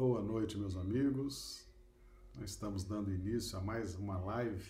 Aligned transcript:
Boa 0.00 0.22
noite, 0.22 0.56
meus 0.56 0.78
amigos. 0.78 1.66
Nós 2.34 2.52
estamos 2.52 2.84
dando 2.84 3.12
início 3.12 3.58
a 3.58 3.60
mais 3.60 3.94
uma 3.96 4.16
live 4.16 4.66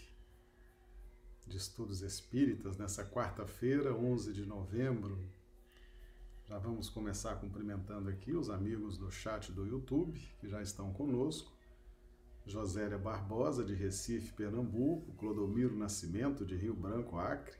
de 1.46 1.56
estudos 1.56 2.02
espíritas 2.02 2.76
nessa 2.76 3.04
quarta-feira, 3.04 3.95
11 3.95 4.32
de 4.32 4.45
novembro. 4.45 5.16
Já 6.46 6.58
vamos 6.58 6.90
começar 6.90 7.36
cumprimentando 7.36 8.10
aqui 8.10 8.32
os 8.32 8.50
amigos 8.50 8.98
do 8.98 9.08
chat 9.08 9.52
do 9.52 9.64
YouTube 9.64 10.20
que 10.40 10.48
já 10.48 10.60
estão 10.60 10.92
conosco. 10.92 11.52
Josélia 12.44 12.98
Barbosa, 12.98 13.64
de 13.64 13.72
Recife, 13.72 14.33
Pernambuco, 14.33 15.12
Clodomiro 15.12 15.77
Nascimento, 15.77 16.44
de 16.44 16.56
Rio 16.56 16.74
Branco, 16.74 17.20
Acre. 17.20 17.56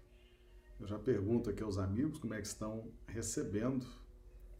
Eu 0.80 0.88
já 0.88 0.98
pergunto 0.98 1.48
aqui 1.50 1.62
aos 1.62 1.78
amigos 1.78 2.18
como 2.18 2.34
é 2.34 2.40
que 2.40 2.48
estão 2.48 2.90
recebendo 3.06 3.87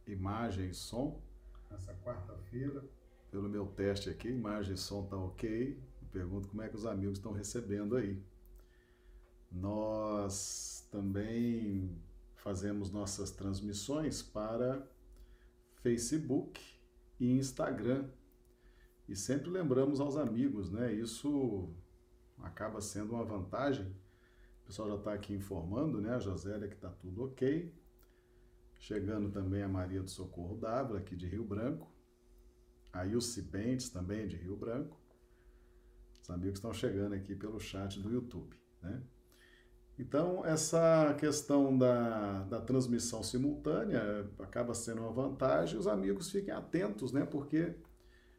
imagem 0.07 0.71
e 0.71 0.75
som 0.75 1.21
nessa 1.69 1.93
quarta-feira. 2.05 2.85
Pelo 3.31 3.49
meu 3.49 3.67
teste 3.67 4.11
aqui, 4.11 4.29
imagem 4.29 4.75
e 4.75 4.79
som 4.79 5.07
tá 5.07 5.17
ok. 5.17 5.79
Pergunto 6.11 6.49
como 6.49 6.63
é 6.63 6.69
que 6.69 6.77
os 6.77 6.85
amigos 6.85 7.19
estão 7.19 7.33
recebendo 7.33 7.97
aí. 7.97 8.21
Nós 9.51 10.89
também 10.91 11.97
fazemos 12.35 12.91
nossas 12.91 13.31
transmissões 13.31 14.23
para 14.23 14.85
Facebook 15.83 16.61
e 17.19 17.33
Instagram. 17.33 18.09
E 19.09 19.15
sempre 19.15 19.51
lembramos 19.51 20.01
aos 20.01 20.17
amigos, 20.17 20.71
né? 20.71 20.93
Isso 20.93 21.69
acaba 22.39 22.81
sendo 22.81 23.15
uma 23.15 23.25
vantagem. 23.25 23.87
O 24.63 24.67
pessoal 24.67 24.89
já 24.89 24.97
está 24.97 25.13
aqui 25.13 25.35
informando, 25.35 26.01
né? 26.01 26.15
A 26.15 26.19
Josélia 26.19 26.69
que 26.69 26.75
está 26.75 26.91
tudo 26.91 27.25
ok. 27.25 27.73
Chegando 28.79 29.31
também 29.31 29.63
a 29.63 29.69
Maria 29.69 30.03
do 30.03 30.11
Socorro 30.11 30.57
Dávila, 30.57 30.99
aqui 30.99 31.15
de 31.15 31.27
Rio 31.27 31.45
Branco. 31.45 31.91
A 32.93 33.07
Ilse 33.07 33.43
Bentes, 33.43 33.89
também 33.89 34.27
de 34.27 34.37
Rio 34.37 34.57
Branco. 34.57 34.99
Os 36.23 36.31
amigos 36.31 36.59
estão 36.59 36.73
chegando 36.73 37.15
aqui 37.15 37.35
pelo 37.35 37.59
chat 37.61 38.01
do 38.01 38.11
YouTube, 38.11 38.57
né? 38.83 39.03
Então, 39.99 40.45
essa 40.47 41.15
questão 41.19 41.77
da, 41.77 42.45
da 42.45 42.61
transmissão 42.61 43.23
simultânea 43.23 44.27
acaba 44.39 44.73
sendo 44.73 45.03
uma 45.03 45.13
vantagem. 45.13 45.79
Os 45.79 45.87
amigos 45.87 46.31
fiquem 46.31 46.55
atentos, 46.55 47.13
né? 47.13 47.27
Porque 47.27 47.75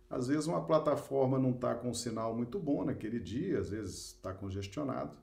às 0.10 0.28
vezes 0.28 0.48
uma 0.48 0.66
plataforma 0.66 1.38
não 1.38 1.52
está 1.52 1.76
com 1.76 1.90
um 1.90 1.94
sinal 1.94 2.36
muito 2.36 2.60
bom 2.60 2.84
naquele 2.84 3.20
dia, 3.20 3.60
às 3.60 3.70
vezes 3.70 4.08
está 4.08 4.34
congestionado. 4.34 5.16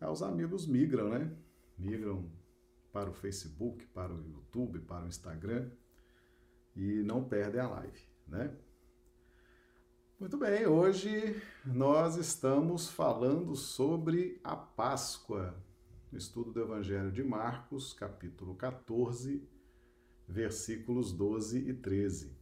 Aí 0.00 0.08
os 0.08 0.22
amigos 0.22 0.66
migram, 0.66 1.10
né? 1.10 1.30
Migram 1.78 2.24
para 2.90 3.10
o 3.10 3.12
Facebook, 3.12 3.86
para 3.88 4.14
o 4.14 4.26
YouTube, 4.26 4.80
para 4.80 5.04
o 5.04 5.08
Instagram 5.08 5.70
e 6.74 7.02
não 7.02 7.22
perdem 7.22 7.60
a 7.60 7.68
live, 7.68 8.00
né? 8.26 8.54
Muito 10.18 10.36
bem, 10.38 10.66
hoje 10.66 11.40
nós 11.64 12.16
estamos 12.16 12.88
falando 12.88 13.54
sobre 13.54 14.40
a 14.42 14.56
Páscoa, 14.56 15.54
no 16.10 16.18
estudo 16.18 16.52
do 16.52 16.60
Evangelho 16.60 17.12
de 17.12 17.22
Marcos, 17.22 17.92
capítulo 17.92 18.54
14, 18.54 19.46
versículos 20.26 21.12
12 21.12 21.68
e 21.68 21.74
13. 21.74 22.34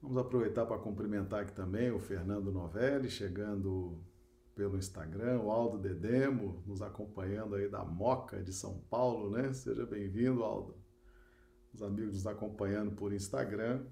Vamos 0.00 0.18
aproveitar 0.18 0.64
para 0.66 0.78
cumprimentar 0.78 1.42
aqui 1.42 1.52
também 1.52 1.90
o 1.90 1.98
Fernando 1.98 2.50
Novelli, 2.50 3.10
chegando 3.10 3.98
pelo 4.54 4.78
Instagram, 4.78 5.40
o 5.42 5.50
Aldo 5.50 5.78
Dedemo, 5.78 6.62
nos 6.66 6.80
acompanhando 6.80 7.56
aí 7.56 7.68
da 7.68 7.84
Moca 7.84 8.42
de 8.42 8.52
São 8.52 8.78
Paulo, 8.88 9.30
né? 9.30 9.52
Seja 9.52 9.84
bem-vindo, 9.84 10.42
Aldo. 10.42 10.74
Os 11.74 11.82
amigos 11.82 12.14
nos 12.14 12.26
acompanhando 12.26 12.92
por 12.92 13.12
Instagram, 13.12 13.84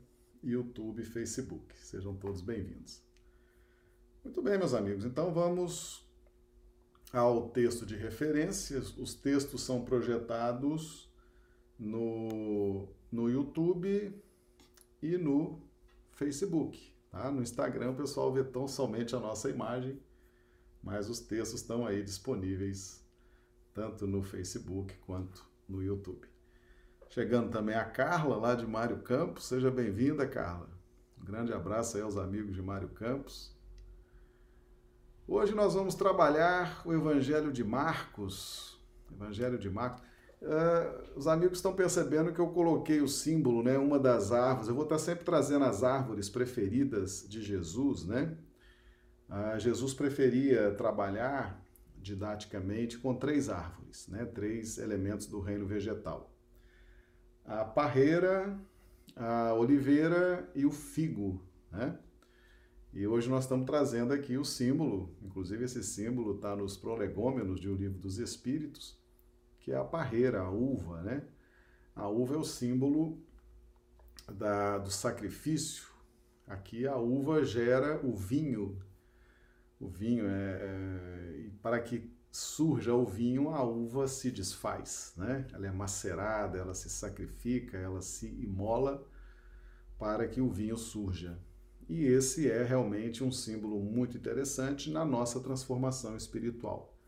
YouTube 0.44 1.03
e 1.03 1.05
Facebook. 1.05 1.75
Sejam 1.77 2.15
todos 2.15 2.41
bem-vindos. 2.41 3.03
Muito 4.22 4.41
bem, 4.43 4.59
meus 4.59 4.75
amigos. 4.75 5.05
Então 5.05 5.32
vamos 5.32 6.09
ao 7.12 7.49
texto 7.49 7.84
de 7.84 7.97
referências. 7.97 8.97
Os 8.97 9.15
textos 9.15 9.62
são 9.62 9.84
projetados 9.84 11.10
no, 11.78 12.88
no 13.10 13.28
YouTube 13.28 14.15
e 15.03 15.16
no 15.16 15.60
Facebook. 16.12 16.94
Tá? 17.11 17.31
No 17.31 17.43
Instagram 17.43 17.91
o 17.91 17.97
pessoal 17.97 18.32
vê 18.32 18.44
tão 18.44 18.69
somente 18.69 19.16
a 19.16 19.21
nossa 19.21 19.50
imagem 19.50 20.00
mas 20.84 21.09
os 21.09 21.19
textos 21.19 21.62
estão 21.62 21.87
aí 21.87 22.03
disponíveis 22.03 23.03
tanto 23.72 24.06
no 24.06 24.22
Facebook 24.22 24.94
quanto 24.99 25.44
no 25.66 25.82
YouTube. 25.82 26.34
Chegando 27.15 27.49
também 27.49 27.77
a 27.77 27.85
Carla, 27.85 28.35
lá 28.35 28.57
de 28.57 28.67
Mário 28.67 28.97
Campos. 28.97 29.47
Seja 29.47 29.71
bem-vinda, 29.71 30.27
Carla. 30.27 30.69
Um 31.17 31.25
grande 31.25 31.53
abraço 31.53 31.97
aí 31.97 32.03
aos 32.03 32.17
amigos 32.17 32.57
de 32.57 32.61
Mário 32.61 32.89
Campos. 32.89 33.57
Hoje 35.25 35.55
nós 35.55 35.75
vamos 35.75 35.95
trabalhar 35.95 36.83
o 36.85 36.93
Evangelho 36.93 37.53
de 37.53 37.63
Marcos. 37.63 38.83
Evangelho 39.13 39.57
de 39.57 39.71
Marcos. 39.71 40.03
Uh, 40.43 41.17
os 41.17 41.29
amigos 41.29 41.59
estão 41.59 41.73
percebendo 41.73 42.33
que 42.33 42.41
eu 42.41 42.49
coloquei 42.49 43.01
o 43.01 43.07
símbolo, 43.07 43.63
né, 43.63 43.79
uma 43.79 43.97
das 44.01 44.33
árvores. 44.33 44.67
Eu 44.67 44.75
vou 44.75 44.83
estar 44.83 44.99
sempre 44.99 45.25
trazendo 45.25 45.67
as 45.67 45.85
árvores 45.85 46.29
preferidas 46.29 47.25
de 47.29 47.41
Jesus, 47.41 48.05
né? 48.05 48.37
Ah, 49.29 49.57
Jesus 49.57 49.95
preferia 49.95 50.73
trabalhar 50.73 51.65
didaticamente 51.97 52.99
com 52.99 53.15
três 53.15 53.49
árvores, 53.49 54.09
né? 54.09 54.25
três 54.25 54.79
elementos 54.79 55.29
do 55.29 55.39
reino 55.39 55.65
vegetal: 55.65 56.34
a 57.44 57.65
parreira, 57.65 58.59
a 59.16 59.55
oliveira 59.55 60.50
e 60.55 60.65
o 60.65 60.71
figo. 60.71 61.43
Né? 61.71 61.99
E 62.93 63.06
hoje 63.06 63.28
nós 63.28 63.44
estamos 63.44 63.66
trazendo 63.66 64.12
aqui 64.12 64.37
o 64.37 64.44
símbolo, 64.44 65.15
inclusive 65.22 65.65
esse 65.65 65.82
símbolo 65.82 66.37
está 66.37 66.55
nos 66.55 66.77
prolegômenos 66.77 67.60
de 67.60 67.69
O 67.69 67.75
Livro 67.75 67.99
dos 67.99 68.19
Espíritos, 68.19 68.99
que 69.60 69.72
é 69.72 69.77
a 69.77 69.84
parreira, 69.84 70.41
a 70.41 70.50
uva. 70.50 71.03
Né? 71.03 71.22
A 71.94 72.09
uva 72.09 72.34
é 72.34 72.38
o 72.38 72.44
símbolo 72.44 73.19
da, 74.32 74.78
do 74.78 74.91
sacrifício. 74.91 75.87
Aqui 76.47 76.87
a 76.87 76.97
uva 76.97 77.44
gera 77.44 78.00
o 78.05 78.15
vinho 78.15 78.78
o 79.84 79.88
vinho 79.88 80.26
é, 80.26 80.61
é 80.62 81.50
para 81.62 81.78
que 81.81 82.11
surja 82.37 82.93
o 82.93 83.06
vinho, 83.06 83.50
a 83.50 83.62
uva 83.62 84.09
se 84.09 84.28
desfaz, 84.28 85.12
né? 85.17 85.47
Ela 85.53 85.69
é 85.69 85.71
macerada, 85.71 86.59
ela 86.59 86.75
se 86.75 86.91
sacrifica, 86.91 87.78
ela 87.78 88.03
se 88.03 88.27
imola 88.27 89.06
para 89.97 90.27
que 90.27 90.41
o 90.41 90.50
vinho 90.50 90.77
surja. 90.77 91.39
E 91.89 92.05
esse 92.05 92.50
é 92.50 92.65
realmente 92.65 93.23
um 93.23 93.31
símbolo 93.31 93.78
muito 93.78 94.17
interessante 94.17 94.91
na 94.91 95.05
nossa 95.05 95.39
transformação 95.39 96.17
espiritual. 96.17 96.99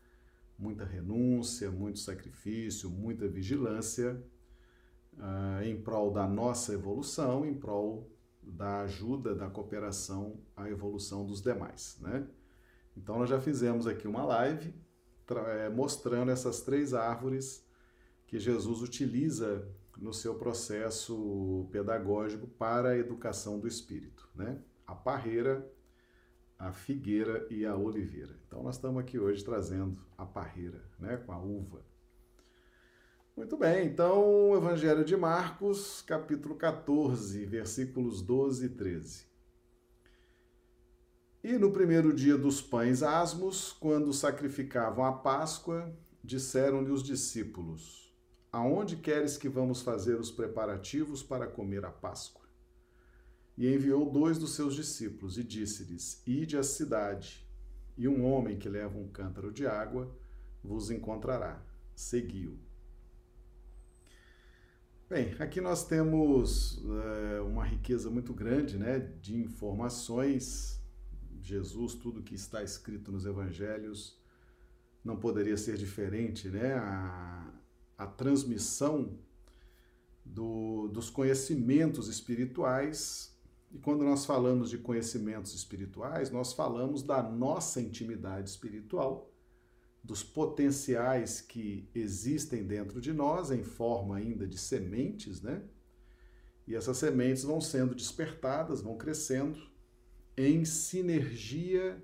Muita 0.57 0.85
renúncia, 0.85 1.69
muito 1.69 1.99
sacrifício, 1.99 2.89
muita 2.89 3.27
vigilância 3.27 4.23
uh, 5.17 5.61
em 5.61 5.81
prol 5.81 6.09
da 6.09 6.25
nossa 6.25 6.73
evolução, 6.73 7.45
em 7.45 7.53
prol 7.53 8.09
da 8.41 8.79
ajuda, 8.83 9.35
da 9.35 9.49
cooperação 9.49 10.39
à 10.55 10.69
evolução 10.69 11.25
dos 11.25 11.41
demais, 11.41 11.97
né? 11.99 12.25
Então, 12.95 13.19
nós 13.19 13.29
já 13.29 13.41
fizemos 13.41 13.85
aqui 13.87 14.07
uma 14.07 14.23
live 14.23 14.86
mostrando 15.75 16.31
essas 16.31 16.61
três 16.61 16.93
árvores 16.93 17.65
que 18.25 18.39
Jesus 18.39 18.81
utiliza 18.81 19.67
no 19.97 20.13
seu 20.13 20.35
processo 20.35 21.67
pedagógico 21.71 22.47
para 22.47 22.89
a 22.89 22.97
educação 22.97 23.59
do 23.59 23.67
espírito, 23.67 24.29
né? 24.35 24.59
A 24.85 24.93
parreira, 24.93 25.67
a 26.57 26.71
figueira 26.71 27.45
e 27.49 27.65
a 27.65 27.75
oliveira. 27.75 28.35
Então 28.47 28.63
nós 28.63 28.75
estamos 28.75 29.01
aqui 29.01 29.19
hoje 29.19 29.43
trazendo 29.43 29.99
a 30.17 30.25
parreira, 30.25 30.81
né, 30.99 31.17
com 31.17 31.31
a 31.31 31.39
uva. 31.39 31.81
Muito 33.35 33.55
bem, 33.55 33.85
então 33.85 34.55
Evangelho 34.55 35.05
de 35.05 35.15
Marcos, 35.15 36.01
capítulo 36.01 36.55
14, 36.55 37.45
versículos 37.45 38.21
12 38.21 38.65
e 38.65 38.69
13. 38.69 39.26
E 41.43 41.57
no 41.57 41.71
primeiro 41.71 42.11
dia 42.13 42.37
dos 42.37 42.61
pães 42.61 43.03
asmos, 43.03 43.71
quando 43.71 44.11
sacrificavam 44.11 45.05
a 45.05 45.13
Páscoa, 45.13 45.95
disseram-lhe 46.23 46.91
os 46.91 47.03
discípulos: 47.03 48.11
Aonde 48.51 48.97
queres 48.97 49.37
que 49.37 49.47
vamos 49.47 49.81
fazer 49.81 50.19
os 50.19 50.31
preparativos 50.31 51.21
para 51.21 51.47
comer 51.47 51.85
a 51.85 51.91
Páscoa? 51.91 52.45
E 53.55 53.71
enviou 53.71 54.09
dois 54.09 54.37
dos 54.37 54.55
seus 54.55 54.73
discípulos 54.75 55.37
e 55.37 55.43
disse-lhes: 55.43 56.21
Ide 56.25 56.57
à 56.57 56.63
cidade, 56.63 57.47
e 57.95 58.07
um 58.07 58.25
homem 58.25 58.57
que 58.57 58.67
leva 58.67 58.97
um 58.97 59.07
cântaro 59.07 59.51
de 59.51 59.67
água 59.67 60.11
vos 60.63 60.89
encontrará. 60.89 61.63
Seguiu. 61.95 62.57
Bem, 65.09 65.35
aqui 65.39 65.61
nós 65.61 65.85
temos 65.85 66.83
é, 67.31 67.41
uma 67.41 67.63
riqueza 67.63 68.09
muito 68.09 68.33
grande 68.33 68.77
né, 68.77 68.99
de 69.21 69.37
informações 69.37 70.76
Jesus, 71.47 71.93
tudo 71.95 72.21
que 72.21 72.35
está 72.35 72.61
escrito 72.61 73.11
nos 73.11 73.25
evangelhos, 73.25 74.19
não 75.03 75.15
poderia 75.17 75.55
ser 75.55 75.77
diferente, 75.77 76.49
né? 76.49 76.73
A, 76.73 77.53
a 77.97 78.05
transmissão 78.05 79.17
do, 80.25 80.89
dos 80.89 81.09
conhecimentos 81.09 82.09
espirituais 82.09 83.33
E 83.71 83.77
quando 83.79 84.03
nós 84.03 84.25
falamos 84.25 84.69
de 84.69 84.77
conhecimentos 84.77 85.53
espirituais, 85.53 86.29
nós 86.29 86.53
falamos 86.53 87.03
da 87.03 87.21
nossa 87.23 87.81
intimidade 87.81 88.49
espiritual, 88.49 89.31
dos 90.03 90.23
potenciais 90.23 91.41
que 91.41 91.89
existem 91.93 92.65
dentro 92.65 93.01
de 93.01 93.11
nós, 93.11 93.51
em 93.51 93.63
forma 93.63 94.17
ainda 94.17 94.47
de 94.47 94.57
sementes, 94.57 95.41
né? 95.41 95.61
E 96.65 96.75
essas 96.75 96.97
sementes 96.97 97.43
vão 97.43 97.61
sendo 97.61 97.95
despertadas, 97.95 98.81
vão 98.81 98.97
crescendo 98.97 99.76
em 100.37 100.63
sinergia 100.63 102.01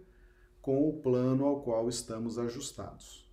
com 0.61 0.89
o 0.89 1.01
plano 1.01 1.45
ao 1.45 1.61
qual 1.61 1.87
estamos 1.87 2.39
ajustados. 2.39 3.23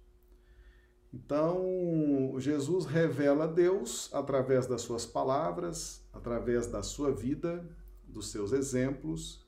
Então, 1.12 2.34
Jesus 2.38 2.84
revela 2.84 3.48
Deus 3.48 4.08
através 4.12 4.66
das 4.66 4.82
suas 4.82 5.06
palavras, 5.06 6.06
através 6.12 6.66
da 6.66 6.82
sua 6.82 7.12
vida, 7.12 7.68
dos 8.04 8.30
seus 8.30 8.52
exemplos, 8.52 9.44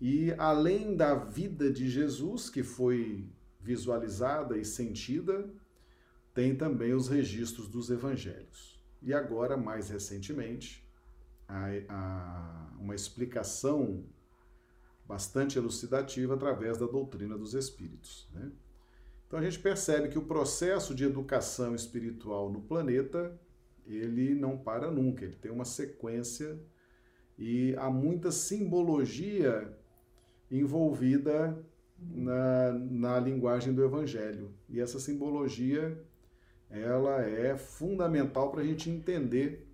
e 0.00 0.32
além 0.38 0.96
da 0.96 1.14
vida 1.14 1.72
de 1.72 1.88
Jesus, 1.88 2.48
que 2.48 2.62
foi 2.62 3.28
visualizada 3.60 4.56
e 4.56 4.64
sentida, 4.64 5.50
tem 6.32 6.54
também 6.54 6.94
os 6.94 7.08
registros 7.08 7.68
dos 7.68 7.90
evangelhos. 7.90 8.80
E 9.02 9.12
agora, 9.12 9.56
mais 9.56 9.88
recentemente, 9.90 10.88
a, 11.48 11.66
a, 11.88 12.72
uma 12.78 12.94
explicação 12.94 14.04
bastante 15.08 15.56
elucidativa 15.56 16.34
através 16.34 16.76
da 16.76 16.86
doutrina 16.86 17.36
dos 17.36 17.54
espíritos. 17.54 18.28
Né? 18.34 18.52
Então 19.26 19.38
a 19.38 19.42
gente 19.42 19.58
percebe 19.58 20.08
que 20.08 20.18
o 20.18 20.26
processo 20.26 20.94
de 20.94 21.04
educação 21.04 21.74
espiritual 21.74 22.52
no 22.52 22.60
planeta 22.60 23.38
ele 23.86 24.34
não 24.34 24.58
para 24.58 24.90
nunca, 24.90 25.24
ele 25.24 25.36
tem 25.36 25.50
uma 25.50 25.64
sequência 25.64 26.60
e 27.38 27.74
há 27.76 27.88
muita 27.88 28.30
simbologia 28.30 29.74
envolvida 30.50 31.58
na, 31.98 32.72
na 32.72 33.20
linguagem 33.20 33.72
do 33.72 33.82
Evangelho. 33.82 34.52
E 34.68 34.78
essa 34.78 35.00
simbologia 35.00 35.98
ela 36.70 37.22
é 37.22 37.56
fundamental 37.56 38.50
para 38.50 38.60
a 38.60 38.64
gente 38.64 38.90
entender 38.90 39.66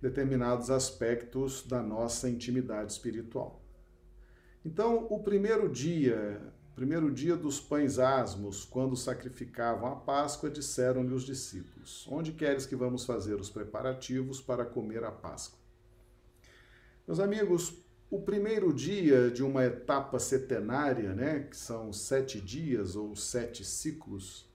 determinados 0.00 0.70
aspectos 0.70 1.64
da 1.66 1.82
nossa 1.82 2.28
intimidade 2.28 2.92
espiritual. 2.92 3.57
Então, 4.64 5.06
o 5.08 5.20
primeiro 5.20 5.68
dia, 5.68 6.40
primeiro 6.74 7.10
dia 7.12 7.36
dos 7.36 7.60
pães 7.60 7.98
asmos, 7.98 8.64
quando 8.64 8.96
sacrificavam 8.96 9.92
a 9.92 9.96
Páscoa, 9.96 10.50
disseram-lhe 10.50 11.14
os 11.14 11.24
discípulos: 11.24 12.06
Onde 12.10 12.32
queres 12.32 12.66
que 12.66 12.76
vamos 12.76 13.04
fazer 13.04 13.34
os 13.36 13.48
preparativos 13.48 14.40
para 14.40 14.64
comer 14.64 15.04
a 15.04 15.12
Páscoa? 15.12 15.58
Meus 17.06 17.20
amigos, 17.20 17.82
o 18.10 18.20
primeiro 18.20 18.72
dia 18.72 19.30
de 19.30 19.42
uma 19.42 19.64
etapa 19.64 20.18
setenária, 20.18 21.14
né, 21.14 21.40
que 21.40 21.56
são 21.56 21.92
sete 21.92 22.40
dias 22.40 22.96
ou 22.96 23.14
sete 23.14 23.64
ciclos, 23.64 24.48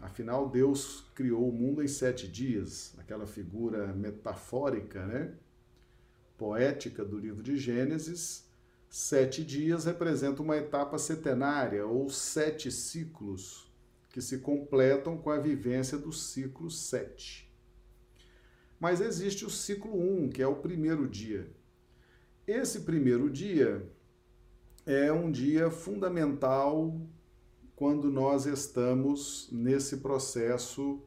afinal 0.00 0.48
Deus 0.48 1.04
criou 1.14 1.48
o 1.48 1.52
mundo 1.52 1.82
em 1.82 1.88
sete 1.88 2.28
dias, 2.28 2.94
aquela 2.98 3.26
figura 3.26 3.88
metafórica, 3.88 5.04
né, 5.06 5.34
poética 6.38 7.04
do 7.04 7.18
livro 7.18 7.42
de 7.42 7.56
Gênesis, 7.56 8.45
Sete 8.98 9.44
dias 9.44 9.84
representam 9.84 10.42
uma 10.42 10.56
etapa 10.56 10.96
setenária, 10.96 11.86
ou 11.86 12.08
sete 12.08 12.72
ciclos, 12.72 13.70
que 14.08 14.22
se 14.22 14.38
completam 14.38 15.18
com 15.18 15.28
a 15.28 15.38
vivência 15.38 15.98
do 15.98 16.10
ciclo 16.10 16.70
sete. 16.70 17.54
Mas 18.80 19.02
existe 19.02 19.44
o 19.44 19.50
ciclo 19.50 19.94
um, 19.94 20.30
que 20.30 20.40
é 20.40 20.46
o 20.46 20.62
primeiro 20.62 21.06
dia. 21.06 21.46
Esse 22.46 22.80
primeiro 22.80 23.28
dia 23.28 23.86
é 24.86 25.12
um 25.12 25.30
dia 25.30 25.70
fundamental 25.70 26.98
quando 27.74 28.10
nós 28.10 28.46
estamos 28.46 29.50
nesse 29.52 29.98
processo, 29.98 31.02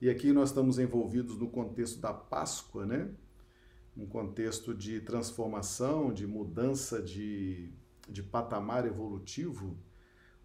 e 0.00 0.10
aqui 0.10 0.32
nós 0.32 0.48
estamos 0.48 0.80
envolvidos 0.80 1.38
no 1.38 1.48
contexto 1.48 2.00
da 2.00 2.12
Páscoa, 2.12 2.84
né? 2.84 3.08
Um 3.96 4.06
contexto 4.06 4.74
de 4.74 5.00
transformação, 5.00 6.12
de 6.12 6.26
mudança 6.26 7.02
de, 7.02 7.72
de 8.08 8.22
patamar 8.22 8.86
evolutivo, 8.86 9.76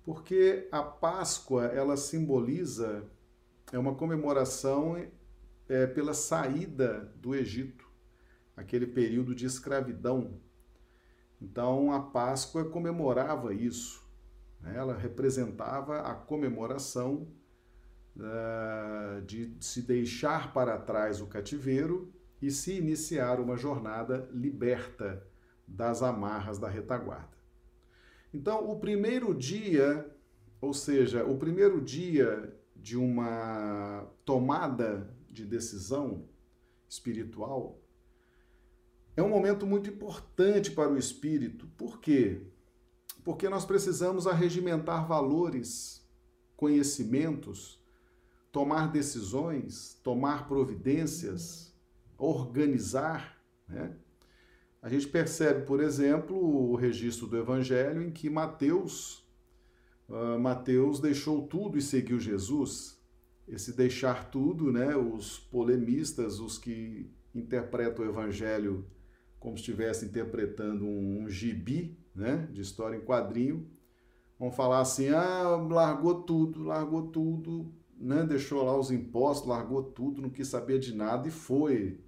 porque 0.03 0.67
a 0.71 0.83
Páscoa 0.83 1.65
ela 1.65 1.97
simboliza 1.97 3.09
é 3.71 3.79
uma 3.79 3.95
comemoração 3.95 4.95
é, 5.67 5.87
pela 5.87 6.13
saída 6.13 7.11
do 7.15 7.33
Egito, 7.33 7.89
aquele 8.55 8.85
período 8.85 9.33
de 9.33 9.45
escravidão. 9.45 10.39
Então 11.41 11.91
a 11.91 11.99
Páscoa 11.99 12.65
comemorava 12.65 13.53
isso, 13.53 14.07
né? 14.61 14.75
ela 14.75 14.95
representava 14.95 16.01
a 16.01 16.13
comemoração 16.13 17.27
uh, 18.15 19.21
de 19.23 19.55
se 19.59 19.81
deixar 19.81 20.53
para 20.53 20.77
trás 20.77 21.19
o 21.19 21.27
cativeiro 21.27 22.13
e 22.41 22.51
se 22.51 22.73
iniciar 22.73 23.39
uma 23.39 23.57
jornada 23.57 24.29
liberta 24.31 25.25
das 25.67 26.01
amarras 26.01 26.59
da 26.59 26.69
retaguarda. 26.69 27.35
Então, 28.33 28.69
o 28.69 28.79
primeiro 28.79 29.33
dia, 29.33 30.05
ou 30.59 30.73
seja, 30.73 31.23
o 31.23 31.37
primeiro 31.37 31.81
dia 31.81 32.53
de 32.75 32.97
uma 32.97 34.05
tomada 34.25 35.09
de 35.29 35.45
decisão 35.45 36.27
espiritual, 36.87 37.79
é 39.15 39.23
um 39.23 39.29
momento 39.29 39.65
muito 39.65 39.89
importante 39.89 40.71
para 40.71 40.91
o 40.91 40.97
espírito. 40.97 41.67
Por 41.77 41.99
quê? 41.99 42.41
Porque 43.23 43.47
nós 43.47 43.65
precisamos 43.65 44.27
arregimentar 44.27 45.07
valores, 45.07 46.05
conhecimentos, 46.57 47.81
tomar 48.51 48.91
decisões, 48.91 49.99
tomar 50.03 50.47
providências 50.47 51.64
organizar, 52.17 53.41
né? 53.67 53.95
A 54.81 54.89
gente 54.89 55.07
percebe, 55.07 55.65
por 55.65 55.81
exemplo, 55.81 56.37
o 56.37 56.75
registro 56.75 57.25
do 57.25 57.35
Evangelho 57.35 58.03
em 58.03 58.11
que 58.11 58.29
Mateus, 58.29 59.27
uh, 60.07 60.39
Mateus 60.39 60.99
deixou 60.99 61.47
tudo 61.47 61.75
e 61.75 61.81
seguiu 61.81 62.19
Jesus. 62.19 63.01
Esse 63.47 63.75
deixar 63.75 64.29
tudo, 64.29 64.71
né? 64.71 64.95
Os 64.95 65.39
polemistas, 65.39 66.39
os 66.39 66.59
que 66.59 67.11
interpretam 67.33 68.05
o 68.05 68.07
Evangelho 68.07 68.85
como 69.39 69.57
se 69.57 69.61
estivesse 69.61 70.05
interpretando 70.05 70.85
um, 70.85 71.23
um 71.23 71.29
gibi, 71.29 71.97
né? 72.13 72.47
De 72.51 72.61
história 72.61 72.95
em 72.95 73.01
quadrinho, 73.01 73.67
vão 74.39 74.51
falar 74.51 74.81
assim: 74.81 75.09
ah, 75.09 75.55
largou 75.67 76.21
tudo, 76.21 76.63
largou 76.63 77.07
tudo, 77.07 77.73
né? 77.97 78.23
Deixou 78.23 78.63
lá 78.63 78.77
os 78.77 78.91
impostos, 78.91 79.47
largou 79.47 79.81
tudo, 79.81 80.21
não 80.21 80.29
quis 80.29 80.47
saber 80.47 80.77
de 80.77 80.93
nada 80.93 81.27
e 81.27 81.31
foi. 81.31 82.04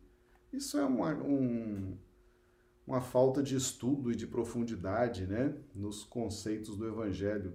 Isso 0.51 0.77
é 0.77 0.85
uma, 0.85 1.13
um, 1.13 1.97
uma 2.85 3.01
falta 3.01 3.43
de 3.43 3.55
estudo 3.55 4.11
e 4.11 4.15
de 4.15 4.25
profundidade 4.25 5.27
né, 5.27 5.53
nos 5.75 6.03
conceitos 6.03 6.77
do 6.77 6.87
Evangelho. 6.87 7.53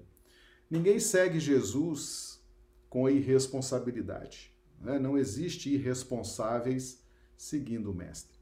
Ninguém 0.70 0.98
segue 0.98 1.40
Jesus 1.40 2.42
com 2.88 3.08
irresponsabilidade. 3.08 4.54
Né? 4.80 4.98
Não 4.98 5.16
existe 5.16 5.70
irresponsáveis 5.72 7.02
seguindo 7.36 7.90
o 7.90 7.94
Mestre. 7.94 8.38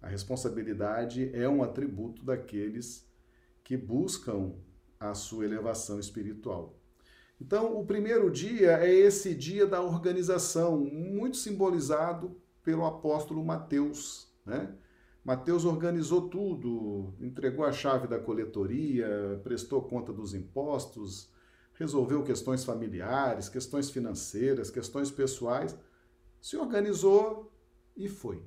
A 0.00 0.08
responsabilidade 0.08 1.30
é 1.34 1.48
um 1.48 1.62
atributo 1.62 2.22
daqueles 2.24 3.08
que 3.64 3.76
buscam 3.76 4.54
a 5.00 5.14
sua 5.14 5.44
elevação 5.44 5.98
espiritual. 5.98 6.78
Então, 7.40 7.78
o 7.78 7.84
primeiro 7.84 8.30
dia 8.30 8.78
é 8.78 8.94
esse 8.94 9.34
dia 9.34 9.66
da 9.66 9.82
organização, 9.82 10.78
muito 10.78 11.36
simbolizado 11.36 12.40
pelo 12.66 12.84
apóstolo 12.84 13.44
Mateus, 13.44 14.26
né? 14.44 14.74
Mateus 15.24 15.64
organizou 15.64 16.28
tudo, 16.28 17.14
entregou 17.20 17.64
a 17.64 17.70
chave 17.70 18.08
da 18.08 18.18
coletoria, 18.18 19.40
prestou 19.44 19.82
conta 19.82 20.12
dos 20.12 20.34
impostos, 20.34 21.30
resolveu 21.74 22.24
questões 22.24 22.64
familiares, 22.64 23.48
questões 23.48 23.88
financeiras, 23.88 24.68
questões 24.68 25.12
pessoais, 25.12 25.78
se 26.40 26.56
organizou 26.56 27.52
e 27.96 28.08
foi. 28.08 28.42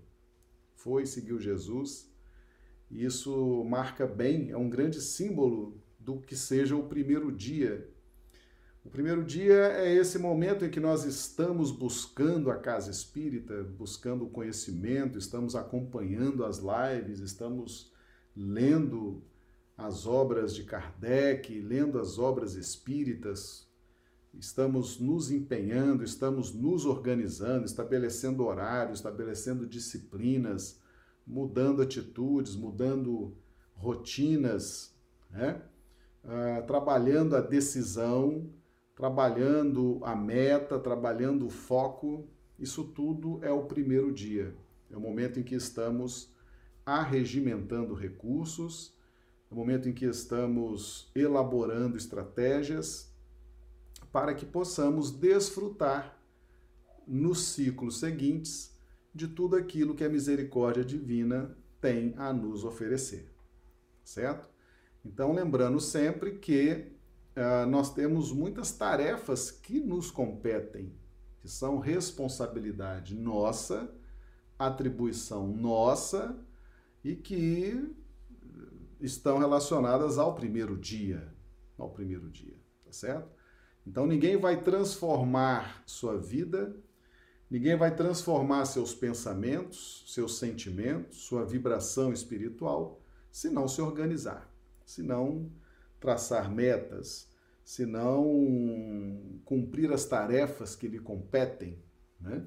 Foi, 0.76 1.06
seguiu 1.06 1.40
Jesus. 1.40 2.14
E 2.92 3.06
isso 3.06 3.64
marca 3.64 4.06
bem, 4.06 4.52
é 4.52 4.58
um 4.58 4.70
grande 4.70 5.00
símbolo 5.00 5.82
do 5.98 6.20
que 6.20 6.36
seja 6.36 6.76
o 6.76 6.90
primeiro 6.90 7.32
dia 7.32 7.90
o 8.84 8.90
primeiro 8.90 9.24
dia 9.24 9.74
é 9.74 9.94
esse 9.94 10.18
momento 10.18 10.66
em 10.66 10.70
que 10.70 10.80
nós 10.80 11.04
estamos 11.04 11.72
buscando 11.72 12.50
a 12.50 12.58
casa 12.58 12.90
espírita, 12.90 13.64
buscando 13.78 14.26
o 14.26 14.30
conhecimento, 14.30 15.18
estamos 15.18 15.56
acompanhando 15.56 16.46
as 16.46 16.60
lives, 16.60 17.20
estamos 17.20 17.92
lendo 18.36 19.22
as 19.78 20.06
obras 20.06 20.56
de 20.56 20.64
Kardec, 20.64 21.60
lendo 21.62 22.00
as 22.00 22.18
obras 22.18 22.56
espíritas, 22.56 23.68
estamos 24.34 25.00
nos 25.00 25.32
empenhando, 25.32 26.04
estamos 26.04 26.54
nos 26.54 26.86
organizando, 26.86 27.66
estabelecendo 27.66 28.46
horários, 28.46 29.00
estabelecendo 29.00 29.68
disciplinas, 29.68 30.80
mudando 31.26 31.82
atitudes, 31.82 32.56
mudando 32.56 33.36
rotinas, 33.74 34.94
né? 35.30 35.62
Uh, 36.22 36.66
trabalhando 36.68 37.36
a 37.36 37.40
decisão, 37.40 38.50
trabalhando 39.00 40.02
a 40.04 40.14
meta, 40.14 40.78
trabalhando 40.78 41.46
o 41.46 41.50
foco. 41.50 42.28
Isso 42.60 42.84
tudo 42.84 43.40
é 43.42 43.50
o 43.50 43.64
primeiro 43.64 44.12
dia. 44.12 44.54
É 44.92 44.98
o 44.98 45.00
momento 45.00 45.40
em 45.40 45.44
que 45.44 45.56
estamos 45.56 46.36
arregimentando 46.86 47.94
recursos, 47.94 48.94
é 49.50 49.54
o 49.54 49.58
momento 49.58 49.88
em 49.88 49.94
que 49.94 50.04
estamos 50.04 51.10
elaborando 51.16 51.96
estratégias 51.96 53.10
para 54.12 54.34
que 54.34 54.46
possamos 54.46 55.12
desfrutar 55.12 56.20
nos 57.08 57.40
ciclos 57.46 58.00
seguintes 58.00 58.78
de 59.16 59.30
tudo 59.30 59.56
aquilo 59.56 59.96
que 59.96 60.04
a 60.04 60.10
misericórdia 60.10 60.84
divina 60.84 61.58
tem 61.80 62.14
a 62.18 62.34
nos 62.34 62.66
oferecer. 62.66 63.32
Certo? 64.04 64.50
Então, 65.06 65.32
lembrando 65.32 65.80
sempre 65.80 66.34
que 66.34 66.99
uh, 67.36 67.66
nós 67.70 67.94
temos 67.94 68.32
muitas 68.32 68.72
tarefas 68.72 69.52
que 69.52 69.80
nos 69.80 70.12
competem, 70.12 70.94
que 71.40 71.48
são 71.48 71.80
responsabilidade 71.80 73.16
nossa, 73.16 73.94
atribuição 74.58 75.48
nossa 75.48 76.38
e 77.04 77.16
que 77.16 77.96
estão 79.00 79.38
relacionadas 79.38 80.18
ao 80.18 80.36
primeiro 80.36 80.78
dia, 80.78 81.34
ao 81.78 81.90
primeiro 81.90 82.30
dia, 82.30 82.58
tá 82.84 82.92
certo? 82.92 83.30
Então 83.88 84.06
ninguém 84.06 84.38
vai 84.38 84.62
transformar 84.62 85.82
sua 85.86 86.18
vida, 86.18 86.76
ninguém 87.50 87.78
vai 87.78 87.96
transformar 87.96 88.66
seus 88.66 88.94
pensamentos, 88.94 90.04
seus 90.08 90.38
sentimentos, 90.38 91.20
sua 91.20 91.46
vibração 91.46 92.12
espiritual, 92.12 93.02
se 93.32 93.50
não 93.50 93.68
se 93.68 93.82
organizar, 93.82 94.52
se 94.86 95.02
não 95.02 95.50
traçar 96.00 96.52
metas, 96.52 97.30
se 97.64 97.86
não 97.86 99.40
cumprir 99.46 99.92
as 99.92 100.06
tarefas 100.06 100.76
que 100.76 100.88
lhe 100.88 101.00
competem, 101.00 101.78
né? 102.20 102.44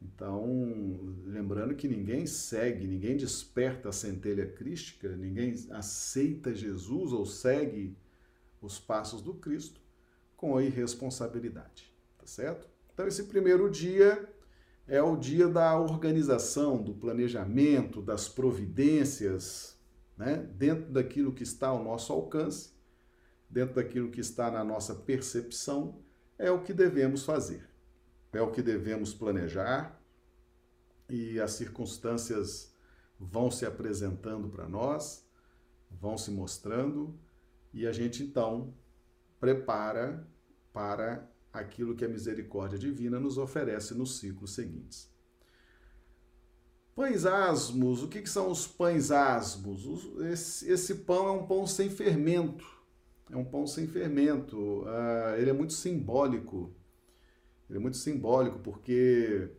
Então, 0.00 1.00
lembrando 1.24 1.74
que 1.74 1.88
ninguém 1.88 2.24
segue, 2.26 2.86
ninguém 2.86 3.16
desperta 3.16 3.88
a 3.88 3.92
centelha 3.92 4.46
crística, 4.46 5.08
ninguém 5.16 5.54
aceita 5.70 6.54
Jesus 6.54 7.12
ou 7.12 7.26
segue 7.26 7.96
os 8.60 8.78
passos 8.78 9.20
do 9.22 9.34
Cristo 9.34 9.80
com 10.36 10.56
a 10.56 10.62
irresponsabilidade, 10.62 11.92
tá 12.16 12.26
certo? 12.26 12.68
Então, 12.92 13.08
esse 13.08 13.24
primeiro 13.24 13.68
dia 13.70 14.28
é 14.86 15.02
o 15.02 15.16
dia 15.16 15.48
da 15.48 15.78
organização, 15.78 16.82
do 16.82 16.94
planejamento, 16.94 18.00
das 18.00 18.28
providências, 18.28 19.77
né? 20.18 20.36
dentro 20.54 20.92
daquilo 20.92 21.32
que 21.32 21.44
está 21.44 21.68
ao 21.68 21.82
nosso 21.82 22.12
alcance, 22.12 22.72
dentro 23.48 23.76
daquilo 23.76 24.10
que 24.10 24.20
está 24.20 24.50
na 24.50 24.62
nossa 24.62 24.94
percepção, 24.94 26.02
é 26.36 26.50
o 26.50 26.62
que 26.62 26.74
devemos 26.74 27.24
fazer 27.24 27.68
é 28.32 28.42
o 28.42 28.50
que 28.50 28.62
devemos 28.62 29.14
planejar 29.14 30.00
e 31.08 31.40
as 31.40 31.52
circunstâncias 31.52 32.74
vão 33.18 33.50
se 33.50 33.64
apresentando 33.64 34.48
para 34.48 34.68
nós, 34.68 35.26
vão 35.90 36.18
se 36.18 36.30
mostrando 36.30 37.18
e 37.72 37.86
a 37.86 37.92
gente 37.92 38.22
então 38.22 38.74
prepara 39.40 40.28
para 40.72 41.28
aquilo 41.52 41.96
que 41.96 42.04
a 42.04 42.08
misericórdia 42.08 42.78
divina 42.78 43.18
nos 43.18 43.38
oferece 43.38 43.94
nos 43.94 44.18
ciclos 44.18 44.54
seguintes. 44.54 45.10
Pães 46.98 47.24
asmos, 47.24 48.02
o 48.02 48.08
que, 48.08 48.20
que 48.20 48.28
são 48.28 48.50
os 48.50 48.66
pães 48.66 49.12
asmos? 49.12 49.86
Esse, 50.32 50.68
esse, 50.68 50.94
pão 50.96 51.28
é 51.28 51.30
um 51.30 51.46
pão 51.46 51.66
sem 51.66 51.88
fermento, 51.88 52.66
é 53.30 53.36
um 53.36 53.44
pão 53.44 53.66
sem 53.66 53.86
fermento, 53.86 54.82
uh, 54.82 55.36
ele 55.38 55.50
é 55.50 55.52
muito 55.52 55.72
simbólico 55.72 56.74
ele 57.68 57.78
é 57.78 57.80
muito 57.80 57.98
simbólico 57.98 58.58
porque 58.60 59.50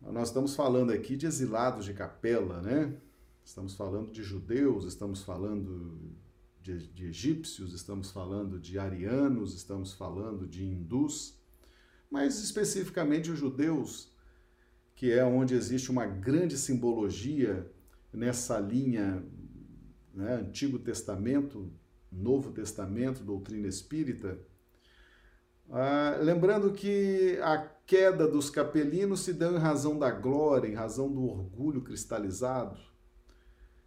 nós 0.00 0.28
estamos 0.28 0.54
falando 0.54 0.90
aqui 0.90 1.16
de 1.16 1.26
exilados 1.26 1.84
de 1.84 1.92
capela, 1.92 2.62
né? 2.62 2.96
Estamos 3.44 3.74
falando 3.74 4.10
de 4.10 4.22
judeus, 4.22 4.84
estamos 4.84 5.22
falando 5.22 6.16
de, 6.62 6.88
de 6.88 7.06
egípcios, 7.06 7.74
estamos 7.74 8.10
falando 8.10 8.58
de 8.58 8.78
arianos, 8.78 9.54
estamos 9.54 9.92
falando 9.92 10.46
de 10.46 10.64
hindus, 10.64 11.38
mas 12.10 12.42
especificamente 12.42 13.30
os 13.30 13.38
judeus, 13.38 14.10
que 15.00 15.10
é 15.10 15.24
onde 15.24 15.54
existe 15.54 15.90
uma 15.90 16.04
grande 16.04 16.58
simbologia 16.58 17.66
nessa 18.12 18.58
linha 18.58 19.24
né, 20.12 20.34
Antigo 20.34 20.78
Testamento, 20.78 21.72
Novo 22.12 22.50
Testamento, 22.50 23.24
doutrina 23.24 23.66
espírita 23.66 24.38
ah, 25.70 26.18
lembrando 26.20 26.70
que 26.70 27.38
a 27.42 27.58
queda 27.86 28.28
dos 28.28 28.50
capelinos 28.50 29.20
se 29.20 29.32
deu 29.32 29.54
em 29.54 29.58
razão 29.58 29.98
da 29.98 30.10
glória, 30.10 30.68
em 30.68 30.74
razão 30.74 31.10
do 31.10 31.24
orgulho 31.24 31.80
cristalizado. 31.80 32.76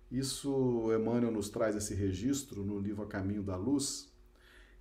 Isso 0.10 0.92
Emmanuel 0.92 1.32
nos 1.32 1.48
traz 1.48 1.76
esse 1.76 1.94
registro 1.94 2.64
no 2.64 2.80
livro 2.80 3.04
A 3.04 3.06
Caminho 3.06 3.44
da 3.44 3.56
Luz. 3.56 4.12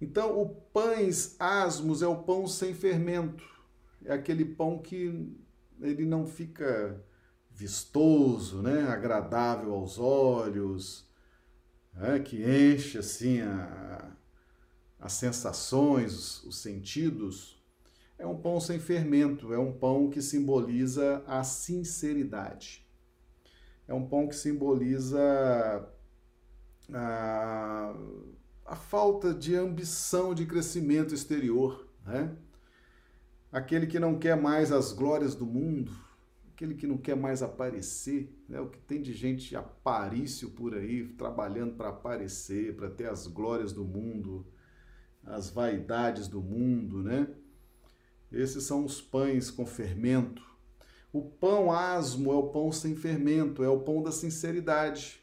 Então, 0.01 0.41
o 0.41 0.49
pães 0.49 1.37
asmos 1.39 2.01
é 2.01 2.07
o 2.07 2.23
pão 2.23 2.47
sem 2.47 2.73
fermento. 2.73 3.45
É 4.03 4.15
aquele 4.15 4.47
pão 4.47 4.79
que 4.79 5.31
ele 5.83 6.05
não 6.05 6.27
fica 6.27 7.03
vistoso, 7.51 8.63
né? 8.63 8.89
agradável 8.89 9.75
aos 9.75 9.99
olhos, 9.99 11.09
né? 11.93 12.19
que 12.19 12.43
enche 12.43 12.99
assim 12.99 13.41
a, 13.41 14.13
as 14.99 15.13
sensações, 15.13 16.43
os 16.45 16.63
sentidos, 16.63 17.63
é 18.19 18.27
um 18.27 18.39
pão 18.39 18.61
sem 18.61 18.79
fermento, 18.79 19.53
é 19.53 19.59
um 19.59 19.73
pão 19.73 20.09
que 20.09 20.23
simboliza 20.23 21.23
a 21.27 21.43
sinceridade. 21.43 22.87
É 23.87 23.93
um 23.93 24.07
pão 24.07 24.29
que 24.29 24.37
simboliza 24.37 25.21
a, 26.93 27.95
a 28.65 28.77
falta 28.77 29.35
de 29.35 29.57
ambição 29.57 30.35
de 30.35 30.47
crescimento 30.47 31.15
exterior, 31.15 31.89
né? 32.07 32.37
Aquele 33.53 33.87
que 33.87 34.01
não 34.01 34.19
quer 34.19 34.35
mais 34.35 34.73
as 34.73 34.93
glórias 34.93 35.35
do 35.35 35.45
mundo, 35.45 35.93
aquele 36.55 36.75
que 36.75 36.87
não 36.87 36.97
quer 36.97 37.15
mais 37.15 37.43
aparecer, 37.43 38.35
né? 38.49 38.59
o 38.59 38.71
que 38.71 38.79
tem 38.79 39.03
de 39.03 39.13
gente 39.13 39.55
aparício 39.55 40.51
por 40.53 40.75
aí, 40.75 41.07
trabalhando 41.09 41.75
para 41.75 41.91
aparecer, 41.91 42.75
para 42.75 42.89
ter 42.89 43.11
as 43.11 43.27
glórias 43.27 43.75
do 43.75 43.85
mundo, 43.85 44.47
as 45.23 45.51
vaidades 45.51 46.29
do 46.29 46.41
mundo, 46.41 47.03
né? 47.03 47.29
Esses 48.33 48.65
são 48.65 48.85
os 48.87 49.03
pães 49.03 49.51
com 49.51 49.67
fermento. 49.67 50.43
O 51.13 51.21
pão 51.21 51.71
asmo 51.71 52.33
é 52.33 52.35
o 52.35 52.49
pão 52.49 52.73
sem 52.73 52.97
fermento, 52.97 53.63
é 53.63 53.69
o 53.69 53.81
pão 53.81 54.03
da 54.03 54.11
sinceridade. 54.11 55.23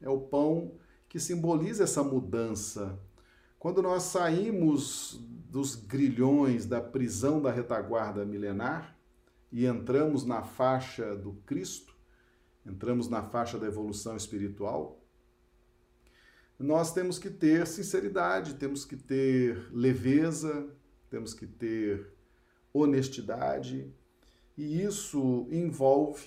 É 0.00 0.08
o 0.08 0.20
pão 0.20 0.78
que 1.08 1.18
simboliza 1.18 1.82
essa 1.82 2.04
mudança. 2.04 2.96
Quando 3.58 3.82
nós 3.82 4.04
saímos 4.04 5.20
dos 5.50 5.74
grilhões 5.74 6.66
da 6.66 6.80
prisão 6.80 7.40
da 7.40 7.50
retaguarda 7.50 8.24
milenar 8.24 8.96
e 9.50 9.64
entramos 9.64 10.24
na 10.24 10.42
faixa 10.42 11.16
do 11.16 11.32
Cristo, 11.46 11.96
entramos 12.64 13.08
na 13.08 13.22
faixa 13.22 13.58
da 13.58 13.66
evolução 13.66 14.16
espiritual, 14.16 15.00
nós 16.58 16.92
temos 16.92 17.18
que 17.18 17.30
ter 17.30 17.66
sinceridade, 17.66 18.54
temos 18.54 18.84
que 18.84 18.96
ter 18.96 19.68
leveza, 19.72 20.68
temos 21.10 21.34
que 21.34 21.46
ter 21.46 22.12
honestidade, 22.72 23.92
e 24.56 24.82
isso 24.82 25.46
envolve 25.50 26.26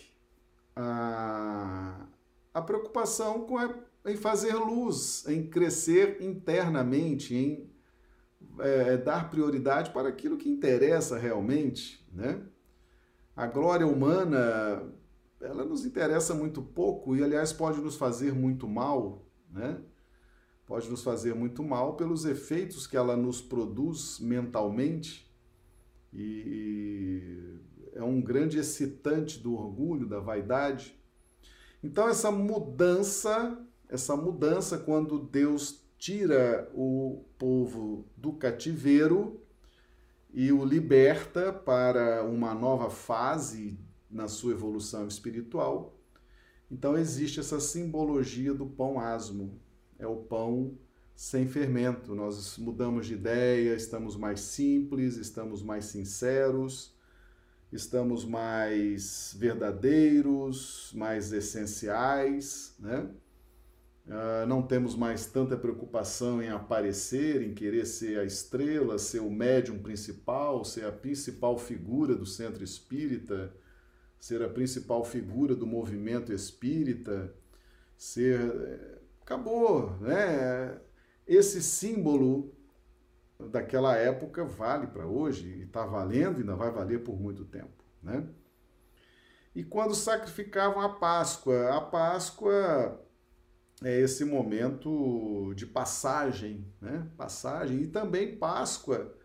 a, 0.76 2.08
a 2.54 2.62
preocupação 2.62 3.46
com 3.46 3.58
a, 3.58 3.76
em 4.06 4.16
fazer 4.16 4.54
luz, 4.54 5.26
em 5.28 5.48
crescer 5.48 6.22
internamente, 6.22 7.36
em 7.36 7.69
é, 8.60 8.98
dar 8.98 9.30
prioridade 9.30 9.92
para 9.92 10.10
aquilo 10.10 10.38
que 10.38 10.50
interessa 10.50 11.18
realmente, 11.18 12.06
né? 12.12 12.42
A 13.36 13.48
glória 13.48 13.88
humana, 13.88 14.84
ela 15.42 15.64
nos 15.64 15.86
interessa 15.86 16.34
muito 16.34 16.62
pouco 16.62 17.16
e, 17.16 17.24
aliás, 17.24 17.54
pode 17.54 17.80
nos 17.80 17.96
fazer 17.96 18.34
muito 18.34 18.68
mal, 18.68 19.26
né? 19.50 19.80
pode 20.70 20.88
nos 20.88 21.02
fazer 21.02 21.34
muito 21.34 21.64
mal 21.64 21.96
pelos 21.96 22.26
efeitos 22.26 22.86
que 22.86 22.96
ela 22.96 23.18
nos 23.18 23.42
produz 23.42 24.20
mentalmente 24.20 25.28
e 26.14 27.58
é 27.94 28.04
um 28.04 28.22
grande 28.22 28.60
excitante 28.60 29.40
do 29.40 29.56
orgulho, 29.56 30.08
da 30.08 30.20
vaidade. 30.20 30.96
Então 31.84 32.08
essa 32.08 32.30
mudança, 32.30 33.60
essa 33.90 34.16
mudança 34.16 34.78
quando 34.78 35.18
Deus 35.18 35.84
tira 36.00 36.72
o 36.74 37.26
povo 37.38 38.06
do 38.16 38.32
cativeiro 38.32 39.44
e 40.34 40.52
o 40.52 40.64
liberta 40.64 41.52
para 41.52 42.24
uma 42.24 42.56
nova 42.56 42.90
fase 42.90 43.78
na 44.10 44.28
sua 44.28 44.54
evolução 44.54 45.08
espiritual, 45.08 45.96
Então 46.72 46.96
existe 46.96 47.40
essa 47.40 47.60
simbologia 47.60 48.54
do 48.54 48.66
pão 48.66 49.00
asmo, 49.00 49.60
é 49.98 50.06
o 50.06 50.18
pão 50.18 50.78
sem 51.16 51.48
fermento. 51.48 52.14
Nós 52.14 52.58
mudamos 52.60 53.08
de 53.08 53.16
ideia, 53.16 53.76
estamos 53.76 54.16
mais 54.16 54.40
simples, 54.40 55.18
estamos 55.18 55.64
mais 55.64 55.86
sinceros, 55.86 56.96
estamos 57.74 58.24
mais 58.24 59.36
verdadeiros, 59.38 60.92
mais 60.96 61.34
essenciais, 61.34 62.76
né? 62.80 63.10
Uh, 64.10 64.44
não 64.48 64.64
temos 64.64 64.96
mais 64.96 65.28
tanta 65.28 65.56
preocupação 65.56 66.42
em 66.42 66.50
aparecer, 66.50 67.44
em 67.44 67.54
querer 67.54 67.86
ser 67.86 68.18
a 68.20 68.24
estrela, 68.24 68.98
ser 68.98 69.20
o 69.20 69.30
médium 69.30 69.78
principal, 69.78 70.66
ser 70.66 70.86
a 70.86 70.92
principal 70.92 71.60
figura 71.60 72.16
do 72.16 72.26
centro 72.26 72.64
espírita, 72.64 73.54
ser 74.20 74.42
a 74.42 74.50
principal 74.50 75.06
figura 75.06 75.56
do 75.56 75.68
movimento 75.68 76.34
espírita, 76.34 77.32
ser. 77.96 78.40
Eh, 78.40 79.00
acabou, 79.22 79.92
né? 80.00 80.82
Esse 81.28 81.62
símbolo 81.62 82.52
daquela 83.40 83.96
época 83.96 84.44
vale 84.44 84.88
para 84.88 85.06
hoje 85.06 85.48
e 85.48 85.64
está 85.66 85.86
valendo 85.86 86.40
e 86.40 86.42
ainda 86.42 86.56
vai 86.56 86.72
valer 86.72 87.04
por 87.04 87.22
muito 87.22 87.46
tempo, 87.46 87.84
né? 88.02 88.28
E 89.54 89.64
quando 89.64 89.94
sacrificavam 89.94 90.82
a 90.82 90.98
Páscoa, 90.98 91.78
a 91.78 91.80
Páscoa 91.80 93.06
é 93.84 94.00
esse 94.00 94.26
momento 94.26 95.54
de 95.56 95.66
passagem, 95.66 96.66
né? 96.82 97.08
Passagem 97.18 97.82
e 97.82 97.88
também 97.88 98.38
Páscoa. 98.38 99.16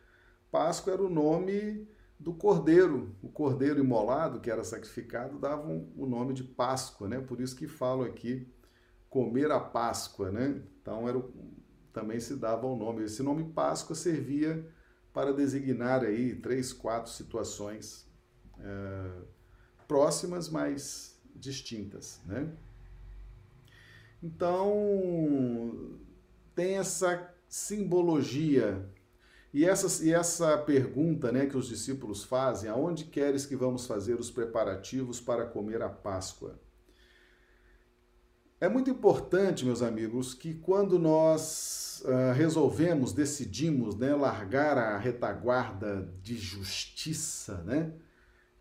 Páscoa 0.50 0.92
era 0.92 1.02
o 1.02 1.11
nome 1.11 1.88
do 2.18 2.32
cordeiro, 2.32 3.14
o 3.20 3.28
cordeiro 3.28 3.80
imolado 3.80 4.40
que 4.40 4.50
era 4.50 4.62
sacrificado 4.62 5.38
davam 5.38 5.88
o 5.96 6.06
nome 6.06 6.32
de 6.32 6.44
Páscoa, 6.44 7.08
né? 7.08 7.20
Por 7.20 7.40
isso 7.40 7.56
que 7.56 7.66
falo 7.66 8.04
aqui 8.04 8.49
comer 9.11 9.50
a 9.50 9.61
Páscoa, 9.61 10.30
né? 10.30 10.62
Então 10.80 11.08
era 11.08 11.20
também 11.92 12.20
se 12.20 12.37
dava 12.37 12.66
o 12.66 12.76
nome. 12.76 13.04
Esse 13.04 13.23
nome 13.23 13.52
Páscoa 13.52 13.94
servia 13.94 14.66
para 15.12 15.32
designar 15.32 16.02
aí 16.02 16.34
três, 16.34 16.73
quatro 16.73 17.11
situações 17.11 18.08
é, 18.58 19.11
próximas, 19.87 20.49
mas 20.49 21.20
distintas, 21.34 22.20
né? 22.26 22.52
Então, 24.25 25.99
tem 26.54 26.78
essa 26.78 27.31
simbologia. 27.47 28.88
E 29.52 29.66
essa, 29.66 30.02
e 30.02 30.14
essa 30.14 30.57
pergunta 30.57 31.31
né, 31.31 31.45
que 31.45 31.59
os 31.59 31.69
discípulos 31.69 32.25
fazem: 32.25 32.71
aonde 32.71 33.04
queres 33.04 33.45
que 33.45 33.54
vamos 33.54 33.87
fazer 33.87 34.14
os 34.14 34.31
preparativos 34.31 35.21
para 35.21 35.45
comer 35.45 35.83
a 35.83 35.90
Páscoa? 35.90 36.59
É 38.59 38.66
muito 38.66 38.88
importante, 38.88 39.66
meus 39.66 39.83
amigos, 39.83 40.33
que 40.33 40.54
quando 40.54 40.99
nós 40.99 42.02
uh, 42.07 42.33
resolvemos, 42.33 43.12
decidimos 43.12 43.95
né, 43.95 44.14
largar 44.14 44.78
a 44.78 44.97
retaguarda 44.97 46.11
de 46.23 46.35
justiça, 46.35 47.62
né, 47.64 47.93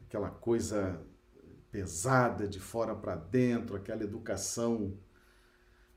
aquela 0.06 0.30
coisa 0.30 1.00
pesada 1.72 2.50
de 2.50 2.60
fora 2.60 2.94
para 2.94 3.16
dentro, 3.16 3.78
aquela 3.78 4.04
educação 4.04 4.98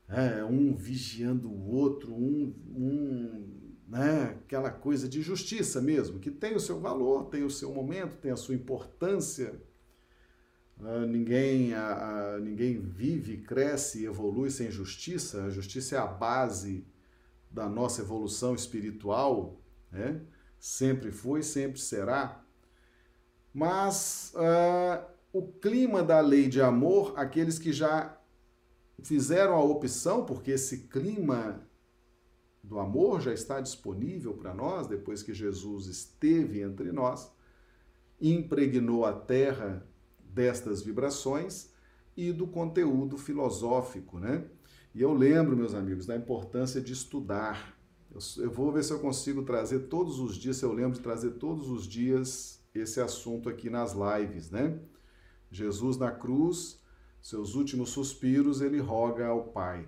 é, 0.09 0.43
um 0.43 0.73
vigiando 0.75 1.49
o 1.49 1.69
outro, 1.69 2.13
um, 2.13 2.55
um, 2.69 3.73
né, 3.87 4.37
aquela 4.45 4.71
coisa 4.71 5.07
de 5.07 5.21
justiça 5.21 5.81
mesmo, 5.81 6.19
que 6.19 6.31
tem 6.31 6.55
o 6.55 6.59
seu 6.59 6.79
valor, 6.79 7.25
tem 7.25 7.43
o 7.43 7.49
seu 7.49 7.73
momento, 7.73 8.17
tem 8.17 8.31
a 8.31 8.37
sua 8.37 8.55
importância. 8.55 9.61
Uh, 10.79 11.07
ninguém, 11.07 11.73
a, 11.73 12.37
ninguém 12.39 12.79
vive, 12.79 13.37
cresce 13.37 14.03
e 14.03 14.05
evolui 14.05 14.49
sem 14.49 14.69
justiça. 14.69 15.45
A 15.45 15.49
justiça 15.49 15.95
é 15.95 15.99
a 15.99 16.05
base 16.05 16.85
da 17.49 17.67
nossa 17.67 18.01
evolução 18.01 18.53
espiritual, 18.53 19.59
né? 19.91 20.21
sempre 20.59 21.11
foi, 21.11 21.41
sempre 21.41 21.79
será. 21.79 22.43
Mas 23.53 24.33
uh, 24.35 25.03
o 25.33 25.47
clima 25.47 26.03
da 26.03 26.19
lei 26.19 26.47
de 26.47 26.61
amor, 26.61 27.13
aqueles 27.17 27.57
que 27.57 27.73
já 27.73 28.17
fizeram 29.03 29.53
a 29.53 29.63
opção, 29.63 30.25
porque 30.25 30.51
esse 30.51 30.87
clima 30.87 31.67
do 32.63 32.79
amor 32.79 33.21
já 33.21 33.33
está 33.33 33.61
disponível 33.61 34.33
para 34.33 34.53
nós, 34.53 34.87
depois 34.87 35.23
que 35.23 35.33
Jesus 35.33 35.87
esteve 35.87 36.61
entre 36.61 36.91
nós, 36.91 37.31
impregnou 38.19 39.05
a 39.05 39.13
terra 39.13 39.87
destas 40.19 40.81
vibrações 40.81 41.71
e 42.15 42.31
do 42.31 42.47
conteúdo 42.47 43.17
filosófico, 43.17 44.19
né? 44.19 44.45
E 44.93 45.01
eu 45.01 45.13
lembro, 45.13 45.55
meus 45.55 45.75
amigos, 45.75 46.07
da 46.07 46.15
importância 46.15 46.81
de 46.81 46.91
estudar. 46.91 47.77
Eu, 48.11 48.43
eu 48.43 48.51
vou 48.51 48.71
ver 48.71 48.83
se 48.83 48.91
eu 48.91 48.99
consigo 48.99 49.43
trazer 49.43 49.81
todos 49.81 50.19
os 50.19 50.35
dias, 50.35 50.57
se 50.57 50.65
eu 50.65 50.73
lembro 50.73 50.93
de 50.93 51.01
trazer 51.01 51.31
todos 51.31 51.69
os 51.69 51.87
dias 51.87 52.59
esse 52.73 52.99
assunto 52.99 53.47
aqui 53.47 53.69
nas 53.69 53.93
lives, 53.93 54.49
né? 54.49 54.79
Jesus 55.51 55.97
na 55.97 56.11
cruz 56.11 56.81
seus 57.27 57.55
últimos 57.55 57.89
suspiros, 57.89 58.61
ele 58.61 58.79
roga 58.79 59.27
ao 59.27 59.43
Pai: 59.49 59.85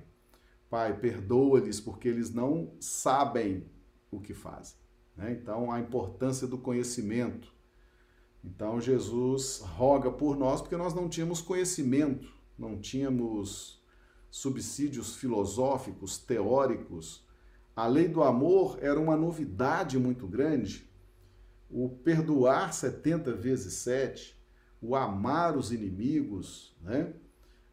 Pai, 0.69 0.99
perdoa-lhes 0.99 1.80
porque 1.80 2.10
eles 2.10 2.34
não 2.34 2.73
sabem 2.82 3.65
o 4.12 4.19
que 4.19 4.34
fazem. 4.34 4.75
Né? 5.15 5.32
Então, 5.32 5.71
a 5.71 5.80
importância 5.80 6.45
do 6.45 6.58
conhecimento. 6.58 7.49
Então, 8.43 8.82
Jesus 8.82 9.60
roga 9.60 10.12
por 10.12 10.36
nós 10.36 10.60
porque 10.62 10.75
nós 10.75 10.93
não 10.93 11.08
tínhamos 11.08 11.39
conhecimento, 11.39 12.30
não 12.58 12.78
tínhamos 12.78 13.82
subsídios 14.30 15.15
filosóficos, 15.15 16.17
teóricos. 16.17 17.25
A 17.73 17.88
lei 17.88 18.10
do 18.10 18.21
amor 18.21 18.80
era 18.82 18.99
uma 18.99 19.15
novidade 19.15 19.97
muito 19.97 20.28
grande. 20.28 20.91
O 21.69 21.88
perdoar 21.88 22.73
70 22.73 23.32
vezes 23.32 23.75
7, 23.75 24.38
o 24.82 24.93
amar 24.93 25.56
os 25.56 25.71
inimigos, 25.71 26.75
né? 26.82 27.13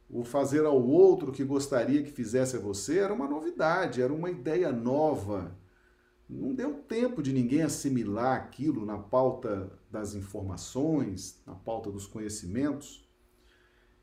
O 0.08 0.24
fazer 0.24 0.64
ao 0.64 0.80
outro 0.80 1.32
que 1.32 1.44
gostaria 1.44 2.02
que 2.02 2.12
fizesse 2.12 2.56
a 2.56 2.60
você, 2.60 2.98
era 2.98 3.12
uma 3.12 3.28
novidade, 3.28 4.00
era 4.00 4.12
uma 4.12 4.30
ideia 4.30 4.70
nova. 4.70 5.56
Não 6.28 6.54
deu 6.54 6.74
tempo 6.74 7.22
de 7.22 7.32
ninguém 7.32 7.62
assimilar 7.62 8.36
aquilo 8.36 8.84
na 8.84 8.98
pauta 8.98 9.72
das 9.90 10.14
informações, 10.14 11.42
na 11.46 11.54
pauta 11.54 11.90
dos 11.90 12.06
conhecimentos. 12.06 13.04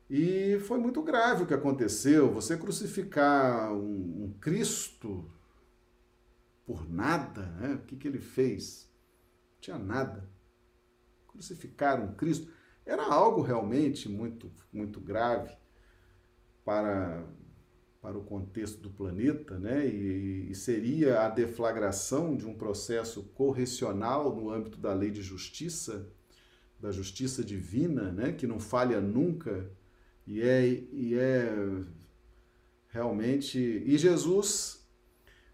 E 0.08 0.58
foi 0.60 0.78
muito 0.78 1.02
grave 1.02 1.42
o 1.42 1.46
que 1.46 1.54
aconteceu. 1.54 2.32
Você 2.32 2.56
crucificar 2.56 3.72
um, 3.72 4.24
um 4.24 4.34
Cristo 4.40 5.30
por 6.66 6.88
nada, 6.88 7.46
né? 7.60 7.74
o 7.74 7.86
que, 7.86 7.96
que 7.96 8.08
ele 8.08 8.20
fez? 8.20 8.90
Não 9.54 9.60
tinha 9.60 9.78
nada. 9.78 10.30
Crucificar 11.28 12.00
um 12.00 12.14
Cristo 12.14 12.50
era 12.86 13.04
algo 13.04 13.40
realmente 13.40 14.08
muito, 14.08 14.52
muito 14.72 15.00
grave 15.00 15.54
para, 16.64 17.24
para 18.00 18.16
o 18.16 18.24
contexto 18.24 18.80
do 18.80 18.90
planeta, 18.90 19.58
né? 19.58 19.86
E, 19.86 20.50
e, 20.50 20.54
seria 20.54 21.20
a 21.20 21.28
deflagração 21.28 22.36
de 22.36 22.46
um 22.46 22.54
processo 22.54 23.24
correcional 23.34 24.34
no 24.34 24.50
âmbito 24.50 24.78
da 24.78 24.92
lei 24.94 25.10
de 25.10 25.22
justiça, 25.22 26.08
da 26.80 26.90
justiça 26.90 27.44
divina, 27.44 28.10
né? 28.10 28.32
Que 28.32 28.46
não 28.46 28.58
falha 28.58 29.00
nunca 29.00 29.70
e 30.26 30.40
é, 30.40 30.66
e 30.66 31.14
é 31.14 31.52
realmente. 32.88 33.58
E 33.58 33.98
Jesus, 33.98 34.86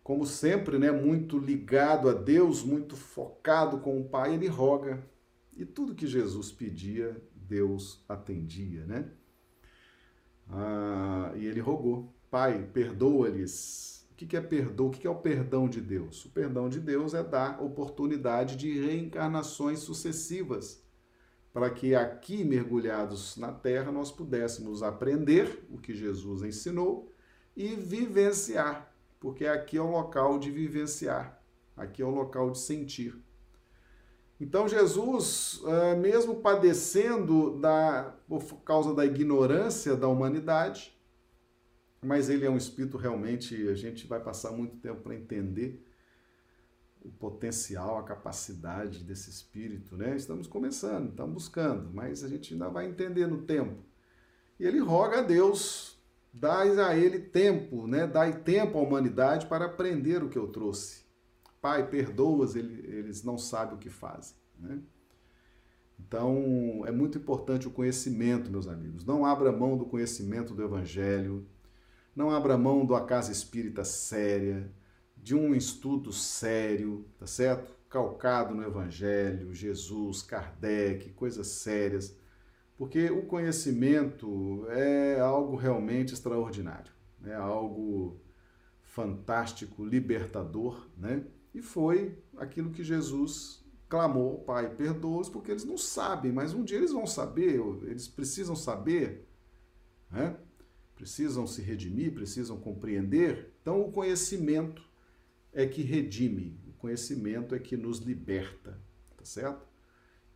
como 0.03 0.25
sempre, 0.25 0.79
né? 0.79 0.91
Muito 0.93 1.39
ligado 1.39 2.09
a 2.09 2.13
Deus, 2.13 2.63
muito 2.63 2.97
focado 2.97 3.79
com 3.81 4.01
o 4.01 4.09
Pai, 4.09 4.35
ele 4.35 4.47
roga 4.47 5.03
e 5.57 5.65
tudo 5.67 5.95
que 5.95 6.07
Jesus 6.07 6.51
pedia, 6.51 7.21
Deus 7.35 8.03
atendia, 8.09 8.87
né? 8.87 9.11
Ah, 10.53 11.33
e 11.37 11.47
ele 11.47 11.61
rogou: 11.61 12.13
Pai, 12.31 12.69
perdoa-lhes. 12.73 14.07
O 14.11 14.15
que 14.15 14.37
é 14.37 14.41
perdoa? 14.41 14.89
O 14.89 14.91
que 14.91 15.07
é 15.07 15.11
o 15.11 15.17
perdão 15.17 15.69
de 15.69 15.81
Deus? 15.81 16.25
O 16.27 16.31
perdão 16.31 16.69
de 16.69 16.79
Deus 16.79 17.15
é 17.15 17.23
dar 17.23 17.63
oportunidade 17.63 18.57
de 18.57 18.79
reencarnações 18.79 19.79
sucessivas, 19.79 20.83
para 21.53 21.71
que 21.71 21.95
aqui 21.95 22.45
mergulhados 22.45 23.37
na 23.37 23.51
terra 23.51 23.91
nós 23.91 24.13
pudéssemos 24.13 24.83
aprender 24.83 25.67
o 25.71 25.79
que 25.79 25.95
Jesus 25.95 26.43
ensinou 26.43 27.11
e 27.57 27.69
vivenciar, 27.69 28.95
porque 29.19 29.47
aqui 29.47 29.77
é 29.79 29.83
o 29.83 29.91
local 29.91 30.39
de 30.39 30.51
vivenciar, 30.51 31.43
aqui 31.77 32.03
é 32.03 32.05
o 32.05 32.11
local 32.11 32.51
de 32.51 32.59
sentir. 32.59 33.15
Então 34.41 34.67
Jesus, 34.67 35.61
eh, 35.67 35.97
mesmo 35.97 36.37
padecendo 36.37 37.59
da, 37.61 38.17
por 38.27 38.43
causa 38.63 38.95
da 38.95 39.05
ignorância 39.05 39.95
da 39.95 40.09
humanidade, 40.09 40.99
mas 42.03 42.31
ele 42.31 42.47
é 42.47 42.51
um 42.51 42.57
espírito 42.57 42.97
realmente, 42.97 43.69
a 43.69 43.75
gente 43.75 44.07
vai 44.07 44.19
passar 44.19 44.51
muito 44.53 44.77
tempo 44.79 45.03
para 45.03 45.15
entender 45.15 45.85
o 47.03 47.11
potencial, 47.11 47.99
a 47.99 48.03
capacidade 48.03 49.05
desse 49.05 49.29
espírito, 49.29 49.97
né? 49.97 50.17
Estamos 50.17 50.47
começando, 50.47 51.11
estamos 51.11 51.35
buscando, 51.35 51.91
mas 51.93 52.25
a 52.25 52.29
gente 52.29 52.55
ainda 52.55 52.69
vai 52.69 52.87
entender 52.87 53.27
no 53.27 53.43
tempo. 53.43 53.83
E 54.59 54.65
ele 54.67 54.79
roga 54.79 55.19
a 55.19 55.23
Deus, 55.23 55.99
dai 56.33 56.79
a 56.79 56.97
ele 56.97 57.19
tempo, 57.19 57.87
né? 57.87 58.07
Dai 58.07 58.41
tempo 58.41 58.79
à 58.79 58.83
humanidade 58.83 59.47
para 59.47 59.67
aprender 59.67 60.23
o 60.23 60.29
que 60.29 60.39
eu 60.39 60.49
trouxe. 60.49 61.00
Pai, 61.61 61.89
perdoa-os, 61.89 62.57
eles 62.57 63.23
não 63.23 63.37
sabem 63.37 63.75
o 63.75 63.79
que 63.79 63.91
fazem, 63.91 64.37
né? 64.59 64.81
Então, 65.99 66.83
é 66.87 66.91
muito 66.91 67.19
importante 67.19 67.69
o 67.69 67.71
conhecimento, 67.71 68.51
meus 68.51 68.67
amigos. 68.67 69.05
Não 69.05 69.27
abra 69.27 69.53
mão 69.53 69.77
do 69.77 69.85
conhecimento 69.85 70.55
do 70.55 70.63
Evangelho, 70.63 71.47
não 72.17 72.31
abra 72.31 72.57
mão 72.57 72.87
da 72.87 73.01
casa 73.03 73.31
espírita 73.31 73.85
séria, 73.85 74.73
de 75.17 75.35
um 75.35 75.55
estudo 75.55 76.13
sério, 76.13 77.05
tá 77.19 77.27
certo? 77.27 77.77
Calcado 77.89 78.55
no 78.55 78.63
Evangelho, 78.63 79.55
Jesus, 79.55 80.23
Kardec, 80.23 81.11
coisas 81.11 81.47
sérias, 81.47 82.17
porque 82.79 83.11
o 83.11 83.27
conhecimento 83.27 84.67
é 84.71 85.21
algo 85.21 85.55
realmente 85.57 86.15
extraordinário, 86.15 86.91
é 87.25 87.35
algo 87.35 88.19
fantástico, 88.83 89.85
libertador, 89.85 90.89
né? 90.97 91.23
E 91.55 91.61
foi 91.61 92.17
aquilo 92.37 92.71
que 92.71 92.85
Jesus 92.85 93.65
clamou, 93.89 94.39
Pai, 94.45 94.73
perdoa-os, 94.75 95.29
porque 95.29 95.51
eles 95.51 95.65
não 95.65 95.77
sabem, 95.77 96.31
mas 96.31 96.55
um 96.55 96.63
dia 96.63 96.79
eles 96.79 96.93
vão 96.93 97.07
saber, 97.07 97.61
eles 97.83 98.07
precisam 98.07 98.55
saber, 98.55 99.29
né? 100.11 100.37
precisam 100.95 101.47
se 101.47 101.61
redimir, 101.61 102.13
precisam 102.13 102.59
compreender. 102.59 103.53
Então, 103.61 103.81
o 103.81 103.91
conhecimento 103.91 104.83
é 105.53 105.67
que 105.67 105.83
redime, 105.83 106.61
o 106.69 106.73
conhecimento 106.75 107.55
é 107.55 107.59
que 107.59 107.77
nos 107.77 107.99
liberta, 107.99 108.79
tá 109.17 109.25
certo? 109.25 109.67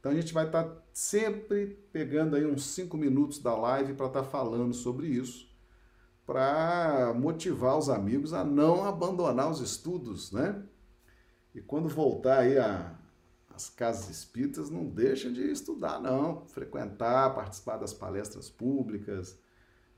Então, 0.00 0.10
a 0.10 0.14
gente 0.14 0.34
vai 0.34 0.46
estar 0.46 0.64
tá 0.64 0.82
sempre 0.92 1.78
pegando 1.92 2.34
aí 2.34 2.44
uns 2.44 2.64
cinco 2.64 2.96
minutos 2.96 3.38
da 3.38 3.54
live 3.54 3.94
para 3.94 4.06
estar 4.06 4.22
tá 4.22 4.28
falando 4.28 4.74
sobre 4.74 5.06
isso, 5.06 5.48
para 6.26 7.14
motivar 7.14 7.78
os 7.78 7.88
amigos 7.88 8.32
a 8.32 8.42
não 8.42 8.84
abandonar 8.84 9.50
os 9.50 9.60
estudos, 9.60 10.32
né? 10.32 10.62
E 11.54 11.60
quando 11.60 11.88
voltar 11.88 12.40
aí 12.40 12.58
a, 12.58 12.98
as 13.54 13.70
casas 13.70 14.10
espíritas 14.10 14.70
não 14.70 14.86
deixam 14.86 15.32
de 15.32 15.42
estudar, 15.42 16.00
não. 16.00 16.44
Frequentar, 16.48 17.34
participar 17.34 17.76
das 17.76 17.94
palestras 17.94 18.50
públicas, 18.50 19.38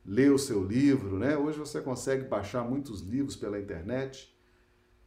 ler 0.04 0.30
o 0.30 0.38
seu 0.38 0.62
livro, 0.62 1.18
né? 1.18 1.36
Hoje 1.36 1.58
você 1.58 1.80
consegue 1.80 2.24
baixar 2.24 2.62
muitos 2.62 3.00
livros 3.00 3.34
pela 3.34 3.58
internet. 3.58 4.36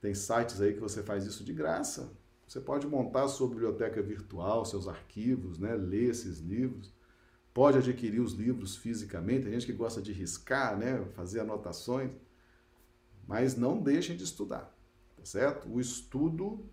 Tem 0.01 0.13
sites 0.15 0.59
aí 0.59 0.73
que 0.73 0.79
você 0.79 1.03
faz 1.03 1.25
isso 1.25 1.43
de 1.43 1.53
graça. 1.53 2.11
Você 2.47 2.59
pode 2.59 2.87
montar 2.87 3.27
sua 3.27 3.47
biblioteca 3.47 4.01
virtual, 4.01 4.65
seus 4.65 4.87
arquivos, 4.87 5.59
né? 5.59 5.75
Ler 5.75 6.09
esses 6.09 6.39
livros. 6.39 6.91
Pode 7.53 7.77
adquirir 7.77 8.21
os 8.21 8.33
livros 8.33 8.75
fisicamente. 8.75 9.43
Tem 9.43 9.53
gente 9.53 9.67
que 9.67 9.73
gosta 9.73 10.01
de 10.01 10.11
riscar, 10.11 10.75
né? 10.75 11.05
Fazer 11.13 11.41
anotações. 11.41 12.11
Mas 13.27 13.55
não 13.55 13.79
deixem 13.79 14.17
de 14.17 14.23
estudar, 14.23 14.75
tá 15.19 15.25
certo? 15.25 15.69
O 15.69 15.79
estudo 15.79 16.65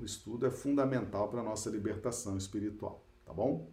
o 0.00 0.04
estudo 0.04 0.46
é 0.46 0.50
fundamental 0.50 1.28
para 1.28 1.40
a 1.40 1.44
nossa 1.44 1.68
libertação 1.68 2.36
espiritual, 2.36 3.04
tá 3.26 3.32
bom? 3.32 3.68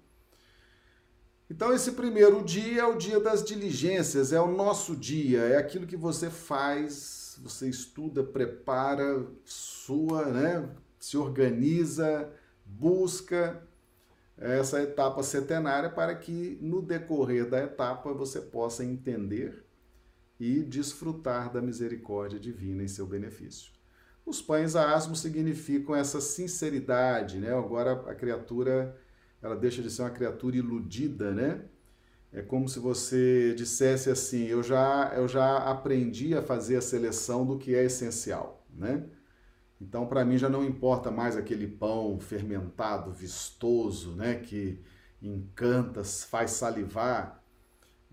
Então, 1.50 1.72
esse 1.72 1.92
primeiro 1.92 2.44
dia 2.44 2.82
é 2.82 2.86
o 2.86 2.98
dia 2.98 3.20
das 3.20 3.44
diligências, 3.44 4.34
é 4.34 4.42
o 4.42 4.52
nosso 4.52 4.96
dia, 4.96 5.42
é 5.42 5.58
aquilo 5.58 5.86
que 5.86 5.96
você 5.96 6.32
faz, 6.32 7.40
você 7.44 7.70
estuda, 7.70 8.24
prepara, 8.24 9.24
sua, 9.44 10.26
né? 10.26 10.68
Se 10.98 11.16
organiza, 11.16 12.28
busca 12.66 13.62
essa 14.36 14.82
etapa 14.82 15.22
setenária 15.22 15.90
para 15.90 16.16
que 16.16 16.58
no 16.60 16.82
decorrer 16.82 17.48
da 17.48 17.62
etapa 17.62 18.12
você 18.12 18.42
possa 18.42 18.84
entender 18.84 19.65
e 20.40 20.62
desfrutar 20.62 21.52
da 21.52 21.62
misericórdia 21.62 22.40
divina 22.40 22.84
em 22.84 22.88
seu 22.88 23.06
benefício. 23.06 23.72
Os 24.26 24.42
pães 24.42 24.76
a 24.76 24.94
asmo 24.94 25.16
significam 25.16 25.96
essa 25.96 26.20
sinceridade, 26.20 27.38
né? 27.38 27.54
Agora 27.56 27.94
a 28.10 28.16
criatura, 28.16 28.98
ela 29.42 29.56
deixa 29.56 29.82
de 29.82 29.92
ser 29.92 30.02
uma 30.02 30.10
criatura 30.10 30.58
iludida, 30.58 31.32
né? 31.32 31.66
É 32.34 32.42
como 32.42 32.68
se 32.68 32.80
você 32.80 33.54
dissesse 33.56 34.10
assim: 34.10 34.46
eu 34.46 34.62
já, 34.64 35.14
eu 35.16 35.28
já 35.28 35.58
aprendi 35.58 36.36
a 36.36 36.42
fazer 36.42 36.76
a 36.76 36.82
seleção 36.82 37.46
do 37.46 37.58
que 37.58 37.76
é 37.76 37.86
essencial, 37.86 38.66
né? 38.74 39.06
Então, 39.80 40.08
para 40.08 40.26
mim, 40.26 40.38
já 40.38 40.50
não 40.50 40.64
importa 40.66 41.12
mais 41.12 41.38
aquele 41.38 41.68
pão 41.68 42.20
fermentado, 42.20 43.12
vistoso, 43.12 44.16
né? 44.16 44.36
Que 44.36 44.82
encanta, 45.22 46.04
faz 46.04 46.52
salivar. 46.52 47.44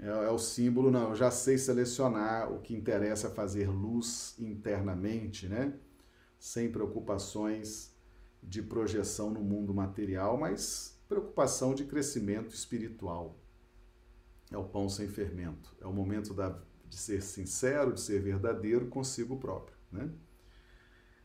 É, 0.02 0.08
é 0.08 0.30
o 0.30 0.38
símbolo, 0.38 0.90
não, 0.90 1.10
eu 1.10 1.14
já 1.14 1.30
sei 1.30 1.56
selecionar 1.56 2.52
o 2.52 2.60
que 2.60 2.74
interessa 2.74 3.30
fazer 3.30 3.68
luz 3.70 4.34
internamente, 4.38 5.48
né? 5.48 5.72
sem 6.38 6.72
preocupações 6.72 7.94
de 8.42 8.60
projeção 8.60 9.30
no 9.30 9.40
mundo 9.40 9.72
material, 9.72 10.36
mas 10.36 11.00
preocupação 11.08 11.72
de 11.72 11.84
crescimento 11.84 12.52
espiritual. 12.52 13.38
É 14.50 14.58
o 14.58 14.64
pão 14.64 14.88
sem 14.88 15.06
fermento. 15.06 15.74
É 15.80 15.86
o 15.86 15.92
momento 15.92 16.34
da, 16.34 16.58
de 16.88 16.96
ser 16.96 17.22
sincero, 17.22 17.92
de 17.92 18.00
ser 18.00 18.20
verdadeiro 18.20 18.88
consigo 18.88 19.36
próprio. 19.36 19.76
Né? 19.92 20.10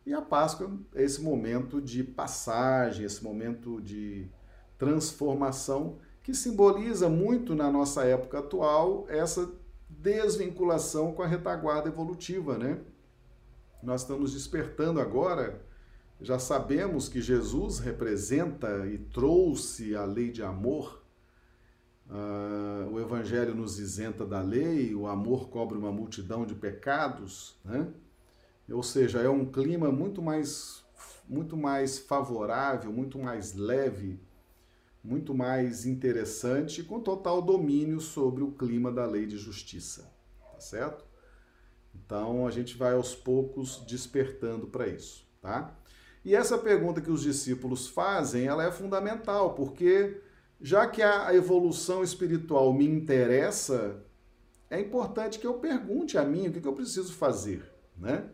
E 0.05 0.13
a 0.13 0.21
Páscoa 0.21 0.79
é 0.93 1.03
esse 1.03 1.19
momento 1.21 1.81
de 1.81 2.03
passagem, 2.03 3.05
esse 3.05 3.23
momento 3.23 3.81
de 3.81 4.29
transformação 4.77 5.97
que 6.27 6.35
simboliza 6.35 7.07
muito 7.07 7.55
na 7.55 7.71
nossa 7.71 8.03
época 8.03 8.39
atual 8.39 9.05
essa 9.07 9.49
desvinculação 9.87 11.13
com 11.13 11.21
a 11.21 11.25
retaguarda 11.25 11.87
evolutiva, 11.87 12.57
né? 12.57 12.81
nós 13.81 14.01
estamos 14.01 14.33
despertando 14.33 14.99
agora, 14.99 15.61
já 16.19 16.37
sabemos 16.37 17.07
que 17.07 17.21
Jesus 17.21 17.79
representa 17.79 18.85
e 18.87 18.97
trouxe 18.97 19.95
a 19.95 20.03
lei 20.03 20.29
de 20.29 20.43
amor. 20.43 21.01
Uh, 22.09 22.91
o 22.91 22.99
Evangelho 22.99 23.55
nos 23.55 23.79
isenta 23.79 24.25
da 24.25 24.41
lei, 24.41 24.93
o 24.93 25.07
amor 25.07 25.47
cobre 25.47 25.77
uma 25.77 25.93
multidão 25.93 26.45
de 26.45 26.55
pecados, 26.55 27.57
né? 27.63 27.87
Ou 28.69 28.83
seja, 28.83 29.21
é 29.21 29.29
um 29.29 29.45
clima 29.45 29.93
muito 29.93 30.21
mais, 30.21 30.83
muito 31.25 31.55
mais 31.55 31.97
favorável, 31.97 32.91
muito 32.91 33.17
mais 33.17 33.53
leve, 33.53 34.19
muito 35.07 35.33
mais 35.33 35.85
interessante, 35.85 36.83
com 36.83 36.99
total 36.99 37.41
domínio 37.41 38.01
sobre 38.01 38.43
o 38.43 38.51
clima 38.51 38.91
da 38.91 39.05
lei 39.05 39.25
de 39.25 39.37
justiça, 39.37 40.13
tá 40.51 40.59
certo? 40.59 41.05
Então 41.95 42.45
a 42.45 42.51
gente 42.51 42.75
vai 42.75 42.93
aos 42.93 43.15
poucos 43.15 43.85
despertando 43.87 44.67
para 44.67 44.85
isso, 44.85 45.25
tá? 45.41 45.73
E 46.25 46.35
essa 46.35 46.57
pergunta 46.57 46.99
que 46.99 47.09
os 47.09 47.21
discípulos 47.21 47.87
fazem, 47.87 48.47
ela 48.47 48.65
é 48.65 48.69
fundamental, 48.69 49.55
porque 49.55 50.21
já 50.59 50.85
que 50.85 51.01
a 51.01 51.33
evolução 51.33 52.03
espiritual 52.03 52.73
me 52.73 52.85
interessa, 52.85 54.03
é 54.69 54.77
importante 54.77 55.39
que 55.39 55.47
eu 55.47 55.53
pergunte 55.53 56.17
a 56.17 56.25
mim 56.25 56.49
o 56.49 56.51
que, 56.51 56.67
eu 56.67 56.73
preciso 56.73 57.13
fazer, 57.13 57.63
né? 57.95 58.29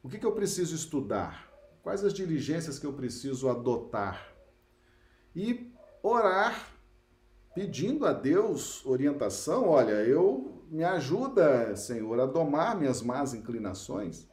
O 0.00 0.08
que, 0.08 0.16
que 0.16 0.26
eu 0.26 0.32
preciso 0.32 0.76
estudar? 0.76 1.50
Quais 1.82 2.04
as 2.04 2.14
diligências 2.14 2.78
que 2.78 2.86
eu 2.86 2.92
preciso 2.92 3.48
adotar? 3.48 4.32
E 5.34 5.71
orar, 6.02 6.68
pedindo 7.54 8.06
a 8.06 8.12
Deus 8.12 8.84
orientação. 8.84 9.68
Olha, 9.68 9.92
eu 9.92 10.62
me 10.70 10.82
ajuda, 10.84 11.76
Senhor, 11.76 12.18
a 12.18 12.26
domar 12.26 12.76
minhas 12.76 13.02
más 13.02 13.34
inclinações. 13.34 14.26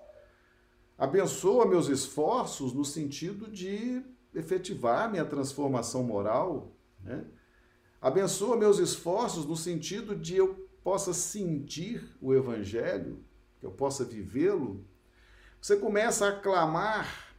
Abençoa 0.98 1.66
meus 1.66 1.88
esforços 1.88 2.74
no 2.74 2.84
sentido 2.84 3.50
de 3.50 4.02
efetivar 4.34 5.10
minha 5.10 5.26
transformação 5.26 6.04
moral. 6.04 6.72
Né? 7.04 7.26
Abençoa 8.02 8.58
meus 8.58 8.80
esforços 8.80 9.46
no 9.46 9.56
sentido 9.56 10.16
de 10.16 10.36
eu 10.36 10.68
possa 10.84 11.14
sentir 11.14 12.04
o 12.22 12.34
Evangelho, 12.34 13.24
que 13.60 13.66
eu 13.66 13.72
possa 13.72 14.04
vivê-lo. 14.04 14.86
Você 15.62 15.76
começa 15.76 16.28
a 16.28 16.40
clamar, 16.40 17.36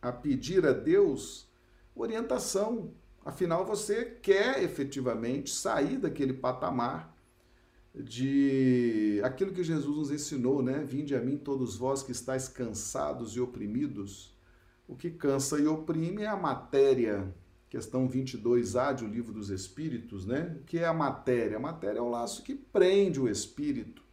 a 0.00 0.12
pedir 0.12 0.64
a 0.64 0.72
Deus 0.72 1.48
orientação. 1.94 2.92
Afinal, 3.26 3.66
você 3.66 4.04
quer 4.04 4.62
efetivamente 4.62 5.50
sair 5.50 5.98
daquele 5.98 6.32
patamar 6.32 7.12
de 7.92 9.20
aquilo 9.24 9.52
que 9.52 9.64
Jesus 9.64 9.96
nos 9.96 10.10
ensinou, 10.12 10.62
né? 10.62 10.84
Vinde 10.84 11.12
a 11.12 11.20
mim 11.20 11.36
todos 11.36 11.76
vós 11.76 12.04
que 12.04 12.12
estáis 12.12 12.46
cansados 12.46 13.34
e 13.34 13.40
oprimidos. 13.40 14.32
O 14.86 14.94
que 14.94 15.10
cansa 15.10 15.58
e 15.58 15.66
oprime 15.66 16.22
é 16.22 16.28
a 16.28 16.36
matéria. 16.36 17.34
Questão 17.68 18.08
22A 18.08 18.94
de 18.94 19.04
O 19.04 19.08
Livro 19.08 19.32
dos 19.32 19.50
Espíritos, 19.50 20.24
né? 20.24 20.56
O 20.60 20.64
que 20.64 20.78
é 20.78 20.86
a 20.86 20.94
matéria? 20.94 21.56
A 21.56 21.60
matéria 21.60 21.98
é 21.98 22.02
o 22.02 22.08
laço 22.08 22.44
que 22.44 22.54
prende 22.54 23.18
o 23.18 23.28
espírito. 23.28 24.04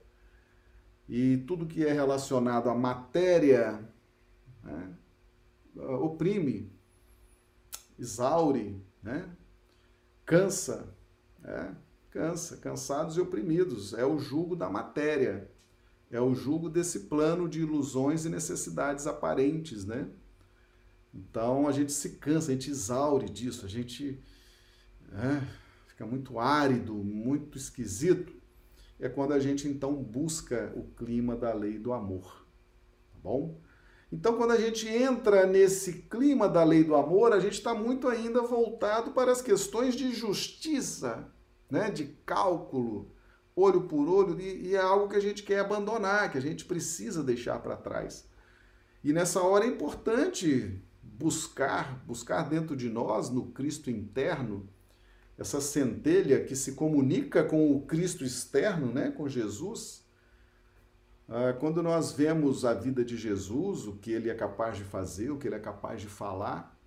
E 1.08 1.38
tudo 1.45 1.67
que 1.67 1.86
é 1.86 1.93
relacionado 1.93 2.67
à 2.67 2.73
matéria 2.73 3.88
né? 4.63 4.95
oprime, 5.76 6.71
exaure, 7.99 8.83
né? 9.04 9.30
cansa. 10.26 10.96
Né? 11.39 11.76
Cansa, 12.10 12.58
cansados 12.58 13.18
e 13.18 13.22
oprimidos. 13.22 13.94
É 13.94 14.06
o 14.06 14.18
jugo 14.18 14.56
da 14.56 14.70
matéria. 14.70 15.50
É 16.10 16.22
o 16.22 16.34
jugo 16.34 16.70
desse 16.70 17.02
plano 17.02 17.50
de 17.50 17.62
ilusões 17.62 18.24
e 18.26 18.30
necessidades 18.30 19.08
aparentes, 19.08 19.84
né? 19.84 20.08
Então 21.13 21.68
a 21.68 21.72
gente 21.72 21.92
se 21.92 22.12
cansa, 22.18 22.52
a 22.52 22.54
gente 22.54 22.70
exaure 22.70 23.30
disso, 23.30 23.66
a 23.66 23.70
gente 23.70 24.20
é, 25.12 25.48
fica 25.88 26.06
muito 26.06 26.39
árido, 26.39 26.94
muito 26.94 27.58
esquisito. 27.58 28.34
É 29.00 29.10
quando 29.10 29.34
a 29.34 29.39
gente 29.39 29.68
então 29.68 29.96
busca 29.96 30.72
o 30.76 30.84
clima 30.96 31.36
da 31.36 31.54
lei 31.54 31.78
do 31.78 31.94
amor, 31.94 32.48
tá 33.12 33.20
bom? 33.24 33.60
Então, 34.13 34.38
quando 34.38 34.52
a 34.52 34.62
gente 34.62 34.88
entra 34.88 35.47
nesse 35.47 36.04
clima 36.04 36.47
da 36.47 36.63
lei 36.63 36.84
do 36.84 36.95
amor, 36.95 37.34
a 37.34 37.39
gente 37.39 37.54
está 37.54 37.73
muito 37.73 38.08
ainda 38.08 38.43
voltado 38.43 39.10
para 39.10 39.32
as 39.32 39.41
questões 39.41 39.95
de 39.95 40.13
justiça, 40.13 41.34
né? 41.67 41.89
de 41.89 42.06
cálculo, 42.23 43.12
olho 43.56 43.88
por 43.88 44.08
olho, 44.08 44.39
e, 44.39 44.67
e 44.67 44.76
é 44.76 44.80
algo 44.80 45.10
que 45.10 45.15
a 45.15 45.19
gente 45.19 45.41
quer 45.41 45.62
abandonar, 45.62 46.32
que 46.32 46.38
a 46.38 46.41
gente 46.41 46.63
precisa 46.63 47.23
deixar 47.23 47.58
para 47.58 47.76
trás. 47.76 48.30
E 49.04 49.12
nessa 49.12 49.41
hora 49.41 49.65
é 49.65 49.67
importante 49.67 50.80
buscar, 51.02 52.06
buscar 52.06 52.47
dentro 52.47 52.76
de 52.76 52.89
nós, 52.89 53.32
no 53.32 53.47
Cristo 53.47 53.89
interno, 53.89 54.69
essa 55.36 55.60
centelha 55.60 56.43
que 56.43 56.56
se 56.56 56.73
comunica 56.73 57.43
com 57.43 57.76
o 57.76 57.82
Cristo 57.82 58.23
externo, 58.23 58.93
né, 58.93 59.10
com 59.10 59.28
Jesus, 59.28 60.03
quando 61.59 61.81
nós 61.81 62.12
vemos 62.12 62.65
a 62.65 62.73
vida 62.73 63.03
de 63.03 63.17
Jesus, 63.17 63.88
o 63.88 63.93
que 63.93 64.12
ele 64.12 64.29
é 64.29 64.36
capaz 64.36 64.77
de 64.77 64.83
fazer, 64.83 65.31
o 65.31 65.38
que 65.38 65.47
ele 65.47 65.55
é 65.55 65.59
capaz 65.59 66.01
de 66.01 66.07
falar, 66.07 66.77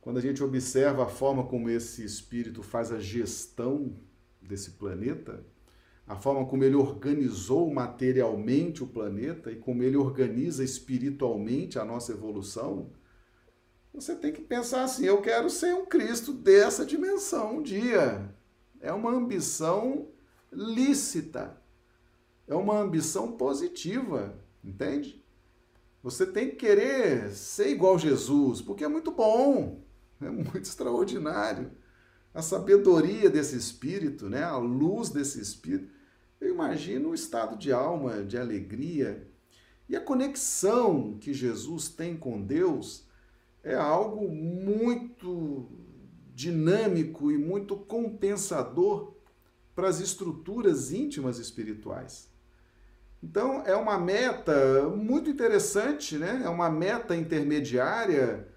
quando 0.00 0.18
a 0.18 0.22
gente 0.22 0.42
observa 0.42 1.04
a 1.04 1.08
forma 1.08 1.44
como 1.44 1.68
esse 1.68 2.04
espírito 2.04 2.62
faz 2.62 2.92
a 2.92 2.98
gestão 2.98 3.96
desse 4.40 4.72
planeta, 4.72 5.44
a 6.06 6.16
forma 6.16 6.46
como 6.46 6.64
ele 6.64 6.76
organizou 6.76 7.70
materialmente 7.70 8.82
o 8.82 8.86
planeta 8.86 9.50
e 9.50 9.56
como 9.56 9.82
ele 9.82 9.96
organiza 9.96 10.64
espiritualmente 10.64 11.78
a 11.78 11.84
nossa 11.84 12.12
evolução, 12.12 12.90
você 13.92 14.14
tem 14.14 14.32
que 14.32 14.40
pensar 14.40 14.84
assim: 14.84 15.04
eu 15.04 15.20
quero 15.20 15.50
ser 15.50 15.74
um 15.74 15.84
Cristo 15.84 16.32
dessa 16.32 16.86
dimensão 16.86 17.58
um 17.58 17.62
dia. 17.62 18.34
É 18.80 18.92
uma 18.92 19.10
ambição 19.10 20.08
lícita 20.52 21.60
é 22.48 22.54
uma 22.54 22.80
ambição 22.80 23.32
positiva, 23.32 24.34
entende? 24.64 25.22
Você 26.02 26.24
tem 26.24 26.48
que 26.48 26.56
querer 26.56 27.30
ser 27.32 27.68
igual 27.68 27.98
Jesus, 27.98 28.62
porque 28.62 28.82
é 28.82 28.88
muito 28.88 29.12
bom, 29.12 29.82
é 30.20 30.30
muito 30.30 30.62
extraordinário. 30.62 31.70
A 32.32 32.40
sabedoria 32.40 33.28
desse 33.28 33.56
espírito, 33.56 34.28
né? 34.28 34.42
a 34.42 34.56
luz 34.56 35.10
desse 35.10 35.40
espírito. 35.40 35.92
Eu 36.40 36.54
imagino 36.54 37.10
o 37.10 37.14
estado 37.14 37.56
de 37.56 37.72
alma, 37.72 38.22
de 38.22 38.38
alegria. 38.38 39.28
E 39.88 39.96
a 39.96 40.00
conexão 40.00 41.18
que 41.18 41.34
Jesus 41.34 41.88
tem 41.88 42.16
com 42.16 42.40
Deus 42.40 43.06
é 43.62 43.74
algo 43.74 44.28
muito 44.28 45.68
dinâmico 46.34 47.32
e 47.32 47.36
muito 47.36 47.76
compensador 47.76 49.14
para 49.74 49.88
as 49.88 50.00
estruturas 50.00 50.92
íntimas 50.92 51.38
espirituais. 51.38 52.27
Então, 53.22 53.62
é 53.66 53.74
uma 53.74 53.98
meta 53.98 54.88
muito 54.90 55.28
interessante, 55.28 56.16
né? 56.16 56.42
É 56.44 56.48
uma 56.48 56.70
meta 56.70 57.16
intermediária 57.16 58.48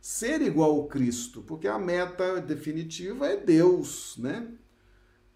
ser 0.00 0.42
igual 0.42 0.70
ao 0.72 0.88
Cristo, 0.88 1.42
porque 1.42 1.66
a 1.66 1.78
meta 1.78 2.40
definitiva 2.40 3.26
é 3.26 3.36
Deus, 3.36 4.16
né? 4.18 4.52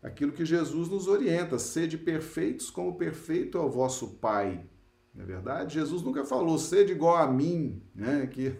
Aquilo 0.02 0.32
que 0.32 0.44
Jesus 0.44 0.88
nos 0.88 1.08
orienta, 1.08 1.58
sede 1.58 1.96
perfeitos 1.96 2.68
como 2.70 2.96
perfeito 2.96 3.56
é 3.56 3.60
o 3.60 3.70
vosso 3.70 4.18
Pai. 4.18 4.66
Não 5.14 5.22
é 5.22 5.26
verdade? 5.26 5.74
Jesus 5.74 6.02
nunca 6.02 6.24
falou 6.24 6.58
sede 6.58 6.92
igual 6.92 7.16
a 7.16 7.26
mim, 7.26 7.82
né? 7.94 8.26
Que 8.26 8.54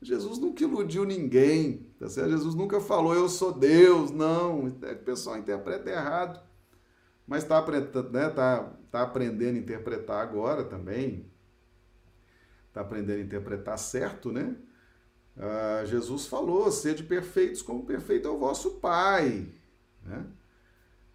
Jesus 0.00 0.38
nunca 0.38 0.62
iludiu 0.62 1.04
ninguém, 1.04 1.90
tá 1.98 2.08
certo? 2.08 2.30
Jesus 2.30 2.54
nunca 2.54 2.80
falou 2.80 3.14
eu 3.14 3.28
sou 3.28 3.52
Deus, 3.52 4.10
não. 4.10 4.66
O 4.66 4.72
pessoal 5.04 5.36
interpreta 5.36 5.90
errado 5.90 6.45
mas 7.26 7.42
está 7.42 7.64
né, 8.10 8.28
tá, 8.30 8.72
tá 8.90 9.02
aprendendo 9.02 9.56
a 9.56 9.60
interpretar 9.60 10.22
agora 10.22 10.64
também. 10.64 11.26
Está 12.68 12.82
aprendendo 12.82 13.18
a 13.18 13.24
interpretar 13.24 13.78
certo, 13.78 14.30
né? 14.30 14.56
Ah, 15.36 15.82
Jesus 15.84 16.26
falou: 16.26 16.70
sede 16.70 17.02
perfeitos 17.02 17.62
como 17.62 17.84
perfeito 17.84 18.28
é 18.28 18.30
o 18.30 18.38
vosso 18.38 18.72
Pai. 18.76 19.48
Né? 20.04 20.24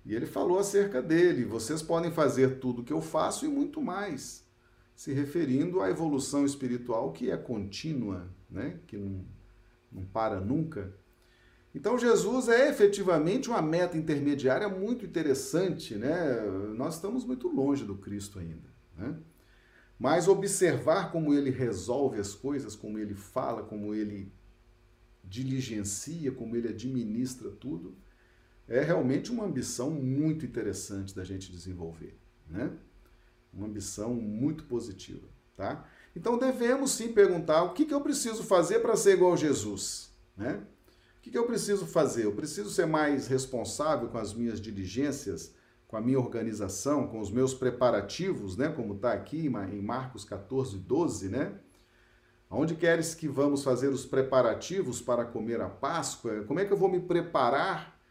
E 0.06 0.14
ele 0.14 0.26
falou 0.26 0.60
acerca 0.60 1.02
dele: 1.02 1.46
vocês 1.46 1.82
podem 1.82 2.12
fazer 2.12 2.60
tudo 2.60 2.82
o 2.82 2.84
que 2.84 2.94
eu 2.94 3.02
faço 3.02 3.46
e 3.46 3.50
muito 3.50 3.82
mais, 3.82 4.46
se 4.96 5.14
referindo 5.14 5.82
à 5.82 5.90
evolução 5.90 6.46
espiritual 6.46 7.12
que 7.14 7.32
é 7.32 7.38
contínua, 7.38 8.28
né? 8.50 8.80
que 8.86 8.98
não, 8.98 9.26
não 9.92 10.06
para 10.06 10.40
nunca. 10.40 10.94
Então 11.74 11.98
Jesus 11.98 12.50
é 12.50 12.70
efetivamente 12.70 13.50
uma 13.50 13.62
meta 13.62 13.98
intermediária 13.98 14.68
muito 14.68 15.06
interessante, 15.06 15.96
né? 15.96 16.42
Nós 16.76 16.96
estamos 16.96 17.26
muito 17.26 17.48
longe 17.48 17.86
do 17.86 17.96
Cristo 17.96 18.40
ainda, 18.40 18.70
né? 18.98 19.18
Mas 19.98 20.28
observar 20.28 21.12
como 21.12 21.34
ele 21.34 21.50
resolve 21.50 22.20
as 22.20 22.34
coisas, 22.34 22.76
como 22.76 22.98
ele 22.98 23.14
fala, 23.14 23.64
como 23.64 23.94
ele 23.94 24.32
diligencia, 25.24 26.32
como 26.32 26.56
ele 26.56 26.68
administra 26.68 27.50
tudo, 27.52 27.96
é 28.68 28.82
realmente 28.82 29.32
uma 29.32 29.46
ambição 29.46 29.92
muito 29.92 30.46
interessante 30.46 31.16
da 31.16 31.24
gente 31.24 31.52
desenvolver, 31.52 32.18
né? 32.50 32.72
Uma 33.54 33.68
ambição 33.68 34.14
muito 34.14 34.66
positiva, 34.66 35.28
tá? 35.56 35.88
Então 36.16 36.38
devemos 36.38 36.92
sim 36.92 37.14
perguntar 37.14 37.64
o 37.64 37.74
que, 37.74 37.86
que 37.86 37.94
eu 37.94 38.02
preciso 38.02 38.44
fazer 38.44 38.80
para 38.80 38.98
ser 38.98 39.14
igual 39.14 39.34
a 39.34 39.38
Jesus, 39.38 40.12
né? 40.36 40.62
O 41.22 41.30
que, 41.30 41.38
eu 41.38 41.46
preciso 41.46 41.86
fazer? 41.86 42.26
Eu 42.26 42.32
preciso 42.32 42.72
ser 42.72 42.88
mais 42.88 43.28
responsável 43.28 44.10
com 44.10 44.18
as 44.18 44.34
minhas 44.34 44.60
diligências, 44.60 45.54
com 45.88 45.96
a 45.96 46.02
minha 46.02 46.20
organização, 46.20 47.08
com 47.08 47.20
os 47.20 47.30
meus 47.30 47.54
preparativos, 47.54 48.58
né? 48.58 48.70
Como 48.70 48.96
está 48.96 49.14
aqui 49.14 49.46
em 49.46 49.82
Marcos 49.84 50.26
14, 50.26 50.80
12, 50.80 51.30
né? 51.30 51.54
Onde 52.50 52.74
queres 52.74 53.14
que 53.14 53.28
vamos 53.28 53.64
fazer 53.64 53.90
os 53.90 54.04
preparativos 54.04 55.00
para 55.00 55.24
comer 55.24 55.62
a 55.62 55.70
Páscoa? 55.70 56.44
Como 56.48 56.60
é 56.60 56.66
que 56.66 56.74
eu 56.74 56.78
vou 56.78 56.90
me 56.90 57.00
preparar 57.00 58.02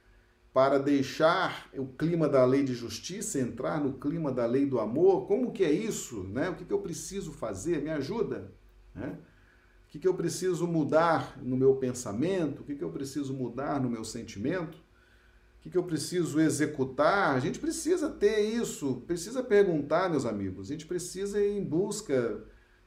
para 0.53 0.79
deixar 0.79 1.69
o 1.77 1.89
clima 1.89 2.29
da 2.29 2.45
lei 2.45 2.63
de 2.63 2.75
justiça 2.75 3.41
entrar 3.41 3.81
no 3.81 3.95
clima 3.95 4.31
da 4.31 4.47
lei 4.47 4.67
do 4.67 4.79
amor? 4.79 5.27
Como 5.27 5.51
que 5.51 5.65
é 5.65 5.73
isso? 5.73 6.23
Né? 6.29 6.49
O 6.49 6.55
que, 6.55 6.65
que 6.65 6.73
eu 6.73 6.81
preciso 6.81 7.33
fazer? 7.33 7.83
Me 7.83 7.91
ajuda. 7.91 8.53
Né? 8.95 9.19
O 9.91 9.93
que, 9.93 9.99
que 9.99 10.07
eu 10.07 10.15
preciso 10.15 10.69
mudar 10.69 11.37
no 11.43 11.57
meu 11.57 11.75
pensamento? 11.75 12.61
O 12.61 12.65
que, 12.65 12.77
que 12.77 12.85
eu 12.85 12.93
preciso 12.93 13.35
mudar 13.35 13.81
no 13.81 13.91
meu 13.91 14.05
sentimento? 14.05 14.79
O 14.79 15.63
que, 15.63 15.69
que 15.69 15.77
eu 15.77 15.83
preciso 15.83 16.39
executar? 16.39 17.35
A 17.35 17.41
gente 17.41 17.59
precisa 17.59 18.09
ter 18.09 18.39
isso, 18.39 19.03
precisa 19.05 19.43
perguntar, 19.43 20.09
meus 20.09 20.25
amigos. 20.25 20.69
A 20.69 20.73
gente 20.75 20.87
precisa 20.87 21.41
ir 21.41 21.59
em 21.59 21.65
busca 21.65 22.41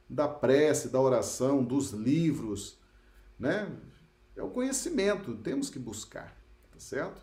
da 0.08 0.26
prece, 0.26 0.88
da 0.88 0.98
oração, 0.98 1.62
dos 1.62 1.90
livros, 1.90 2.80
né? 3.38 3.70
É 4.34 4.42
o 4.42 4.48
conhecimento, 4.48 5.36
temos 5.36 5.68
que 5.68 5.78
buscar, 5.78 6.34
tá 6.72 6.80
certo? 6.80 7.22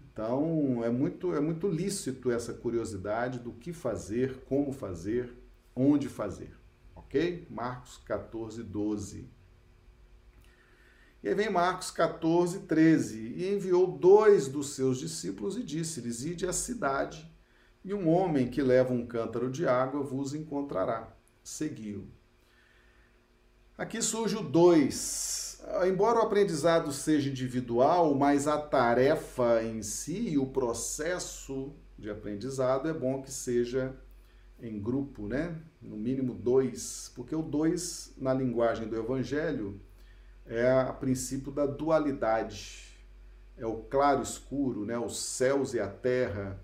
Então, 0.00 0.84
é 0.84 0.90
muito, 0.90 1.34
é 1.34 1.40
muito 1.40 1.66
lícito 1.66 2.30
essa 2.30 2.54
curiosidade 2.54 3.40
do 3.40 3.50
que 3.52 3.72
fazer, 3.72 4.44
como 4.46 4.70
fazer, 4.70 5.36
onde 5.74 6.08
fazer 6.08 6.55
ok? 7.06 7.46
Marcos 7.48 7.98
14, 7.98 8.62
12. 8.62 9.28
E 11.22 11.28
aí 11.28 11.34
vem 11.34 11.50
Marcos 11.50 11.90
14, 11.90 12.60
13. 12.60 13.18
E 13.18 13.54
enviou 13.54 13.86
dois 13.86 14.48
dos 14.48 14.70
seus 14.70 14.98
discípulos 14.98 15.56
e 15.56 15.62
disse-lhes: 15.62 16.24
Ide 16.24 16.46
à 16.46 16.52
cidade, 16.52 17.32
e 17.84 17.94
um 17.94 18.08
homem 18.08 18.48
que 18.48 18.62
leva 18.62 18.92
um 18.92 19.06
cântaro 19.06 19.50
de 19.50 19.66
água 19.66 20.02
vos 20.02 20.34
encontrará. 20.34 21.12
Seguiu. 21.42 22.08
Aqui 23.78 24.02
surge 24.02 24.36
o 24.36 24.42
dois. 24.42 25.60
Embora 25.86 26.20
o 26.20 26.22
aprendizado 26.22 26.92
seja 26.92 27.28
individual, 27.28 28.14
mas 28.14 28.46
a 28.46 28.58
tarefa 28.58 29.62
em 29.62 29.82
si 29.82 30.38
o 30.38 30.46
processo 30.46 31.74
de 31.98 32.08
aprendizado 32.08 32.88
é 32.88 32.92
bom 32.92 33.20
que 33.20 33.32
seja 33.32 33.96
em 34.60 34.80
grupo, 34.80 35.26
né? 35.26 35.56
No 35.80 35.96
mínimo 35.96 36.34
dois, 36.34 37.12
porque 37.14 37.34
o 37.34 37.42
dois, 37.42 38.14
na 38.16 38.32
linguagem 38.32 38.88
do 38.88 38.96
Evangelho, 38.96 39.80
é 40.44 40.70
a 40.70 40.92
princípio 40.92 41.52
da 41.52 41.66
dualidade. 41.66 42.96
É 43.56 43.66
o 43.66 43.76
claro 43.76 44.22
escuro, 44.22 44.84
né? 44.84 44.98
Os 44.98 45.18
céus 45.18 45.74
e 45.74 45.80
a 45.80 45.88
terra, 45.88 46.60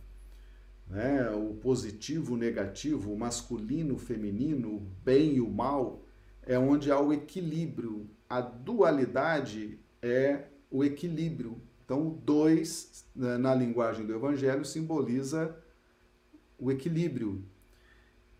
né? 0.89 1.31
O 1.31 1.55
positivo, 1.55 2.35
o 2.35 2.37
negativo, 2.37 3.13
o 3.13 3.19
masculino, 3.19 3.95
o 3.95 3.99
feminino, 3.99 4.77
o 4.77 4.81
bem 5.05 5.37
e 5.37 5.41
o 5.41 5.51
mal, 5.51 6.03
é 6.43 6.59
onde 6.59 6.91
há 6.91 6.99
o 6.99 7.13
equilíbrio. 7.13 8.09
A 8.29 8.41
dualidade 8.41 9.79
é 10.01 10.47
o 10.71 10.83
equilíbrio. 10.83 11.61
Então, 11.85 12.09
o 12.09 12.11
dois, 12.11 13.07
na 13.15 13.55
linguagem 13.55 14.07
do 14.07 14.15
Evangelho, 14.15 14.65
simboliza 14.65 15.55
o 16.59 16.71
equilíbrio. 16.71 17.45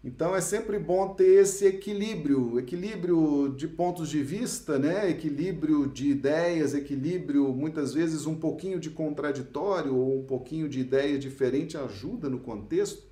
Então, 0.05 0.35
é 0.35 0.41
sempre 0.41 0.79
bom 0.79 1.15
ter 1.15 1.41
esse 1.43 1.65
equilíbrio, 1.65 2.59
equilíbrio 2.59 3.55
de 3.57 3.69
pontos 3.69 4.09
de 4.09 4.23
vista, 4.23 4.79
né? 4.79 5.09
equilíbrio 5.09 5.87
de 5.87 6.11
ideias, 6.11 6.75
equilíbrio, 6.75 7.53
muitas 7.53 7.95
vezes, 7.95 8.27
um 8.27 8.35
pouquinho 8.35 8.81
de 8.81 8.91
contraditório 8.91 9.95
ou 9.95 10.19
um 10.19 10.25
pouquinho 10.25 10.69
de 10.69 10.81
ideia 10.81 11.19
diferente 11.19 11.77
ajuda 11.77 12.29
no 12.29 12.41
contexto. 12.41 13.11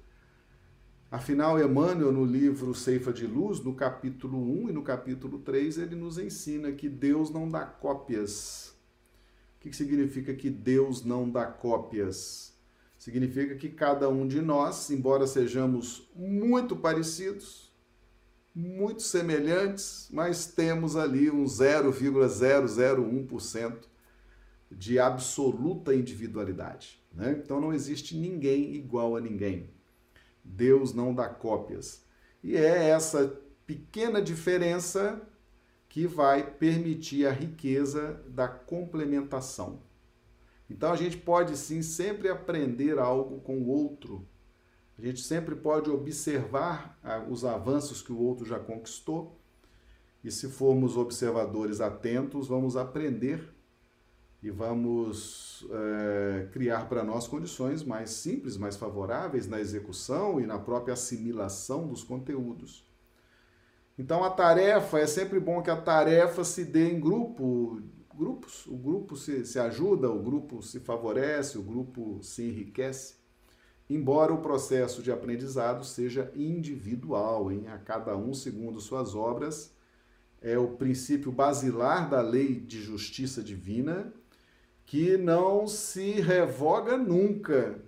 Afinal, 1.10 1.60
Emmanuel, 1.60 2.10
no 2.10 2.24
livro 2.24 2.74
Ceifa 2.74 3.12
de 3.12 3.26
Luz, 3.26 3.60
no 3.60 3.74
capítulo 3.74 4.38
1 4.64 4.70
e 4.70 4.72
no 4.72 4.82
capítulo 4.82 5.38
3, 5.38 5.78
ele 5.78 5.94
nos 5.94 6.18
ensina 6.18 6.72
que 6.72 6.88
Deus 6.88 7.30
não 7.30 7.48
dá 7.48 7.64
cópias 7.64 8.70
o 9.60 9.62
que 9.62 9.76
significa 9.76 10.32
que 10.32 10.48
Deus 10.48 11.04
não 11.04 11.30
dá 11.30 11.44
cópias? 11.44 12.49
Significa 13.00 13.54
que 13.54 13.68
cada 13.70 14.08
um 14.10 14.28
de 14.28 14.42
nós, 14.42 14.90
embora 14.90 15.26
sejamos 15.26 16.06
muito 16.14 16.76
parecidos, 16.76 17.72
muito 18.54 19.00
semelhantes, 19.00 20.06
mas 20.12 20.48
temos 20.48 20.96
ali 20.96 21.30
um 21.30 21.44
0,001% 21.44 23.78
de 24.70 24.98
absoluta 24.98 25.94
individualidade. 25.94 27.02
Né? 27.10 27.40
Então 27.42 27.58
não 27.58 27.72
existe 27.72 28.14
ninguém 28.14 28.74
igual 28.74 29.16
a 29.16 29.20
ninguém. 29.20 29.70
Deus 30.44 30.92
não 30.92 31.14
dá 31.14 31.26
cópias. 31.26 32.04
E 32.44 32.54
é 32.54 32.90
essa 32.90 33.34
pequena 33.66 34.20
diferença 34.20 35.26
que 35.88 36.06
vai 36.06 36.50
permitir 36.50 37.26
a 37.26 37.32
riqueza 37.32 38.22
da 38.28 38.46
complementação. 38.46 39.80
Então 40.70 40.92
a 40.92 40.96
gente 40.96 41.16
pode 41.16 41.56
sim 41.56 41.82
sempre 41.82 42.28
aprender 42.28 42.98
algo 42.98 43.40
com 43.40 43.58
o 43.58 43.68
outro. 43.68 44.24
A 44.96 45.02
gente 45.02 45.20
sempre 45.20 45.56
pode 45.56 45.90
observar 45.90 46.98
ah, 47.02 47.24
os 47.28 47.44
avanços 47.44 48.00
que 48.00 48.12
o 48.12 48.18
outro 48.18 48.46
já 48.46 48.58
conquistou. 48.58 49.36
E 50.22 50.30
se 50.30 50.48
formos 50.48 50.96
observadores 50.96 51.80
atentos, 51.80 52.46
vamos 52.46 52.76
aprender 52.76 53.52
e 54.42 54.50
vamos 54.50 55.66
é, 55.70 56.48
criar 56.52 56.88
para 56.88 57.02
nós 57.02 57.26
condições 57.26 57.82
mais 57.82 58.10
simples, 58.10 58.56
mais 58.56 58.76
favoráveis 58.76 59.46
na 59.46 59.60
execução 59.60 60.40
e 60.40 60.46
na 60.46 60.58
própria 60.58 60.94
assimilação 60.94 61.86
dos 61.86 62.02
conteúdos. 62.02 62.86
Então 63.98 64.24
a 64.24 64.30
tarefa, 64.30 64.98
é 64.98 65.06
sempre 65.06 65.38
bom 65.40 65.62
que 65.62 65.70
a 65.70 65.80
tarefa 65.80 66.42
se 66.44 66.64
dê 66.64 66.90
em 66.90 67.00
grupo, 67.00 67.82
grupos, 68.20 68.66
o 68.66 68.76
grupo 68.76 69.16
se, 69.16 69.46
se 69.46 69.58
ajuda, 69.58 70.10
o 70.10 70.22
grupo 70.22 70.62
se 70.62 70.78
favorece, 70.78 71.56
o 71.56 71.62
grupo 71.62 72.20
se 72.22 72.42
enriquece, 72.42 73.14
embora 73.88 74.30
o 74.34 74.42
processo 74.42 75.02
de 75.02 75.10
aprendizado 75.10 75.82
seja 75.84 76.30
individual, 76.36 77.50
em 77.50 77.66
a 77.68 77.78
cada 77.78 78.14
um 78.14 78.34
segundo 78.34 78.78
suas 78.78 79.14
obras, 79.14 79.74
é 80.42 80.58
o 80.58 80.68
princípio 80.68 81.32
basilar 81.32 82.10
da 82.10 82.20
lei 82.20 82.60
de 82.60 82.82
justiça 82.82 83.42
divina, 83.42 84.12
que 84.84 85.16
não 85.16 85.66
se 85.66 86.20
revoga 86.20 86.98
nunca, 86.98 87.82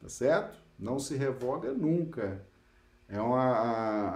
tá 0.00 0.08
certo? 0.08 0.58
Não 0.76 0.98
se 0.98 1.14
revoga 1.14 1.72
nunca. 1.72 2.44
É 3.08 3.20
uma, 3.20 3.40
a, 3.40 4.08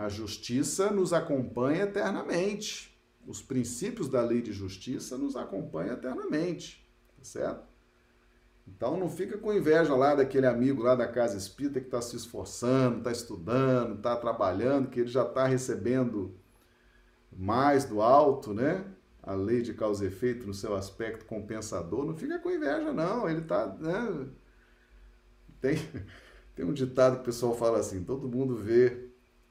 a, 0.00 0.04
a 0.06 0.08
justiça 0.08 0.90
nos 0.90 1.12
acompanha 1.12 1.84
eternamente. 1.84 2.95
Os 3.26 3.42
princípios 3.42 4.08
da 4.08 4.22
lei 4.22 4.40
de 4.40 4.52
justiça 4.52 5.18
nos 5.18 5.36
acompanham 5.36 5.94
eternamente, 5.94 6.86
tá 7.18 7.24
certo? 7.24 7.66
Então 8.66 8.96
não 8.96 9.08
fica 9.08 9.38
com 9.38 9.52
inveja 9.52 9.94
lá 9.94 10.14
daquele 10.14 10.46
amigo 10.46 10.82
lá 10.82 10.94
da 10.94 11.06
casa 11.06 11.36
espírita 11.36 11.80
que 11.80 11.86
está 11.86 12.00
se 12.00 12.16
esforçando, 12.16 12.98
está 12.98 13.12
estudando, 13.12 13.96
está 13.96 14.16
trabalhando, 14.16 14.88
que 14.88 15.00
ele 15.00 15.08
já 15.08 15.22
está 15.22 15.46
recebendo 15.46 16.34
mais 17.32 17.84
do 17.84 18.00
alto, 18.00 18.52
né? 18.52 18.84
A 19.22 19.34
lei 19.34 19.62
de 19.62 19.74
causa 19.74 20.04
e 20.04 20.08
efeito 20.08 20.46
no 20.46 20.54
seu 20.54 20.74
aspecto 20.74 21.24
compensador. 21.24 22.04
Não 22.04 22.16
fica 22.16 22.38
com 22.38 22.50
inveja, 22.50 22.92
não. 22.92 23.28
Ele 23.28 23.40
está. 23.40 23.66
Né? 23.66 24.26
Tem. 25.60 25.76
Tem 26.54 26.64
um 26.64 26.72
ditado 26.72 27.16
que 27.16 27.20
o 27.22 27.24
pessoal 27.24 27.54
fala 27.54 27.78
assim: 27.78 28.02
todo 28.02 28.28
mundo 28.28 28.56
vê 28.56 29.05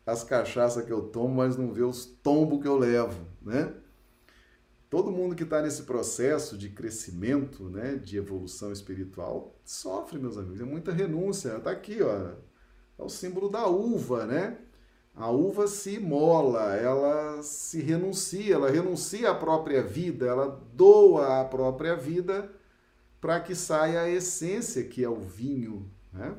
as 0.06 0.24
cachaças 0.24 0.86
que 0.86 0.92
eu 0.92 1.04
tomo, 1.04 1.36
mas 1.36 1.58
não 1.58 1.72
vê 1.72 1.84
os 1.84 2.06
tombos 2.06 2.62
que 2.62 2.68
eu 2.68 2.78
levo, 2.78 3.26
né? 3.42 3.74
Todo 4.90 5.12
mundo 5.12 5.36
que 5.36 5.44
está 5.44 5.62
nesse 5.62 5.84
processo 5.84 6.58
de 6.58 6.70
crescimento, 6.70 7.70
né, 7.70 7.96
de 7.96 8.18
evolução 8.18 8.72
espiritual, 8.72 9.60
sofre, 9.66 10.20
meus 10.20 10.38
amigos. 10.38 10.62
É 10.62 10.64
muita 10.64 10.92
renúncia. 10.92 11.58
Está 11.58 11.72
aqui, 11.72 12.02
ó, 12.02 12.34
é 12.98 13.04
o 13.04 13.10
símbolo 13.10 13.50
da 13.50 13.68
uva, 13.68 14.26
né? 14.26 14.58
A 15.16 15.30
uva 15.32 15.66
se 15.68 15.98
mola, 15.98 16.76
ela 16.76 17.42
se 17.42 17.82
renuncia, 17.82 18.56
ela 18.56 18.70
renuncia 18.70 19.32
à 19.32 19.36
própria 19.36 19.82
vida, 19.82 20.28
ela 20.28 20.62
doa 20.74 21.42
a 21.42 21.46
própria 21.46 21.96
vida 21.96 22.52
para 23.20 23.40
que 23.40 23.56
saia 23.56 24.02
a 24.02 24.10
essência 24.10 24.84
que 24.84 25.04
é 25.04 25.10
o 25.10 25.20
vinho, 25.20 25.90
né? 26.14 26.38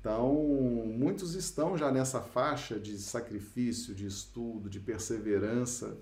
Então, 0.00 0.32
muitos 0.86 1.34
estão 1.34 1.76
já 1.76 1.90
nessa 1.90 2.20
faixa 2.20 2.78
de 2.78 2.96
sacrifício, 2.98 3.94
de 3.94 4.06
estudo, 4.06 4.70
de 4.70 4.78
perseverança, 4.78 5.98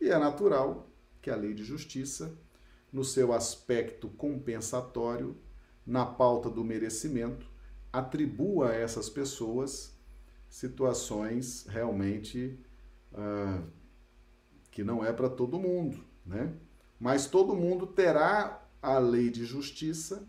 e 0.00 0.08
é 0.08 0.18
natural 0.18 0.88
que 1.22 1.30
a 1.30 1.36
lei 1.36 1.54
de 1.54 1.64
justiça, 1.64 2.36
no 2.92 3.04
seu 3.04 3.32
aspecto 3.32 4.08
compensatório, 4.08 5.36
na 5.86 6.04
pauta 6.04 6.50
do 6.50 6.62
merecimento, 6.62 7.46
atribua 7.92 8.70
a 8.70 8.74
essas 8.74 9.08
pessoas 9.08 9.98
situações 10.48 11.64
realmente 11.68 12.58
ah, 13.14 13.62
que 14.70 14.84
não 14.84 15.04
é 15.04 15.12
para 15.12 15.28
todo 15.28 15.58
mundo, 15.58 16.04
né? 16.26 16.52
Mas 16.98 17.26
todo 17.26 17.54
mundo 17.54 17.86
terá 17.86 18.68
a 18.82 18.98
lei 18.98 19.30
de 19.30 19.44
justiça 19.44 20.28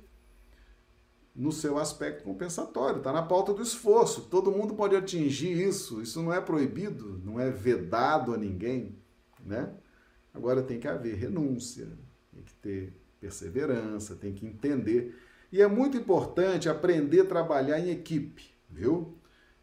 no 1.36 1.52
seu 1.52 1.78
aspecto 1.78 2.24
compensatório, 2.24 2.98
está 2.98 3.13
na 3.13 3.22
pauta 3.22 3.54
do 3.54 3.62
esforço. 3.62 4.24
Todo 4.24 4.52
mundo 4.52 4.76
pode 4.76 4.96
atingir 4.96 5.54
isso, 5.54 6.02
isso 6.02 6.22
não 6.22 6.34
é 6.34 6.41
proibido, 6.41 7.22
não 7.24 7.39
é 7.39 7.50
vedado 7.50 8.34
a 8.34 8.38
ninguém, 8.38 8.96
né? 9.46 9.72
Agora 10.34 10.62
tem 10.62 10.80
que 10.80 10.88
haver 10.88 11.15
renúncia, 11.15 11.88
tem 12.34 12.44
que 12.44 12.54
ter 12.56 12.94
perseverança, 13.20 14.15
tem 14.15 14.34
que 14.34 14.46
entender. 14.46 15.15
E 15.52 15.62
é 15.62 15.67
muito 15.67 15.98
importante 15.98 16.70
aprender 16.70 17.22
a 17.22 17.26
trabalhar 17.26 17.80
em 17.80 17.89
equipe, 17.89 18.44
viu? 18.70 19.17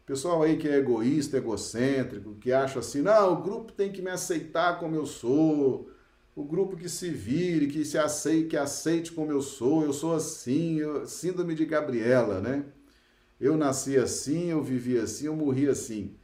Pessoal 0.05 0.41
aí 0.41 0.57
que 0.57 0.67
é 0.67 0.77
egoísta, 0.77 1.37
egocêntrico, 1.37 2.35
que 2.35 2.51
acha 2.51 2.79
assim, 2.79 3.01
não, 3.01 3.33
o 3.33 3.43
grupo 3.43 3.71
tem 3.71 3.91
que 3.91 4.01
me 4.01 4.09
aceitar 4.09 4.79
como 4.79 4.95
eu 4.95 5.05
sou, 5.05 5.89
o 6.39 6.43
grupo 6.45 6.77
que 6.77 6.87
se 6.87 7.09
vire, 7.09 7.67
que 7.67 7.83
se 7.83 7.97
aceite, 7.97 8.47
que 8.47 8.55
aceite 8.55 9.11
como 9.11 9.29
eu 9.29 9.41
sou, 9.41 9.83
eu 9.83 9.91
sou 9.91 10.15
assim, 10.15 10.79
eu, 10.79 11.05
síndrome 11.05 11.53
de 11.53 11.65
Gabriela, 11.65 12.39
né? 12.39 12.63
Eu 13.37 13.57
nasci 13.57 13.97
assim, 13.97 14.45
eu 14.45 14.63
vivi 14.63 14.97
assim, 14.97 15.25
eu 15.25 15.35
morri 15.35 15.67
assim. 15.67 16.15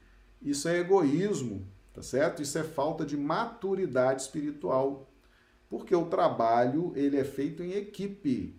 Isso 0.42 0.70
é 0.70 0.80
egoísmo, 0.80 1.68
tá 1.94 2.02
certo? 2.02 2.42
Isso 2.42 2.58
é 2.58 2.64
falta 2.64 3.06
de 3.06 3.18
maturidade 3.18 4.22
espiritual. 4.22 5.12
Porque 5.70 5.94
o 5.94 6.06
trabalho, 6.06 6.94
ele 6.96 7.18
é 7.18 7.26
feito 7.26 7.62
em 7.62 7.74
equipe. 7.74 8.56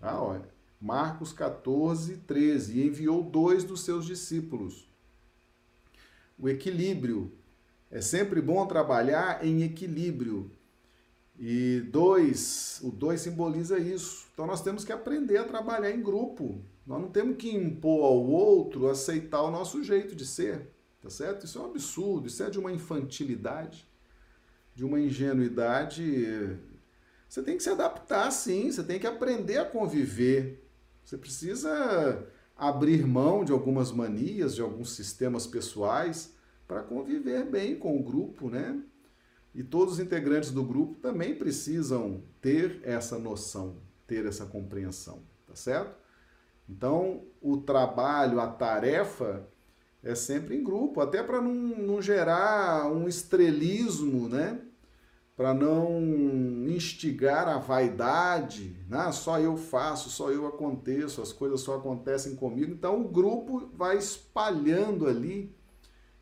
Tá? 0.00 0.20
Olha, 0.20 0.48
Marcos 0.80 1.32
14, 1.32 2.16
13. 2.16 2.76
E 2.76 2.86
enviou 2.88 3.22
dois 3.22 3.62
dos 3.62 3.82
seus 3.82 4.04
discípulos. 4.04 4.90
O 6.36 6.48
equilíbrio. 6.48 7.32
É 7.88 8.00
sempre 8.00 8.42
bom 8.42 8.66
trabalhar 8.66 9.44
em 9.44 9.62
equilíbrio. 9.62 10.57
E 11.38 11.80
dois, 11.92 12.80
o 12.82 12.90
dois 12.90 13.20
simboliza 13.20 13.78
isso. 13.78 14.26
Então 14.34 14.46
nós 14.46 14.60
temos 14.60 14.84
que 14.84 14.92
aprender 14.92 15.36
a 15.36 15.44
trabalhar 15.44 15.90
em 15.90 16.02
grupo. 16.02 16.60
Nós 16.84 17.00
não 17.00 17.08
temos 17.08 17.36
que 17.36 17.54
impor 17.54 18.04
ao 18.04 18.24
outro 18.24 18.88
aceitar 18.88 19.42
o 19.42 19.50
nosso 19.50 19.84
jeito 19.84 20.16
de 20.16 20.26
ser, 20.26 20.68
tá 21.00 21.08
certo? 21.08 21.44
Isso 21.44 21.58
é 21.58 21.62
um 21.62 21.66
absurdo, 21.66 22.26
isso 22.26 22.42
é 22.42 22.50
de 22.50 22.58
uma 22.58 22.72
infantilidade, 22.72 23.86
de 24.74 24.84
uma 24.84 24.98
ingenuidade. 24.98 26.58
Você 27.28 27.42
tem 27.42 27.56
que 27.56 27.62
se 27.62 27.70
adaptar, 27.70 28.30
sim, 28.32 28.72
você 28.72 28.82
tem 28.82 28.98
que 28.98 29.06
aprender 29.06 29.58
a 29.58 29.64
conviver. 29.64 30.66
Você 31.04 31.16
precisa 31.16 32.26
abrir 32.56 33.06
mão 33.06 33.44
de 33.44 33.52
algumas 33.52 33.92
manias, 33.92 34.56
de 34.56 34.62
alguns 34.62 34.90
sistemas 34.90 35.46
pessoais 35.46 36.34
para 36.66 36.82
conviver 36.82 37.44
bem 37.44 37.76
com 37.76 37.96
o 37.96 38.02
grupo, 38.02 38.50
né? 38.50 38.82
E 39.58 39.64
todos 39.64 39.94
os 39.94 40.00
integrantes 40.00 40.52
do 40.52 40.62
grupo 40.62 41.00
também 41.00 41.34
precisam 41.34 42.22
ter 42.40 42.80
essa 42.84 43.18
noção, 43.18 43.78
ter 44.06 44.24
essa 44.24 44.46
compreensão, 44.46 45.24
tá 45.48 45.56
certo? 45.56 45.96
Então, 46.68 47.24
o 47.42 47.56
trabalho, 47.56 48.38
a 48.38 48.46
tarefa 48.46 49.48
é 50.00 50.14
sempre 50.14 50.54
em 50.54 50.62
grupo, 50.62 51.00
até 51.00 51.24
para 51.24 51.42
não, 51.42 51.52
não, 51.52 52.00
gerar 52.00 52.86
um 52.86 53.08
estrelismo, 53.08 54.28
né? 54.28 54.60
para 55.36 55.52
não 55.52 56.02
instigar 56.68 57.48
a 57.48 57.58
vaidade, 57.58 58.76
né? 58.88 59.10
só 59.10 59.40
eu 59.40 59.56
faço, 59.56 60.08
só 60.08 60.30
eu 60.30 60.46
aconteço, 60.46 61.20
as 61.20 61.32
coisas 61.32 61.62
só 61.62 61.74
acontecem 61.74 62.36
comigo. 62.36 62.70
Então 62.70 63.00
o 63.00 63.08
grupo 63.08 63.68
vai 63.74 63.98
espalhando 63.98 65.08
ali 65.08 65.52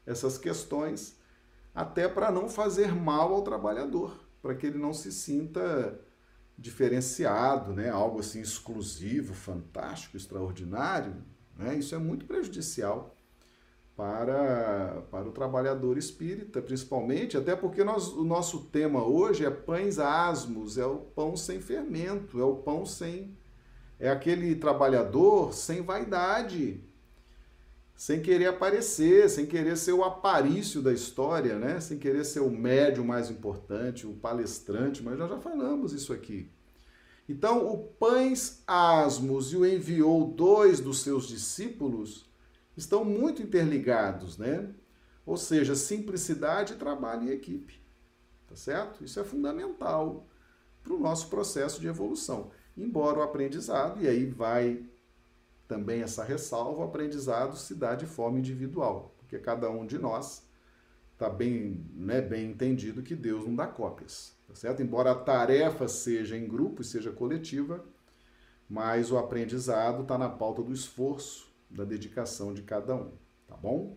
essas 0.07 0.39
questões, 0.39 1.16
até 1.77 2.09
para 2.09 2.33
não 2.33 2.49
fazer 2.49 2.95
mal 2.95 3.35
ao 3.35 3.43
trabalhador, 3.43 4.19
para 4.41 4.55
que 4.55 4.67
ele 4.67 4.79
não 4.79 4.95
se 4.95 5.13
sinta 5.13 6.01
diferenciado, 6.57 7.75
né? 7.75 7.91
algo 7.91 8.21
assim 8.21 8.41
exclusivo, 8.41 9.35
fantástico, 9.35 10.17
extraordinário. 10.17 11.15
Né? 11.55 11.77
Isso 11.77 11.95
é 11.95 11.99
muito 11.99 12.25
prejudicial 12.25 13.15
para, 13.95 15.03
para 15.11 15.29
o 15.29 15.33
trabalhador 15.33 15.99
espírita, 15.99 16.63
principalmente, 16.63 17.37
até 17.37 17.55
porque 17.55 17.85
nós, 17.85 18.09
o 18.09 18.25
nosso 18.25 18.65
tema 18.65 19.05
hoje 19.05 19.45
é 19.45 19.51
pães 19.51 19.99
asmos, 19.99 20.79
é 20.79 20.87
o 20.87 20.97
pão 20.97 21.37
sem 21.37 21.61
fermento, 21.61 22.41
é 22.41 22.45
o 22.45 22.57
pão 22.57 22.87
sem. 22.87 23.37
É 23.99 24.09
aquele 24.09 24.55
trabalhador 24.57 25.53
sem 25.53 25.83
vaidade, 25.83 26.83
sem 27.97 28.21
querer 28.21 28.47
aparecer, 28.47 29.31
sem 29.31 29.47
querer 29.47 29.77
ser 29.77 29.93
o 29.93 30.05
aparício 30.05 30.83
da 30.83 30.93
história, 30.93 31.59
né? 31.59 31.81
sem 31.81 31.99
querer 31.99 32.25
ser 32.25 32.41
o 32.41 32.51
médio 32.51 33.03
mais 33.03 33.31
importante, 33.31 34.07
o 34.07 34.13
palestrante, 34.13 35.03
mas 35.03 35.19
nós 35.19 35.31
já 35.31 35.39
falamos 35.39 35.95
isso 35.95 36.13
aqui. 36.13 36.51
Então, 37.29 37.67
o 37.67 37.79
pães 37.79 38.63
asmos 38.67 39.53
e 39.53 39.57
o 39.57 39.67
enviou 39.67 40.29
dois 40.29 40.79
dos 40.79 41.01
seus 41.01 41.27
discípulos 41.27 42.31
estão 42.77 43.05
muito 43.05 43.43
interligados, 43.43 44.37
né? 44.37 44.69
Ou 45.25 45.37
seja, 45.37 45.75
simplicidade 45.75 46.75
e 46.75 46.77
trabalho 46.77 47.25
em 47.25 47.33
equipe. 47.33 47.81
Tá 48.47 48.55
certo? 48.55 49.03
Isso 49.03 49.19
é 49.19 49.25
fundamental 49.25 50.25
para 50.85 50.95
o 50.95 51.01
nosso 51.01 51.29
processo 51.29 51.81
de 51.81 51.89
evolução. 51.89 52.51
Embora 52.77 53.19
o 53.19 53.23
aprendizado, 53.23 54.01
e 54.01 54.07
aí 54.07 54.27
vai 54.27 54.85
também 55.67 56.03
essa 56.03 56.25
ressalva, 56.25 56.81
o 56.81 56.85
aprendizado 56.85 57.57
se 57.57 57.75
dá 57.75 57.95
de 57.95 58.07
forma 58.07 58.39
individual, 58.39 59.15
porque 59.19 59.39
cada 59.39 59.71
um 59.71 59.87
de 59.87 59.99
nós 59.99 60.47
está 61.13 61.29
bem, 61.29 61.85
né, 61.95 62.21
bem 62.21 62.51
entendido 62.51 63.03
que 63.03 63.15
Deus 63.15 63.47
não 63.47 63.55
dá 63.55 63.67
cópias, 63.67 64.37
tá 64.47 64.55
certo? 64.55 64.83
Embora 64.83 65.13
a 65.13 65.15
tarefa 65.15 65.89
seja 65.89 66.37
em 66.37 66.47
grupo 66.47 66.83
e 66.83 66.85
seja 66.85 67.11
coletiva, 67.11 67.85
mas 68.69 69.11
o 69.11 69.19
aprendizado 69.19 70.03
está 70.03 70.19
na 70.19 70.29
pauta 70.29 70.63
do 70.63 70.73
esforço 70.73 71.51
da 71.71 71.85
dedicação 71.85 72.53
de 72.53 72.63
cada 72.63 72.95
um, 72.95 73.13
tá 73.47 73.57
bom? 73.57 73.97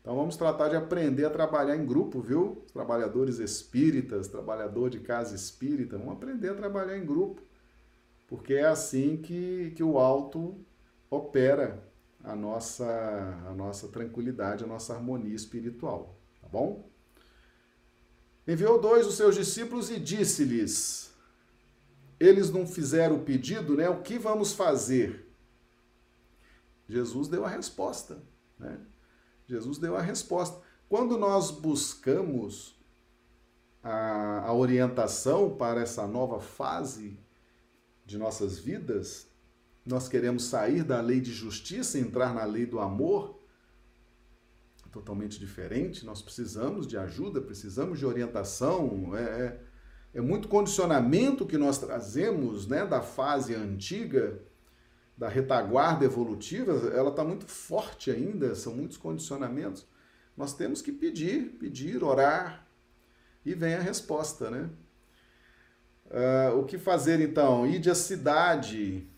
Então 0.00 0.16
vamos 0.16 0.36
tratar 0.36 0.68
de 0.68 0.76
aprender 0.76 1.26
a 1.26 1.30
trabalhar 1.30 1.76
em 1.76 1.84
grupo, 1.84 2.20
viu? 2.20 2.64
Trabalhadores 2.72 3.38
espíritas, 3.38 4.26
trabalhador 4.26 4.88
de 4.88 5.00
casa 5.00 5.34
espírita, 5.34 5.98
vamos 5.98 6.14
aprender 6.14 6.48
a 6.48 6.54
trabalhar 6.54 6.96
em 6.96 7.04
grupo, 7.04 7.42
porque 8.26 8.54
é 8.54 8.64
assim 8.64 9.18
que, 9.18 9.72
que 9.76 9.82
o 9.82 9.98
alto 9.98 10.58
opera 11.10 11.82
a 12.22 12.34
nossa, 12.34 12.84
a 13.48 13.54
nossa 13.54 13.88
tranquilidade, 13.88 14.64
a 14.64 14.66
nossa 14.66 14.94
harmonia 14.94 15.34
espiritual, 15.34 16.18
tá 16.40 16.48
bom? 16.48 16.88
Enviou 18.46 18.80
dois 18.80 19.06
dos 19.06 19.16
seus 19.16 19.34
discípulos 19.34 19.90
e 19.90 20.00
disse-lhes: 20.00 21.12
Eles 22.18 22.50
não 22.50 22.66
fizeram 22.66 23.16
o 23.16 23.22
pedido, 23.22 23.76
né? 23.76 23.88
O 23.88 24.02
que 24.02 24.18
vamos 24.18 24.52
fazer? 24.52 25.28
Jesus 26.88 27.28
deu 27.28 27.44
a 27.44 27.48
resposta. 27.48 28.22
Né? 28.58 28.80
Jesus 29.46 29.78
deu 29.78 29.96
a 29.96 30.00
resposta. 30.00 30.60
Quando 30.88 31.18
nós 31.18 31.50
buscamos 31.50 32.74
a, 33.82 34.46
a 34.46 34.54
orientação 34.54 35.54
para 35.56 35.82
essa 35.82 36.06
nova 36.06 36.40
fase 36.40 37.20
de 38.06 38.16
nossas 38.16 38.58
vidas, 38.58 39.27
nós 39.88 40.08
queremos 40.08 40.44
sair 40.44 40.84
da 40.84 41.00
lei 41.00 41.20
de 41.20 41.32
justiça 41.32 41.98
e 41.98 42.02
entrar 42.02 42.34
na 42.34 42.44
lei 42.44 42.66
do 42.66 42.78
amor, 42.78 43.40
totalmente 44.92 45.38
diferente. 45.38 46.04
Nós 46.04 46.20
precisamos 46.20 46.86
de 46.86 46.96
ajuda, 46.96 47.40
precisamos 47.40 47.98
de 47.98 48.06
orientação. 48.06 49.16
É, 49.16 49.22
é, 49.22 49.60
é 50.14 50.20
muito 50.20 50.48
condicionamento 50.48 51.46
que 51.46 51.56
nós 51.56 51.78
trazemos 51.78 52.66
né, 52.66 52.84
da 52.84 53.00
fase 53.00 53.54
antiga 53.54 54.40
da 55.18 55.28
retaguarda 55.28 56.04
evolutiva, 56.04 56.92
ela 56.94 57.10
está 57.10 57.24
muito 57.24 57.44
forte 57.44 58.08
ainda, 58.08 58.54
são 58.54 58.76
muitos 58.76 58.96
condicionamentos. 58.96 59.84
Nós 60.36 60.54
temos 60.54 60.80
que 60.80 60.92
pedir, 60.92 61.56
pedir, 61.58 62.04
orar, 62.04 62.64
e 63.44 63.52
vem 63.52 63.74
a 63.74 63.80
resposta, 63.80 64.48
né? 64.48 64.70
Uh, 66.06 66.58
o 66.58 66.64
que 66.64 66.78
fazer 66.78 67.20
então? 67.20 67.66
Ide 67.66 67.90
à 67.90 67.96
cidade, 67.96 69.08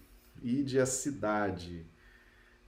ide 0.42 0.78
à 0.78 0.86
cidade. 0.86 1.86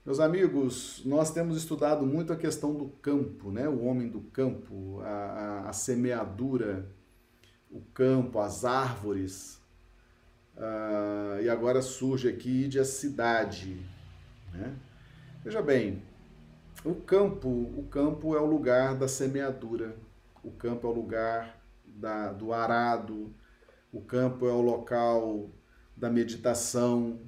Meus 0.05 0.19
amigos, 0.19 1.01
nós 1.05 1.31
temos 1.31 1.57
estudado 1.57 2.05
muito 2.05 2.33
a 2.33 2.35
questão 2.35 2.73
do 2.73 2.87
campo, 2.87 3.51
né? 3.51 3.69
O 3.69 3.85
homem 3.85 4.09
do 4.09 4.21
campo, 4.21 4.99
a, 5.01 5.07
a, 5.07 5.69
a 5.69 5.73
semeadura, 5.73 6.89
o 7.71 7.81
campo, 7.93 8.39
as 8.39 8.65
árvores, 8.65 9.63
Uh, 10.55 11.41
e 11.41 11.49
agora 11.49 11.81
surge 11.81 12.29
aqui 12.29 12.67
de 12.67 12.79
a 12.79 12.85
cidade. 12.85 13.75
Né? 14.53 14.75
Veja 15.43 15.61
bem, 15.61 16.01
o 16.85 16.93
campo, 16.93 17.49
o 17.49 17.87
campo 17.89 18.35
é 18.35 18.39
o 18.39 18.45
lugar 18.45 18.95
da 18.95 19.07
semeadura, 19.07 19.95
o 20.43 20.51
campo 20.51 20.85
é 20.85 20.89
o 20.89 20.93
lugar 20.93 21.59
da, 21.85 22.31
do 22.31 22.53
arado, 22.53 23.33
o 23.91 24.01
campo 24.01 24.47
é 24.47 24.51
o 24.51 24.61
local 24.61 25.49
da 25.97 26.09
meditação, 26.09 27.19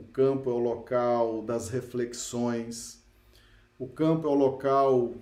o 0.00 0.02
campo 0.04 0.48
é 0.48 0.52
o 0.54 0.58
local 0.58 1.42
das 1.42 1.68
reflexões, 1.68 3.04
o 3.78 3.86
campo 3.86 4.26
é 4.26 4.30
o 4.30 4.34
local 4.34 5.14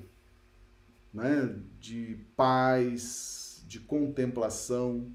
né, 1.12 1.56
de 1.80 2.24
paz, 2.36 3.64
de 3.66 3.80
contemplação. 3.80 5.12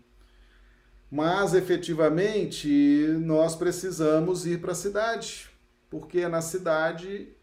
Mas 1.09 1.53
efetivamente 1.53 3.07
nós 3.21 3.55
precisamos 3.55 4.45
ir 4.45 4.59
para 4.59 4.73
a 4.73 4.75
cidade, 4.75 5.49
porque 5.89 6.19
é 6.19 6.27
na 6.27 6.41
cidade 6.41 7.33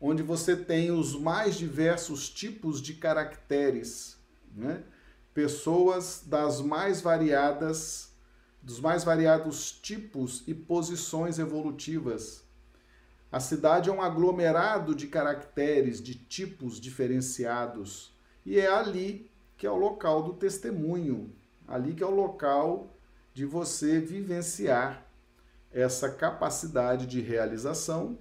onde 0.00 0.22
você 0.22 0.56
tem 0.56 0.90
os 0.90 1.14
mais 1.14 1.56
diversos 1.56 2.30
tipos 2.30 2.80
de 2.80 2.94
caracteres, 2.94 4.16
né? 4.54 4.82
pessoas 5.34 6.22
das 6.26 6.62
mais 6.62 7.02
variadas, 7.02 8.15
dos 8.66 8.80
mais 8.80 9.04
variados 9.04 9.70
tipos 9.70 10.42
e 10.44 10.52
posições 10.52 11.38
evolutivas. 11.38 12.44
A 13.30 13.38
cidade 13.38 13.88
é 13.88 13.92
um 13.92 14.02
aglomerado 14.02 14.92
de 14.92 15.06
caracteres, 15.06 16.02
de 16.02 16.16
tipos 16.16 16.80
diferenciados, 16.80 18.12
e 18.44 18.58
é 18.58 18.66
ali 18.66 19.30
que 19.56 19.68
é 19.68 19.70
o 19.70 19.76
local 19.76 20.20
do 20.24 20.32
testemunho, 20.32 21.32
ali 21.68 21.94
que 21.94 22.02
é 22.02 22.06
o 22.06 22.10
local 22.10 22.92
de 23.32 23.44
você 23.44 24.00
vivenciar 24.00 25.06
essa 25.70 26.10
capacidade 26.10 27.06
de 27.06 27.20
realização. 27.20 28.18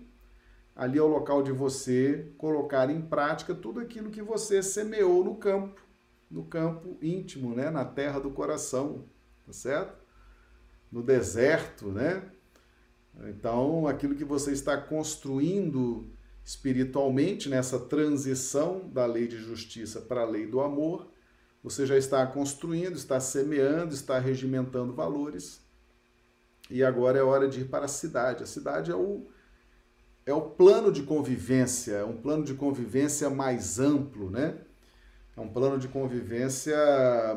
Ali 0.75 0.99
é 0.99 1.01
o 1.01 1.07
local 1.07 1.41
de 1.41 1.51
você 1.51 2.31
colocar 2.37 2.87
em 2.91 3.01
prática 3.01 3.55
tudo 3.55 3.79
aquilo 3.79 4.11
que 4.11 4.21
você 4.21 4.61
semeou 4.61 5.23
no 5.23 5.37
campo, 5.37 5.81
no 6.29 6.43
campo 6.43 6.99
íntimo, 7.01 7.55
né, 7.55 7.71
na 7.71 7.83
terra 7.83 8.19
do 8.19 8.29
coração, 8.29 9.05
tá 9.43 9.51
certo? 9.51 10.04
No 10.95 11.03
deserto, 11.03 11.89
né? 11.89 12.23
Então, 13.27 13.85
aquilo 13.85 14.15
que 14.15 14.23
você 14.23 14.53
está 14.53 14.77
construindo 14.77 16.09
espiritualmente 16.41 17.49
nessa 17.49 17.77
transição 17.77 18.87
da 18.87 19.05
lei 19.05 19.27
de 19.27 19.35
justiça 19.35 19.99
para 19.99 20.21
a 20.21 20.25
lei 20.25 20.47
do 20.47 20.61
amor, 20.61 21.11
você 21.61 21.85
já 21.85 21.97
está 21.97 22.25
construindo, 22.25 22.95
está 22.95 23.19
semeando, 23.19 23.93
está 23.93 24.19
regimentando 24.19 24.93
valores. 24.93 25.61
E 26.69 26.81
agora 26.81 27.19
é 27.19 27.23
hora 27.23 27.49
de 27.49 27.59
ir 27.59 27.65
para 27.65 27.83
a 27.83 27.89
cidade. 27.89 28.43
A 28.43 28.47
cidade 28.47 28.89
é 28.89 28.95
o, 28.95 29.27
é 30.25 30.33
o 30.33 30.51
plano 30.51 30.93
de 30.93 31.03
convivência, 31.03 31.95
é 31.95 32.05
um 32.05 32.15
plano 32.15 32.45
de 32.45 32.53
convivência 32.53 33.29
mais 33.29 33.81
amplo, 33.81 34.31
né? 34.31 34.59
É 35.37 35.41
um 35.41 35.49
plano 35.49 35.77
de 35.77 35.89
convivência 35.89 36.77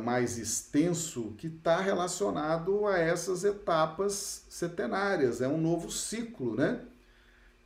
mais 0.05 0.39
extenso 0.39 1.35
que 1.37 1.49
está 1.49 1.81
relacionado 1.81 2.87
a 2.87 2.97
essas 2.97 3.43
etapas 3.43 4.47
setenárias. 4.49 5.41
É 5.41 5.49
um 5.49 5.61
novo 5.61 5.91
ciclo, 5.91 6.55
né? 6.55 6.81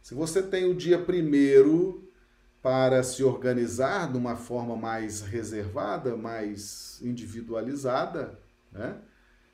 Se 0.01 0.15
você 0.15 0.43
tem 0.43 0.65
o 0.65 0.75
dia 0.75 0.99
primeiro 0.99 2.11
para 2.63 3.03
se 3.03 3.23
organizar 3.23 4.11
de 4.11 4.17
uma 4.17 4.35
forma 4.35 4.75
mais 4.75 5.21
reservada, 5.21 6.17
mais 6.17 6.99
individualizada, 7.03 8.39
né? 8.73 8.97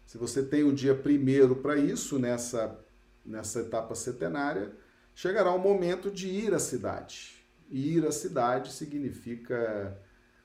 Se 0.06 0.16
você 0.16 0.42
tem 0.42 0.62
o 0.62 0.72
dia 0.72 0.94
primeiro 0.94 1.56
para 1.56 1.76
isso, 1.76 2.18
nessa, 2.20 2.78
nessa 3.26 3.60
etapa 3.60 3.94
setenária, 3.94 4.72
chegará 5.12 5.52
o 5.52 5.58
momento 5.58 6.10
de 6.10 6.28
ir 6.28 6.54
à 6.54 6.58
cidade. 6.58 7.44
E 7.68 7.96
ir 7.96 8.06
à 8.06 8.12
cidade 8.12 8.72
significa 8.72 9.98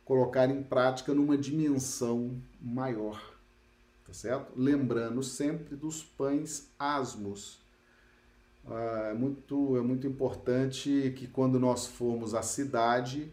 colocar 0.06 0.50
em 0.50 0.62
prática 0.62 1.14
numa 1.14 1.38
dimensão 1.38 2.42
maior, 2.62 3.22
tá 4.06 4.14
certo? 4.14 4.52
Lembrando 4.56 5.24
sempre 5.24 5.76
dos 5.76 6.04
pães 6.04 6.70
asmos. 6.78 7.62
Ah, 8.66 9.10
é, 9.12 9.14
muito, 9.14 9.78
é 9.78 9.82
muito 9.82 10.08
importante 10.08 11.14
que 11.18 11.28
quando 11.28 11.60
nós 11.60 11.86
formos 11.86 12.34
à 12.34 12.42
cidade, 12.42 13.32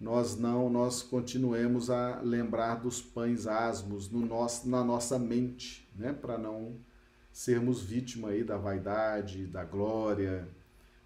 nós 0.00 0.36
não 0.36 0.70
nós 0.70 1.02
continuemos 1.02 1.90
a 1.90 2.20
lembrar 2.20 2.76
dos 2.76 3.02
pães 3.02 3.46
asmos 3.46 4.10
no 4.10 4.20
nosso, 4.24 4.68
na 4.68 4.84
nossa 4.84 5.18
mente, 5.18 5.88
né? 5.96 6.12
Para 6.12 6.38
não 6.38 6.76
sermos 7.32 7.80
vítima 7.80 8.30
aí 8.30 8.44
da 8.44 8.56
vaidade, 8.56 9.46
da 9.46 9.64
glória, 9.64 10.48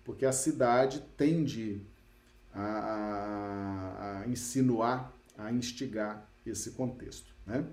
porque 0.05 0.25
a 0.27 0.33
cidade 0.33 1.03
tende 1.17 1.83
a, 2.55 2.61
a, 2.61 4.21
a 4.21 4.29
insinuar, 4.29 5.13
a 5.37 5.53
instigar 5.53 6.29
esse 6.45 6.73
contexto. 6.73 7.33
Né? 7.47 7.65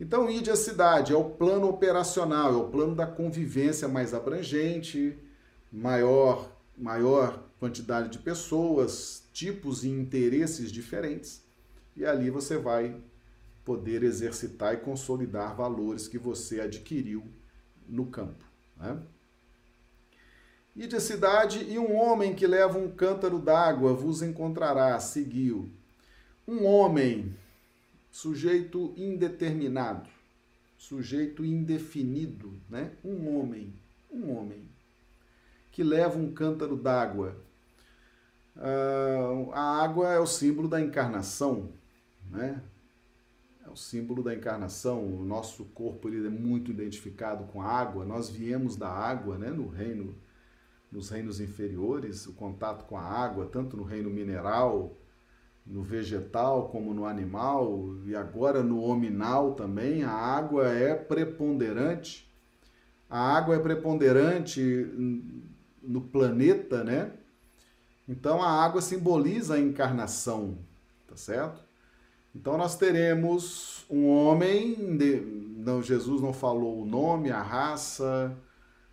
Então, 0.00 0.28
ide 0.30 0.50
a 0.50 0.56
cidade 0.56 1.12
é 1.12 1.16
o 1.16 1.30
plano 1.30 1.68
operacional, 1.68 2.52
é 2.52 2.56
o 2.56 2.68
plano 2.68 2.94
da 2.94 3.06
convivência 3.06 3.86
mais 3.86 4.12
abrangente, 4.12 5.16
maior, 5.72 6.50
maior 6.76 7.42
quantidade 7.58 8.08
de 8.08 8.18
pessoas, 8.18 9.22
tipos 9.32 9.84
e 9.84 9.88
interesses 9.88 10.72
diferentes, 10.72 11.42
e 11.96 12.04
ali 12.04 12.30
você 12.30 12.56
vai 12.56 13.00
poder 13.64 14.02
exercitar 14.02 14.74
e 14.74 14.78
consolidar 14.78 15.54
valores 15.54 16.08
que 16.08 16.18
você 16.18 16.60
adquiriu 16.60 17.22
no 17.88 18.06
campo. 18.06 18.44
Né? 18.76 18.98
E 20.74 20.86
de 20.86 20.98
cidade, 21.00 21.64
e 21.70 21.78
um 21.78 21.94
homem 21.94 22.34
que 22.34 22.46
leva 22.46 22.78
um 22.78 22.90
cântaro 22.90 23.38
d'água 23.38 23.92
vos 23.92 24.22
encontrará, 24.22 24.98
seguiu. 24.98 25.68
Um 26.48 26.64
homem, 26.64 27.36
sujeito 28.10 28.94
indeterminado, 28.96 30.08
sujeito 30.78 31.44
indefinido, 31.44 32.54
né? 32.70 32.92
Um 33.04 33.36
homem, 33.36 33.74
um 34.10 34.34
homem, 34.34 34.66
que 35.70 35.82
leva 35.82 36.18
um 36.18 36.32
cântaro 36.32 36.76
d'água. 36.76 37.36
Uh, 38.56 39.50
a 39.52 39.82
água 39.82 40.12
é 40.12 40.18
o 40.18 40.26
símbolo 40.26 40.68
da 40.68 40.80
encarnação, 40.80 41.70
né? 42.30 42.62
É 43.66 43.68
o 43.68 43.76
símbolo 43.76 44.22
da 44.22 44.34
encarnação. 44.34 45.04
O 45.04 45.22
nosso 45.22 45.66
corpo 45.66 46.08
ele 46.08 46.26
é 46.26 46.30
muito 46.30 46.70
identificado 46.70 47.44
com 47.44 47.60
a 47.60 47.66
água. 47.66 48.06
Nós 48.06 48.30
viemos 48.30 48.74
da 48.74 48.88
água, 48.88 49.36
né? 49.36 49.50
No 49.50 49.68
reino 49.68 50.14
nos 50.92 51.08
reinos 51.08 51.40
inferiores, 51.40 52.26
o 52.26 52.34
contato 52.34 52.84
com 52.84 52.98
a 52.98 53.02
água, 53.02 53.48
tanto 53.50 53.76
no 53.78 53.82
reino 53.82 54.10
mineral, 54.10 54.94
no 55.66 55.82
vegetal 55.82 56.68
como 56.68 56.92
no 56.92 57.06
animal, 57.06 57.96
e 58.04 58.14
agora 58.14 58.62
no 58.62 58.82
hominal 58.82 59.54
também, 59.54 60.04
a 60.04 60.10
água 60.10 60.68
é 60.68 60.94
preponderante. 60.94 62.30
A 63.08 63.36
água 63.36 63.56
é 63.56 63.58
preponderante 63.58 64.62
no 65.82 66.02
planeta, 66.02 66.84
né? 66.84 67.12
Então 68.08 68.42
a 68.42 68.50
água 68.50 68.82
simboliza 68.82 69.54
a 69.54 69.60
encarnação, 69.60 70.58
tá 71.06 71.16
certo? 71.16 71.62
Então 72.34 72.56
nós 72.58 72.76
teremos 72.76 73.84
um 73.88 74.08
homem, 74.08 74.76
não, 75.56 75.82
Jesus 75.82 76.20
não 76.20 76.32
falou 76.32 76.82
o 76.82 76.86
nome, 76.86 77.30
a 77.30 77.42
raça, 77.42 78.36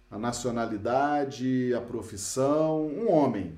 a 0.10 0.18
nacionalidade, 0.18 1.74
a 1.74 1.82
profissão, 1.82 2.88
um 2.88 3.12
homem 3.12 3.58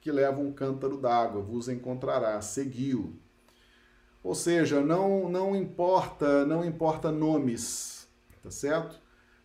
que 0.00 0.10
leva 0.10 0.40
um 0.40 0.52
cântaro 0.52 0.96
d'água, 0.96 1.40
vos 1.40 1.68
encontrará, 1.68 2.40
seguiu. 2.40 3.14
Ou 4.22 4.34
seja, 4.34 4.80
não 4.80 5.28
não 5.28 5.56
importa, 5.56 6.44
não 6.46 6.64
importa 6.64 7.10
nomes, 7.10 8.06
tá 8.42 8.50
certo? 8.50 9.00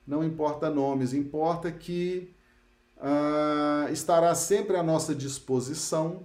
Não 0.05 0.23
importa 0.23 0.69
nomes, 0.69 1.13
importa 1.13 1.71
que 1.71 2.33
uh, 2.97 3.91
estará 3.91 4.33
sempre 4.35 4.77
à 4.77 4.83
nossa 4.83 5.13
disposição, 5.13 6.23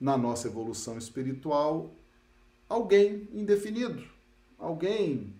na 0.00 0.16
nossa 0.16 0.46
evolução 0.46 0.96
espiritual, 0.96 1.92
alguém 2.68 3.28
indefinido, 3.32 4.04
alguém 4.56 5.34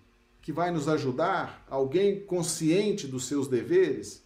que 0.49 0.53
vai 0.53 0.70
nos 0.70 0.88
ajudar, 0.88 1.62
alguém 1.68 2.20
consciente 2.20 3.07
dos 3.07 3.26
seus 3.26 3.49
deveres. 3.49 4.24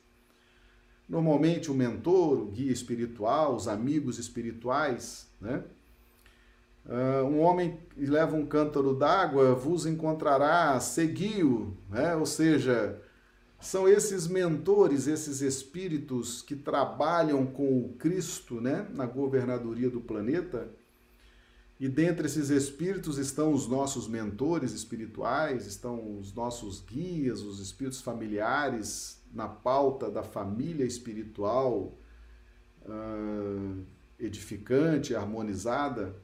Normalmente 1.09 1.69
o 1.69 1.75
mentor, 1.75 2.43
o 2.43 2.47
guia 2.47 2.71
espiritual, 2.71 3.57
os 3.57 3.67
amigos 3.67 4.21
espirituais, 4.21 5.29
né? 5.41 5.65
Uh, 6.87 7.27
um 7.27 7.41
homem 7.41 7.77
que 7.93 8.07
leva 8.07 8.37
um 8.37 8.47
cântaro 8.47 8.95
d'água 8.95 9.53
vos 9.57 9.85
encontrará, 9.85 10.79
seguiu, 10.79 11.77
né? 11.91 12.15
ou 12.15 12.25
seja, 12.25 13.03
são 13.59 13.89
esses 13.89 14.29
mentores, 14.29 15.09
esses 15.09 15.41
espíritos 15.41 16.41
que 16.41 16.55
trabalham 16.55 17.45
com 17.45 17.81
o 17.81 17.95
Cristo 17.99 18.61
né? 18.61 18.87
na 18.95 19.07
governadoria 19.07 19.91
do 19.91 20.01
planeta 20.01 20.71
e 21.83 21.89
dentre 21.89 22.27
esses 22.27 22.49
espíritos 22.49 23.19
estão 23.19 23.53
os 23.53 23.67
nossos 23.67 24.07
mentores 24.07 24.71
espirituais, 24.71 25.67
estão 25.67 26.17
os 26.17 26.33
nossos 26.33 26.81
guias, 26.81 27.43
os 27.43 27.59
espíritos 27.59 28.01
familiares 28.01 29.21
na 29.35 29.49
pauta 29.49 30.09
da 30.09 30.23
família 30.23 30.85
espiritual 30.85 31.99
uh, 32.83 33.85
edificante, 34.17 35.17
harmonizada. 35.17 36.15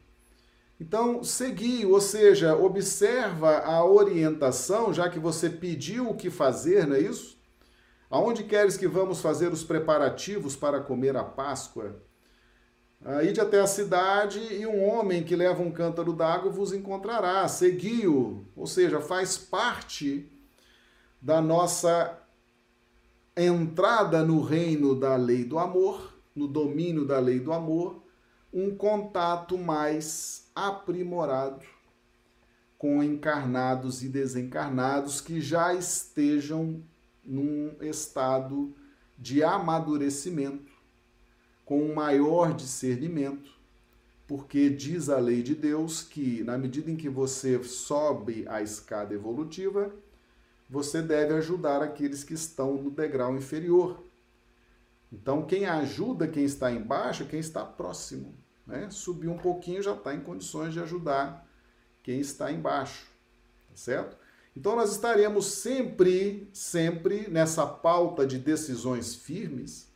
Então, 0.80 1.24
segui, 1.24 1.84
ou 1.84 2.00
seja, 2.00 2.56
observa 2.56 3.59
a 3.59 3.84
orientação, 3.84 4.94
já 4.94 5.11
que 5.11 5.18
você 5.18 5.50
pediu 5.50 6.09
o 6.09 6.14
que 6.14 6.30
fazer, 6.30 6.86
não 6.86 6.94
é 6.94 7.00
isso? 7.00 7.36
Aonde 8.09 8.44
queres 8.44 8.76
que 8.76 8.86
vamos 8.86 9.20
fazer 9.20 9.52
os 9.52 9.64
preparativos 9.64 10.54
para 10.54 10.78
comer 10.78 11.16
a 11.16 11.24
Páscoa? 11.24 12.00
Uh, 13.05 13.22
ide 13.22 13.40
até 13.40 13.61
a 13.61 13.66
cidade 13.66 14.40
e 14.40 14.66
um 14.66 14.84
homem 14.84 15.22
que 15.22 15.36
leva 15.36 15.62
um 15.62 15.70
cântaro 15.70 16.12
d'água 16.12 16.51
vos 16.51 16.72
encontrará, 16.72 17.46
segui-o. 17.46 18.44
Ou 18.57 18.66
seja, 18.66 19.01
faz 19.01 19.38
parte 19.38 20.30
da 21.20 21.40
nossa 21.40 22.18
entrada 23.36 24.24
no 24.24 24.40
reino 24.40 24.99
da 24.99 25.14
lei 25.14 25.44
do 25.44 25.59
amor, 25.59 26.12
no 26.34 26.49
domínio 26.49 27.05
da 27.05 27.20
lei 27.20 27.38
do 27.38 27.53
amor, 27.53 28.03
um 28.53 28.74
contato 28.74 29.57
mais 29.57 30.51
aprimorado 30.55 31.64
com 32.76 33.03
encarnados 33.03 34.03
e 34.03 34.09
desencarnados 34.09 35.20
que 35.20 35.40
já 35.40 35.74
estejam 35.74 36.82
num 37.24 37.76
estado 37.80 38.74
de 39.16 39.42
amadurecimento 39.42 40.78
com 41.68 41.82
um 41.82 41.94
maior 41.94 42.54
discernimento, 42.54 43.50
porque 44.26 44.70
diz 44.70 45.10
a 45.10 45.18
lei 45.18 45.42
de 45.42 45.54
Deus 45.54 46.00
que, 46.00 46.42
na 46.42 46.56
medida 46.56 46.90
em 46.90 46.96
que 46.96 47.10
você 47.10 47.62
sobe 47.62 48.46
a 48.48 48.62
escada 48.62 49.12
evolutiva, 49.12 49.94
você 50.66 51.02
deve 51.02 51.34
ajudar 51.34 51.82
aqueles 51.82 52.24
que 52.24 52.32
estão 52.32 52.82
no 52.82 52.90
degrau 52.90 53.36
inferior. 53.36 54.02
Então, 55.12 55.44
quem 55.44 55.66
ajuda 55.66 56.26
quem 56.26 56.42
está 56.42 56.72
embaixo 56.72 57.24
é 57.24 57.26
quem 57.26 57.38
está 57.38 57.62
próximo. 57.66 58.34
Né? 58.66 58.88
Subir 58.88 59.28
um 59.28 59.36
pouquinho 59.36 59.82
já 59.82 59.92
está 59.92 60.14
em 60.14 60.20
condições 60.20 60.72
de 60.72 60.80
ajudar 60.80 61.46
quem 62.02 62.18
está 62.18 62.50
embaixo. 62.50 63.06
Tá 63.68 63.76
certo? 63.76 64.16
Então, 64.56 64.74
nós 64.74 64.90
estaremos 64.92 65.44
sempre, 65.44 66.48
sempre 66.50 67.28
nessa 67.28 67.66
pauta 67.66 68.26
de 68.26 68.38
decisões 68.38 69.14
firmes 69.14 69.88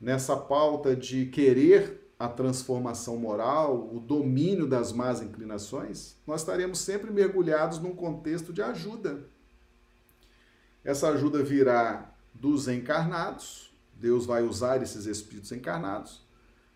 nessa 0.00 0.36
pauta 0.36 0.94
de 0.94 1.26
querer 1.26 2.06
a 2.18 2.28
transformação 2.28 3.16
moral, 3.16 3.90
o 3.92 4.00
domínio 4.00 4.66
das 4.66 4.92
más 4.92 5.20
inclinações, 5.20 6.16
nós 6.26 6.40
estaremos 6.40 6.78
sempre 6.78 7.10
mergulhados 7.10 7.78
num 7.78 7.94
contexto 7.94 8.52
de 8.52 8.62
ajuda. 8.62 9.24
Essa 10.82 11.08
ajuda 11.08 11.42
virá 11.42 12.14
dos 12.32 12.68
encarnados, 12.68 13.74
Deus 13.94 14.24
vai 14.24 14.42
usar 14.42 14.82
esses 14.82 15.06
espíritos 15.06 15.52
encarnados 15.52 16.24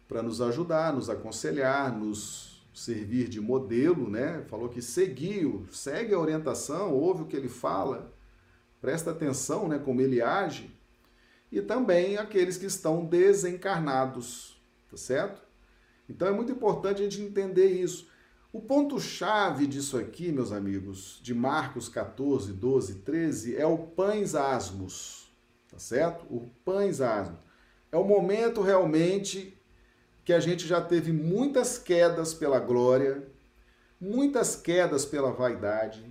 para 0.09 0.23
nos 0.23 0.41
ajudar, 0.41 0.93
nos 0.93 1.09
aconselhar, 1.09 1.97
nos 1.97 2.67
servir 2.75 3.29
de 3.29 3.41
modelo, 3.41 4.11
né? 4.11 4.45
Falou 4.49 4.69
que 4.69 4.83
seguiu, 4.83 5.67
segue 5.71 6.15
a 6.15 6.19
orientação, 6.19 6.93
ouve 6.93 7.23
o 7.23 7.27
que 7.27 7.37
ele 7.37 7.49
fala, 7.49 8.13
presta 8.81 9.11
atenção, 9.11 9.69
né, 9.69 9.79
como 9.79 10.01
ele 10.01 10.21
age 10.23 10.75
e 11.51 11.61
também 11.61 12.17
aqueles 12.17 12.57
que 12.57 12.67
estão 12.67 13.05
desencarnados, 13.05 14.61
tá 14.91 14.97
certo? 14.97 15.43
Então 16.09 16.29
é 16.29 16.33
muito 16.33 16.53
importante 16.53 17.01
a 17.01 17.05
gente 17.05 17.21
entender 17.21 17.67
isso. 17.67 18.09
O 18.53 18.61
ponto-chave 18.61 19.67
disso 19.67 19.97
aqui, 19.97 20.33
meus 20.33 20.51
amigos, 20.51 21.21
de 21.23 21.33
Marcos 21.33 21.89
14, 21.89 22.53
12, 22.53 22.95
13, 22.97 23.57
é 23.57 23.67
o 23.67 23.79
pães 23.79 24.35
asmos, 24.35 25.33
tá 25.71 25.79
certo? 25.79 26.25
O 26.29 26.51
pães 26.65 27.01
asmos. 27.01 27.39
É 27.93 27.97
o 27.97 28.05
momento 28.05 28.61
realmente 28.61 29.57
que 30.25 30.33
a 30.33 30.41
gente 30.41 30.67
já 30.67 30.81
teve 30.81 31.13
muitas 31.13 31.79
quedas 31.79 32.35
pela 32.35 32.59
glória, 32.59 33.27
muitas 34.01 34.57
quedas 34.57 35.05
pela 35.05 35.33
vaidade, 35.33 36.05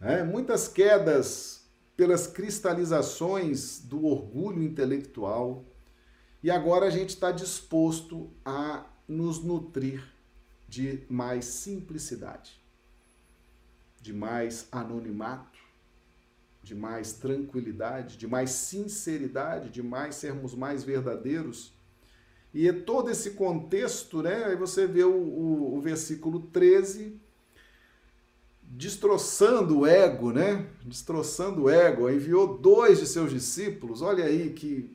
né? 0.00 0.22
muitas 0.22 0.66
quedas 0.68 1.53
pelas 1.96 2.26
cristalizações 2.26 3.80
do 3.80 4.04
orgulho 4.04 4.62
intelectual, 4.62 5.64
e 6.42 6.50
agora 6.50 6.86
a 6.86 6.90
gente 6.90 7.10
está 7.10 7.30
disposto 7.30 8.30
a 8.44 8.84
nos 9.08 9.42
nutrir 9.42 10.04
de 10.68 11.02
mais 11.08 11.44
simplicidade, 11.44 12.60
de 14.00 14.12
mais 14.12 14.66
anonimato, 14.72 15.58
de 16.62 16.74
mais 16.74 17.12
tranquilidade, 17.12 18.16
de 18.16 18.26
mais 18.26 18.50
sinceridade, 18.50 19.70
de 19.70 19.82
mais 19.82 20.16
sermos 20.16 20.54
mais 20.54 20.82
verdadeiros. 20.82 21.72
E 22.52 22.68
é 22.68 22.72
todo 22.72 23.10
esse 23.10 23.32
contexto, 23.32 24.22
né? 24.22 24.44
Aí 24.44 24.56
você 24.56 24.86
vê 24.86 25.04
o, 25.04 25.12
o, 25.12 25.76
o 25.76 25.80
versículo 25.80 26.40
13 26.40 27.20
destroçando 28.76 29.80
o 29.80 29.86
ego, 29.86 30.32
né? 30.32 30.66
Destroçando 30.84 31.62
o 31.62 31.70
ego. 31.70 32.10
Enviou 32.10 32.58
dois 32.58 32.98
de 32.98 33.06
seus 33.06 33.30
discípulos. 33.30 34.02
Olha 34.02 34.24
aí 34.24 34.50
que 34.50 34.90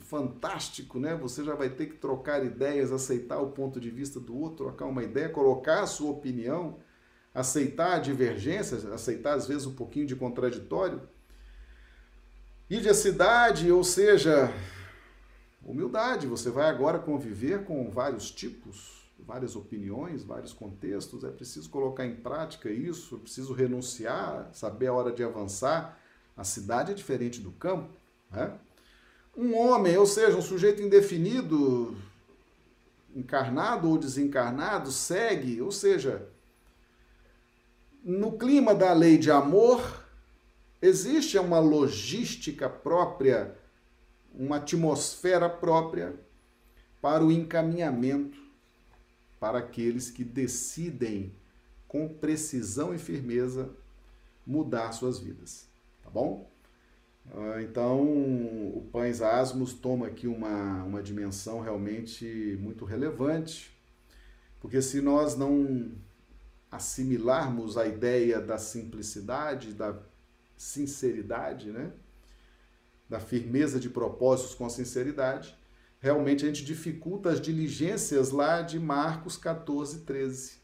fantástico, 0.00 1.00
né? 1.00 1.14
Você 1.16 1.42
já 1.42 1.54
vai 1.54 1.70
ter 1.70 1.86
que 1.86 1.96
trocar 1.96 2.44
ideias, 2.44 2.92
aceitar 2.92 3.38
o 3.38 3.52
ponto 3.52 3.80
de 3.80 3.90
vista 3.90 4.20
do 4.20 4.38
outro, 4.38 4.66
trocar 4.66 4.84
uma 4.84 5.02
ideia, 5.02 5.28
colocar 5.28 5.82
a 5.82 5.86
sua 5.86 6.10
opinião, 6.10 6.78
aceitar 7.34 8.00
divergências, 8.00 8.84
aceitar 8.84 9.34
às 9.34 9.46
vezes 9.46 9.66
um 9.66 9.74
pouquinho 9.74 10.06
de 10.06 10.14
contraditório. 10.14 11.00
Ir 12.68 12.82
de 12.82 12.92
cidade, 12.94 13.72
ou 13.72 13.82
seja, 13.82 14.52
humildade, 15.62 16.26
você 16.26 16.50
vai 16.50 16.68
agora 16.68 16.98
conviver 16.98 17.64
com 17.64 17.88
vários 17.90 18.30
tipos, 18.30 19.05
várias 19.18 19.56
opiniões, 19.56 20.22
vários 20.22 20.52
contextos, 20.52 21.24
é 21.24 21.30
preciso 21.30 21.68
colocar 21.70 22.06
em 22.06 22.14
prática 22.14 22.70
isso, 22.70 23.16
é 23.16 23.18
preciso 23.18 23.52
renunciar, 23.52 24.50
saber 24.52 24.88
a 24.88 24.92
hora 24.92 25.12
de 25.12 25.22
avançar. 25.22 25.98
A 26.36 26.44
cidade 26.44 26.92
é 26.92 26.94
diferente 26.94 27.40
do 27.40 27.50
campo, 27.52 27.92
né? 28.30 28.58
Um 29.36 29.54
homem, 29.56 29.96
ou 29.96 30.06
seja, 30.06 30.36
um 30.36 30.42
sujeito 30.42 30.80
indefinido, 30.80 31.96
encarnado 33.14 33.88
ou 33.88 33.98
desencarnado, 33.98 34.90
segue, 34.90 35.60
ou 35.60 35.70
seja, 35.70 36.28
no 38.02 38.38
clima 38.38 38.74
da 38.74 38.92
lei 38.92 39.18
de 39.18 39.30
amor, 39.30 40.06
existe 40.80 41.38
uma 41.38 41.58
logística 41.58 42.68
própria, 42.68 43.56
uma 44.32 44.56
atmosfera 44.56 45.50
própria 45.50 46.14
para 47.02 47.24
o 47.24 47.32
encaminhamento 47.32 48.45
para 49.38 49.58
aqueles 49.58 50.10
que 50.10 50.24
decidem 50.24 51.32
com 51.86 52.08
precisão 52.08 52.94
e 52.94 52.98
firmeza 52.98 53.70
mudar 54.46 54.92
suas 54.92 55.18
vidas, 55.18 55.68
tá 56.02 56.10
bom? 56.10 56.50
Ah, 57.34 57.60
então, 57.62 58.02
o 58.02 58.88
Pães 58.92 59.20
Asmos 59.20 59.72
toma 59.72 60.06
aqui 60.06 60.26
uma, 60.26 60.84
uma 60.84 61.02
dimensão 61.02 61.60
realmente 61.60 62.56
muito 62.60 62.84
relevante, 62.84 63.76
porque 64.60 64.80
se 64.80 65.00
nós 65.00 65.36
não 65.36 65.92
assimilarmos 66.70 67.76
a 67.76 67.86
ideia 67.86 68.40
da 68.40 68.58
simplicidade, 68.58 69.72
da 69.72 69.96
sinceridade, 70.56 71.70
né? 71.70 71.92
da 73.08 73.20
firmeza 73.20 73.78
de 73.78 73.88
propósitos 73.88 74.54
com 74.54 74.68
sinceridade, 74.68 75.55
realmente 76.06 76.44
a 76.44 76.48
gente 76.48 76.64
dificulta 76.64 77.30
as 77.30 77.40
diligências 77.40 78.30
lá 78.30 78.62
de 78.62 78.78
Marcos 78.78 79.36
14, 79.36 80.00
13. 80.00 80.54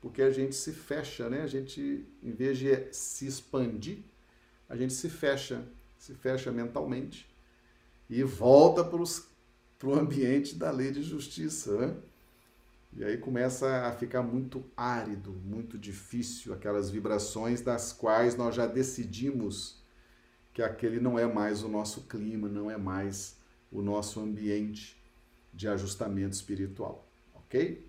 Porque 0.00 0.22
a 0.22 0.30
gente 0.30 0.54
se 0.54 0.72
fecha, 0.72 1.28
né? 1.28 1.42
A 1.42 1.46
gente, 1.46 2.06
em 2.22 2.32
vez 2.32 2.58
de 2.58 2.92
se 2.92 3.26
expandir, 3.26 3.98
a 4.68 4.76
gente 4.76 4.92
se 4.92 5.08
fecha 5.08 5.64
se 5.98 6.14
fecha 6.14 6.50
mentalmente 6.50 7.28
e 8.08 8.22
volta 8.22 8.84
para 8.84 9.88
o 9.88 9.94
ambiente 9.94 10.54
da 10.54 10.70
lei 10.70 10.90
de 10.90 11.02
justiça. 11.02 11.76
Né? 11.76 11.96
E 12.96 13.04
aí 13.04 13.18
começa 13.18 13.86
a 13.86 13.92
ficar 13.92 14.22
muito 14.22 14.64
árido, 14.76 15.32
muito 15.32 15.76
difícil, 15.76 16.54
aquelas 16.54 16.88
vibrações 16.88 17.60
das 17.60 17.92
quais 17.92 18.36
nós 18.36 18.54
já 18.54 18.66
decidimos 18.66 19.82
que 20.54 20.62
aquele 20.62 20.98
não 20.98 21.18
é 21.18 21.26
mais 21.26 21.62
o 21.62 21.68
nosso 21.68 22.02
clima, 22.02 22.48
não 22.48 22.70
é 22.70 22.76
mais 22.76 23.36
o 23.70 23.82
nosso 23.82 24.20
ambiente 24.20 24.96
de 25.52 25.68
ajustamento 25.68 26.34
espiritual, 26.34 27.06
ok? 27.34 27.86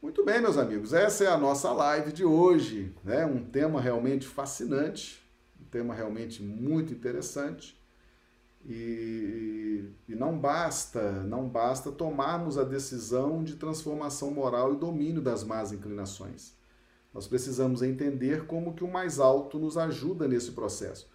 Muito 0.00 0.24
bem, 0.24 0.40
meus 0.40 0.56
amigos, 0.56 0.92
essa 0.92 1.24
é 1.24 1.26
a 1.26 1.36
nossa 1.36 1.72
live 1.72 2.12
de 2.12 2.24
hoje, 2.24 2.94
né? 3.02 3.26
Um 3.26 3.44
tema 3.44 3.80
realmente 3.80 4.26
fascinante, 4.26 5.20
tema 5.70 5.94
realmente 5.94 6.42
muito 6.42 6.92
interessante. 6.92 7.76
E, 8.66 9.84
e, 10.08 10.14
não 10.14 10.38
basta, 10.38 11.12
não 11.24 11.48
basta 11.48 11.90
tomarmos 11.90 12.58
a 12.58 12.64
decisão 12.64 13.42
de 13.42 13.56
transformação 13.56 14.30
moral 14.30 14.74
e 14.74 14.76
domínio 14.76 15.22
das 15.22 15.44
más 15.44 15.72
inclinações. 15.72 16.52
Nós 17.14 17.26
precisamos 17.26 17.82
entender 17.82 18.46
como 18.46 18.74
que 18.74 18.84
o 18.84 18.90
mais 18.90 19.18
alto 19.18 19.58
nos 19.58 19.78
ajuda 19.78 20.28
nesse 20.28 20.52
processo. 20.52 21.08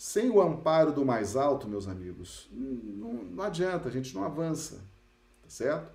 Sem 0.00 0.30
o 0.30 0.40
amparo 0.40 0.92
do 0.92 1.04
mais 1.04 1.36
alto, 1.36 1.68
meus 1.68 1.86
amigos, 1.86 2.48
não, 2.50 3.12
não 3.12 3.44
adianta, 3.44 3.86
a 3.86 3.92
gente 3.92 4.14
não 4.14 4.24
avança, 4.24 4.76
tá 5.42 5.48
certo? 5.50 5.92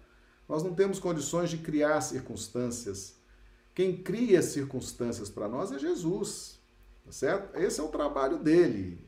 Nós 0.47 0.61
não 0.61 0.75
temos 0.75 0.99
condições 0.99 1.49
de 1.49 1.57
criar 1.57 1.99
circunstâncias. 2.01 3.15
Quem 3.73 3.97
cria 3.97 4.43
circunstâncias 4.43 5.27
para 5.27 5.47
nós 5.47 5.71
é 5.71 5.79
Jesus. 5.79 6.59
Tá 7.03 7.11
certo? 7.11 7.57
Esse 7.57 7.79
é 7.79 7.83
o 7.83 7.87
trabalho 7.87 8.37
dele. 8.37 9.03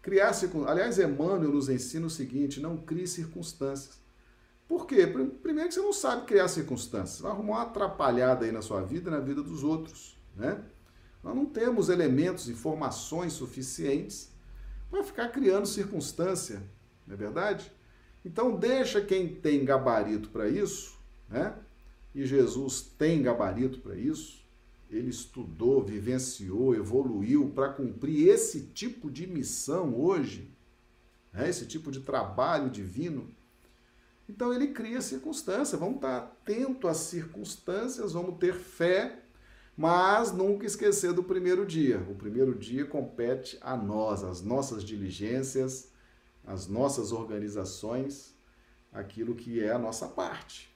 Criar 0.00 0.32
circunstâncias. 0.32 0.72
Aliás, 0.72 0.98
Emmanuel 0.98 1.52
nos 1.52 1.68
ensina 1.68 2.06
o 2.06 2.10
seguinte: 2.10 2.60
não 2.60 2.78
crie 2.78 3.06
circunstâncias. 3.06 4.00
Por 4.66 4.86
quê? 4.86 5.06
Primeiro 5.06 5.68
que 5.68 5.74
você 5.74 5.82
não 5.82 5.92
sabe 5.92 6.24
criar 6.24 6.48
circunstâncias. 6.48 7.20
Vai 7.20 7.30
arrumar 7.30 7.56
uma 7.56 7.62
atrapalhada 7.64 8.46
aí 8.46 8.52
na 8.52 8.62
sua 8.62 8.80
vida 8.80 9.10
e 9.10 9.12
na 9.12 9.20
vida 9.20 9.42
dos 9.42 9.62
outros. 9.62 10.18
Né? 10.34 10.64
Nós 11.22 11.34
não 11.34 11.46
temos 11.46 11.88
elementos, 11.88 12.48
informações 12.48 13.34
suficientes 13.34 14.30
para 14.90 15.04
ficar 15.04 15.28
criando 15.28 15.66
circunstância, 15.66 16.62
não 17.06 17.14
é 17.14 17.16
verdade? 17.16 17.70
Então 18.24 18.56
deixa 18.56 19.00
quem 19.00 19.34
tem 19.34 19.64
gabarito 19.64 20.28
para 20.30 20.48
isso, 20.48 20.98
né? 21.28 21.54
E 22.14 22.26
Jesus 22.26 22.82
tem 22.98 23.22
gabarito 23.22 23.78
para 23.80 23.94
isso, 23.94 24.44
ele 24.90 25.10
estudou, 25.10 25.82
vivenciou, 25.82 26.74
evoluiu 26.74 27.50
para 27.54 27.72
cumprir 27.72 28.28
esse 28.28 28.62
tipo 28.62 29.08
de 29.08 29.26
missão 29.26 29.94
hoje, 29.94 30.50
né? 31.32 31.48
esse 31.48 31.66
tipo 31.66 31.92
de 31.92 32.00
trabalho 32.00 32.68
divino. 32.68 33.28
Então 34.28 34.52
ele 34.52 34.68
cria 34.68 35.00
circunstâncias, 35.00 35.78
vamos 35.78 35.96
estar 35.96 36.16
atento 36.18 36.88
às 36.88 36.98
circunstâncias, 36.98 38.12
vamos 38.12 38.38
ter 38.38 38.54
fé, 38.54 39.20
mas 39.80 40.30
nunca 40.30 40.66
esquecer 40.66 41.10
do 41.14 41.22
primeiro 41.22 41.64
dia. 41.64 42.04
O 42.10 42.14
primeiro 42.14 42.54
dia 42.54 42.84
compete 42.84 43.56
a 43.62 43.74
nós, 43.74 44.22
as 44.22 44.42
nossas 44.42 44.84
diligências, 44.84 45.90
as 46.46 46.66
nossas 46.66 47.12
organizações, 47.12 48.36
aquilo 48.92 49.34
que 49.34 49.58
é 49.64 49.72
a 49.72 49.78
nossa 49.78 50.06
parte, 50.06 50.70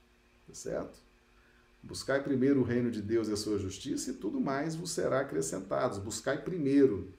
tá 0.49 0.55
certo? 0.55 0.99
Buscai 1.83 2.23
primeiro 2.23 2.61
o 2.61 2.65
reino 2.65 2.91
de 2.91 3.03
Deus 3.03 3.29
e 3.29 3.35
a 3.35 3.37
sua 3.37 3.59
justiça, 3.59 4.11
e 4.11 4.15
tudo 4.15 4.41
mais 4.41 4.75
vos 4.75 4.93
será 4.93 5.21
acrescentado. 5.21 6.01
Buscai 6.01 6.43
primeiro, 6.43 7.13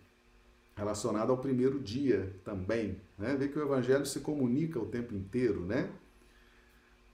relacionado 0.75 1.29
ao 1.29 1.37
primeiro 1.37 1.79
dia 1.79 2.35
também. 2.43 2.99
Né? 3.15 3.35
Vê 3.35 3.47
que 3.47 3.59
o 3.59 3.61
evangelho 3.61 4.07
se 4.07 4.21
comunica 4.21 4.79
o 4.79 4.87
tempo 4.87 5.13
inteiro, 5.13 5.63
né? 5.63 5.87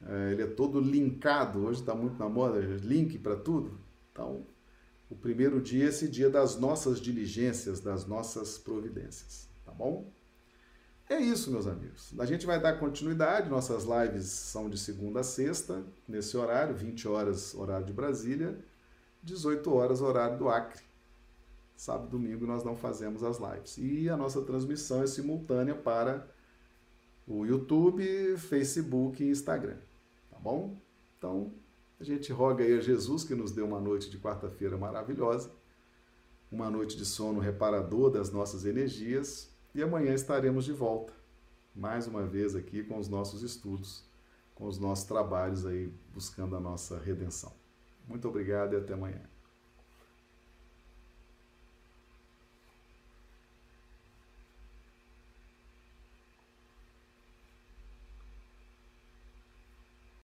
É, 0.02 0.32
ele 0.32 0.44
é 0.44 0.48
todo 0.48 0.80
linkado, 0.80 1.60
hoje 1.60 1.82
está 1.82 1.94
muito 1.94 2.18
na 2.18 2.30
moda, 2.30 2.58
link 2.62 3.20
para 3.20 3.36
tudo. 3.36 3.78
Então, 4.14 4.46
o 5.12 5.16
primeiro 5.16 5.62
dia 5.62 5.86
é 5.86 5.90
esse 5.90 6.08
dia 6.08 6.30
das 6.30 6.58
nossas 6.58 7.00
diligências, 7.00 7.82
das 7.82 8.06
nossas 8.06 8.58
providências, 8.58 9.50
tá 9.66 9.72
bom? 9.72 10.10
É 11.10 11.20
isso, 11.20 11.52
meus 11.52 11.68
amigos. 11.68 12.14
A 12.18 12.26
gente 12.26 12.46
vai 12.46 12.58
dar 12.58 12.80
continuidade. 12.80 13.50
Nossas 13.50 13.84
lives 13.84 14.28
são 14.28 14.70
de 14.70 14.78
segunda 14.78 15.20
a 15.20 15.24
sexta, 15.24 15.84
nesse 16.08 16.38
horário, 16.38 16.74
20 16.74 17.06
horas, 17.10 17.54
horário 17.54 17.86
de 17.86 17.92
Brasília, 17.92 18.58
18 19.22 19.74
horas, 19.74 20.00
horário 20.00 20.38
do 20.38 20.48
Acre. 20.48 20.82
Sábado 21.76 22.08
e 22.08 22.12
domingo 22.12 22.48
nós 22.48 22.64
não 22.64 22.78
fazemos 22.78 23.24
as 23.24 23.40
lives. 23.40 23.78
E 23.78 24.08
a 24.10 24.16
nossa 24.16 24.42
transmissão 24.44 25.04
é 25.04 25.08
simultânea 25.08 25.76
para 25.76 26.26
o 27.28 27.46
YouTube, 27.46 28.38
Facebook 28.38 29.22
e 29.22 29.30
Instagram. 29.30 29.78
Tá 30.30 30.40
bom? 30.40 30.78
Então, 31.18 31.54
a 32.02 32.04
gente 32.04 32.34
roga 32.34 32.64
aí 32.64 32.74
a 32.74 32.82
Jesus 32.82 33.24
que 33.24 33.36
nos 33.36 33.52
deu 33.52 33.64
uma 33.64 33.80
noite 33.80 34.10
de 34.10 34.18
quarta-feira 34.18 34.76
maravilhosa, 34.76 35.52
uma 36.52 36.68
noite 36.68 36.98
de 36.98 37.06
sono 37.06 37.40
reparador 37.40 38.10
das 38.10 38.32
nossas 38.32 38.66
energias 38.66 39.52
e 39.76 39.84
amanhã 39.84 40.12
estaremos 40.12 40.66
de 40.66 40.74
volta, 40.74 41.14
mais 41.76 42.08
uma 42.08 42.24
vez 42.26 42.56
aqui 42.56 42.84
com 42.84 42.98
os 42.98 43.08
nossos 43.08 43.44
estudos, 43.44 44.04
com 44.56 44.66
os 44.66 44.80
nossos 44.80 45.06
trabalhos 45.06 45.64
aí 45.64 45.94
buscando 46.12 46.56
a 46.56 46.60
nossa 46.60 46.98
redenção. 46.98 47.54
Muito 48.08 48.28
obrigado 48.28 48.74
e 48.74 48.78
até 48.78 48.96
amanhã. 48.96 49.31